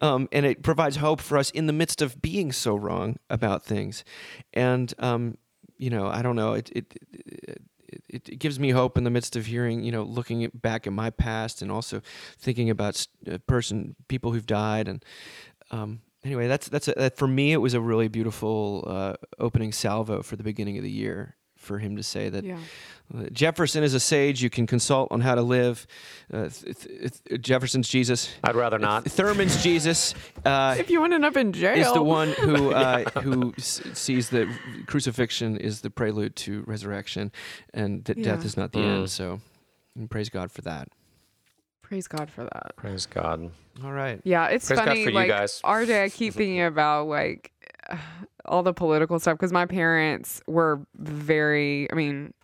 um, 0.00 0.28
and 0.32 0.44
it 0.46 0.62
provides 0.62 0.96
hope 0.96 1.20
for 1.20 1.38
us 1.38 1.50
in 1.50 1.66
the 1.66 1.72
midst 1.72 2.02
of 2.02 2.20
being 2.20 2.52
so 2.52 2.74
wrong 2.74 3.16
about 3.30 3.62
things, 3.64 4.04
and 4.52 4.92
um, 4.98 5.36
you 5.76 5.90
know, 5.90 6.06
I 6.06 6.22
don't 6.22 6.36
know, 6.36 6.54
it, 6.54 6.70
it 6.74 6.94
it, 7.12 7.62
it 8.08 8.38
gives 8.38 8.58
me 8.58 8.70
hope 8.70 8.98
in 8.98 9.04
the 9.04 9.10
midst 9.10 9.36
of 9.36 9.46
hearing, 9.46 9.82
you 9.84 9.92
know, 9.92 10.02
looking 10.02 10.50
back 10.54 10.86
at 10.86 10.92
my 10.92 11.10
past 11.10 11.62
and 11.62 11.70
also 11.70 12.00
thinking 12.38 12.70
about 12.70 13.06
a 13.26 13.38
person, 13.38 13.96
people 14.08 14.32
who've 14.32 14.46
died, 14.46 14.88
and 14.88 15.04
um, 15.70 16.00
anyway, 16.24 16.48
that's 16.48 16.68
that's 16.68 16.88
a, 16.88 16.94
that 16.96 17.16
for 17.16 17.28
me. 17.28 17.52
It 17.52 17.58
was 17.58 17.74
a 17.74 17.80
really 17.80 18.08
beautiful 18.08 18.84
uh, 18.86 19.14
opening 19.38 19.72
salvo 19.72 20.22
for 20.22 20.36
the 20.36 20.42
beginning 20.42 20.76
of 20.76 20.84
the 20.84 20.90
year 20.90 21.36
for 21.62 21.78
him 21.78 21.96
to 21.96 22.02
say 22.02 22.28
that 22.28 22.44
Yeah. 22.44 22.58
uh, 23.16 23.24
Jefferson 23.32 23.82
is 23.84 23.94
a 23.94 24.00
sage 24.00 24.42
you 24.42 24.50
can 24.50 24.66
consult 24.66 25.10
on 25.12 25.20
how 25.20 25.34
to 25.34 25.42
live. 25.42 25.86
Uh, 26.32 26.48
th- 26.48 26.76
th- 26.78 27.12
th- 27.28 27.40
Jefferson's 27.42 27.88
Jesus. 27.88 28.34
I'd 28.44 28.54
rather 28.54 28.78
not. 28.78 29.04
Thurman's 29.04 29.62
Jesus. 29.62 30.14
Uh, 30.44 30.76
If 30.78 30.90
you 30.90 31.04
end 31.04 31.24
up 31.24 31.36
in 31.36 31.52
jail, 31.52 31.76
is 31.76 31.92
the 31.92 32.02
one 32.02 32.28
who 32.32 32.70
uh, 32.72 33.04
who 33.20 33.52
s- 33.58 33.82
sees 33.94 34.30
that 34.30 34.48
crucifixion 34.86 35.56
is 35.56 35.80
the 35.82 35.90
prelude 35.90 36.36
to 36.36 36.62
resurrection, 36.66 37.32
and 37.74 38.04
that 38.06 38.22
death 38.22 38.44
is 38.44 38.56
not 38.56 38.72
the 38.72 38.80
end. 38.80 39.10
So, 39.10 39.40
and 39.94 40.10
praise 40.10 40.28
God 40.30 40.50
for 40.50 40.62
that. 40.62 40.88
Praise 41.82 42.08
God 42.08 42.30
for 42.30 42.44
that. 42.44 42.72
Praise 42.76 43.04
God. 43.04 43.50
All 43.84 43.92
right. 43.92 44.20
Yeah, 44.24 44.46
it's 44.46 44.66
Praise 44.66 44.78
God 44.78 44.86
funny. 44.88 45.04
for 45.04 45.10
you 45.10 45.14
like 45.14 45.28
guys. 45.28 45.60
RJ, 45.62 46.04
I 46.04 46.08
keep 46.08 46.32
thinking 46.32 46.62
about 46.72 47.06
like 47.06 47.51
all 48.44 48.62
the 48.62 48.72
political 48.72 49.18
stuff 49.18 49.34
because 49.34 49.52
my 49.52 49.66
parents 49.66 50.42
were 50.46 50.80
very, 50.96 51.90
I 51.90 51.94
mean, 51.94 52.34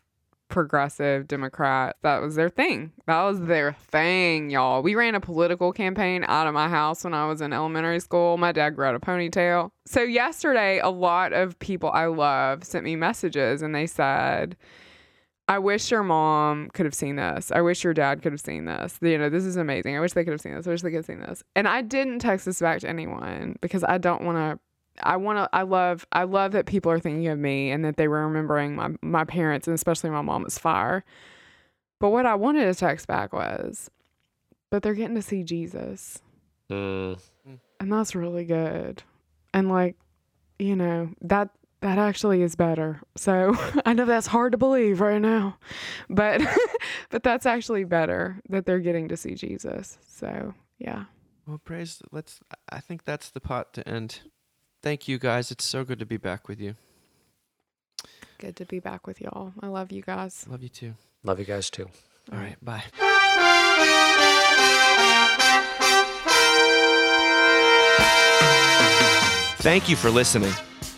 progressive 0.49 1.29
Democrat. 1.29 1.97
That 2.03 2.23
was 2.23 2.35
their 2.35 2.49
thing. 2.49 2.93
That 3.07 3.23
was 3.23 3.41
their 3.43 3.73
thing, 3.73 4.51
y'all. 4.51 4.83
We 4.83 4.95
ran 4.95 5.15
a 5.15 5.21
political 5.21 5.73
campaign 5.73 6.25
out 6.27 6.47
of 6.47 6.55
my 6.55 6.69
house 6.69 7.05
when 7.05 7.15
I 7.15 7.27
was 7.27 7.41
in 7.41 7.53
elementary 7.53 8.01
school. 8.01 8.39
My 8.39 8.53
dad 8.53 8.71
grew 8.71 8.87
out 8.87 8.95
a 8.95 9.01
ponytail. 9.01 9.71
So 9.87 10.03
yesterday, 10.03 10.79
a 10.79 10.89
lot 10.89 11.33
of 11.33 11.59
people 11.59 11.91
I 11.91 12.07
love 12.07 12.65
sent 12.65 12.85
me 12.85 12.97
messages 12.97 13.63
and 13.63 13.75
they 13.75 13.87
said. 13.87 14.57
I 15.51 15.59
wish 15.59 15.91
your 15.91 16.03
mom 16.03 16.69
could 16.75 16.85
have 16.85 16.95
seen 16.95 17.17
this. 17.17 17.51
I 17.51 17.63
wish 17.63 17.83
your 17.83 17.95
dad 17.95 18.21
could 18.21 18.33
have 18.33 18.41
seen 18.41 18.67
this. 18.67 18.99
You 19.01 19.17
know, 19.17 19.31
this 19.31 19.45
is 19.45 19.57
amazing. 19.57 19.97
I 19.97 20.01
wish 20.01 20.13
they 20.13 20.23
could 20.23 20.35
have 20.35 20.43
seen 20.43 20.55
this. 20.55 20.67
I 20.67 20.71
wish 20.71 20.83
they 20.83 20.91
could 20.91 20.99
have 20.99 21.07
seen 21.07 21.21
this. 21.21 21.43
And 21.57 21.67
I 21.67 21.81
didn't 21.81 22.19
text 22.19 22.45
this 22.45 22.61
back 22.61 22.81
to 22.81 22.89
anyone 22.89 23.57
because 23.63 23.83
I 23.83 23.97
don't 23.97 24.25
want 24.25 24.37
to. 24.37 24.61
I 25.03 25.17
want 25.17 25.39
to. 25.39 25.49
I 25.53 25.63
love. 25.63 26.07
I 26.13 26.25
love 26.25 26.53
that 26.53 26.67
people 26.67 26.91
are 26.93 26.99
thinking 27.01 27.29
of 27.29 27.39
me 27.39 27.71
and 27.71 27.85
that 27.85 27.97
they 27.97 28.09
were 28.09 28.27
remembering 28.27 28.75
my 28.77 28.91
my 29.03 29.25
parents 29.25 29.67
and 29.67 29.75
especially 29.75 30.11
my 30.11 30.23
mom 30.23 30.45
as 30.47 30.59
fire. 30.59 31.05
But 32.01 32.11
what 32.11 32.27
I 32.27 32.35
wanted 32.37 32.65
to 32.65 32.75
text 32.75 33.07
back 33.09 33.33
was, 33.33 33.91
but 34.71 34.83
they're 34.83 34.95
getting 34.95 35.17
to 35.17 35.23
see 35.23 35.43
Jesus, 35.43 36.21
Mm, 36.71 37.19
and 37.81 37.93
that's 37.93 38.15
really 38.15 38.45
good. 38.45 39.03
And 39.55 39.69
like, 39.69 39.97
you 40.59 40.77
know 40.77 41.11
that 41.23 41.51
that 41.81 41.99
actually 41.99 42.43
is 42.43 42.55
better. 42.57 43.01
So 43.17 43.55
I 43.87 43.93
know 43.95 44.05
that's 44.05 44.27
hard 44.27 44.53
to 44.53 44.59
believe 44.59 45.01
right 45.01 45.21
now, 45.21 45.59
but 46.11 46.41
but 47.11 47.23
that's 47.23 47.47
actually 47.47 47.85
better 47.85 48.41
that 48.49 48.67
they're 48.67 48.81
getting 48.81 49.09
to 49.09 49.17
see 49.17 49.35
Jesus. 49.35 49.99
So 50.07 50.55
yeah, 50.79 51.05
Well, 51.47 51.59
praise. 51.59 52.01
Let's. 52.13 52.41
I 52.69 52.81
think 52.81 53.05
that's 53.05 53.31
the 53.31 53.41
pot 53.41 53.73
to 53.75 53.89
end. 53.89 54.21
Thank 54.83 55.09
you, 55.09 55.19
guys. 55.19 55.51
It's 55.51 55.65
so 55.65 55.85
good 55.85 55.99
to 55.99 56.07
be 56.07 56.17
back 56.17 56.49
with 56.49 56.61
you. 56.61 56.77
Good 58.39 58.57
to 58.57 58.65
be 58.65 58.79
back 58.79 59.07
with 59.07 59.21
y'all. 59.21 59.53
I 59.61 59.67
love 59.67 59.91
you 59.91 60.03
guys. 60.03 60.47
Love 60.49 60.63
you 60.63 60.69
too. 60.69 60.95
Love 61.25 61.41
you 61.41 61.45
guys 61.45 61.71
too. 61.71 61.89
All 62.33 62.39
right, 62.39 62.57
bye. 62.65 62.85
Thank 69.61 69.89
you 69.89 69.97
for 69.97 70.09
listening. 70.09 70.53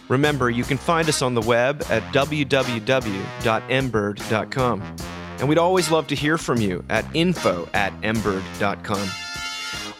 Remember, 0.08 0.50
you 0.50 0.64
can 0.64 0.76
find 0.76 1.08
us 1.08 1.22
on 1.22 1.34
the 1.34 1.40
web 1.40 1.82
at 1.88 2.02
www.mbird.com. 2.12 4.96
And 5.38 5.48
we'd 5.48 5.58
always 5.58 5.90
love 5.90 6.06
to 6.08 6.14
hear 6.14 6.36
from 6.36 6.60
you 6.60 6.84
at 6.90 7.06
info 7.16 7.66
at 7.72 7.98
mbird.com. 8.02 9.08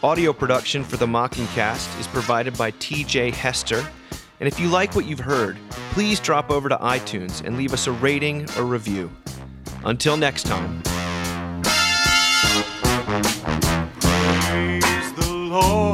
Audio 0.03 0.33
production 0.33 0.83
for 0.83 0.97
The 0.97 1.05
Mockingcast 1.05 1.99
is 1.99 2.07
provided 2.07 2.57
by 2.57 2.71
TJ 2.71 3.33
Hester. 3.33 3.85
And 4.39 4.47
if 4.47 4.59
you 4.59 4.67
like 4.67 4.95
what 4.95 5.05
you've 5.05 5.19
heard, 5.19 5.59
please 5.91 6.19
drop 6.19 6.49
over 6.49 6.67
to 6.69 6.77
iTunes 6.77 7.45
and 7.45 7.55
leave 7.55 7.71
us 7.71 7.85
a 7.85 7.91
rating 7.91 8.49
or 8.57 8.63
review. 8.63 9.11
Until 9.85 10.17
next 10.17 10.47
time. 10.47 10.81
Praise 13.99 15.13
the 15.13 15.31
Lord. 15.31 15.90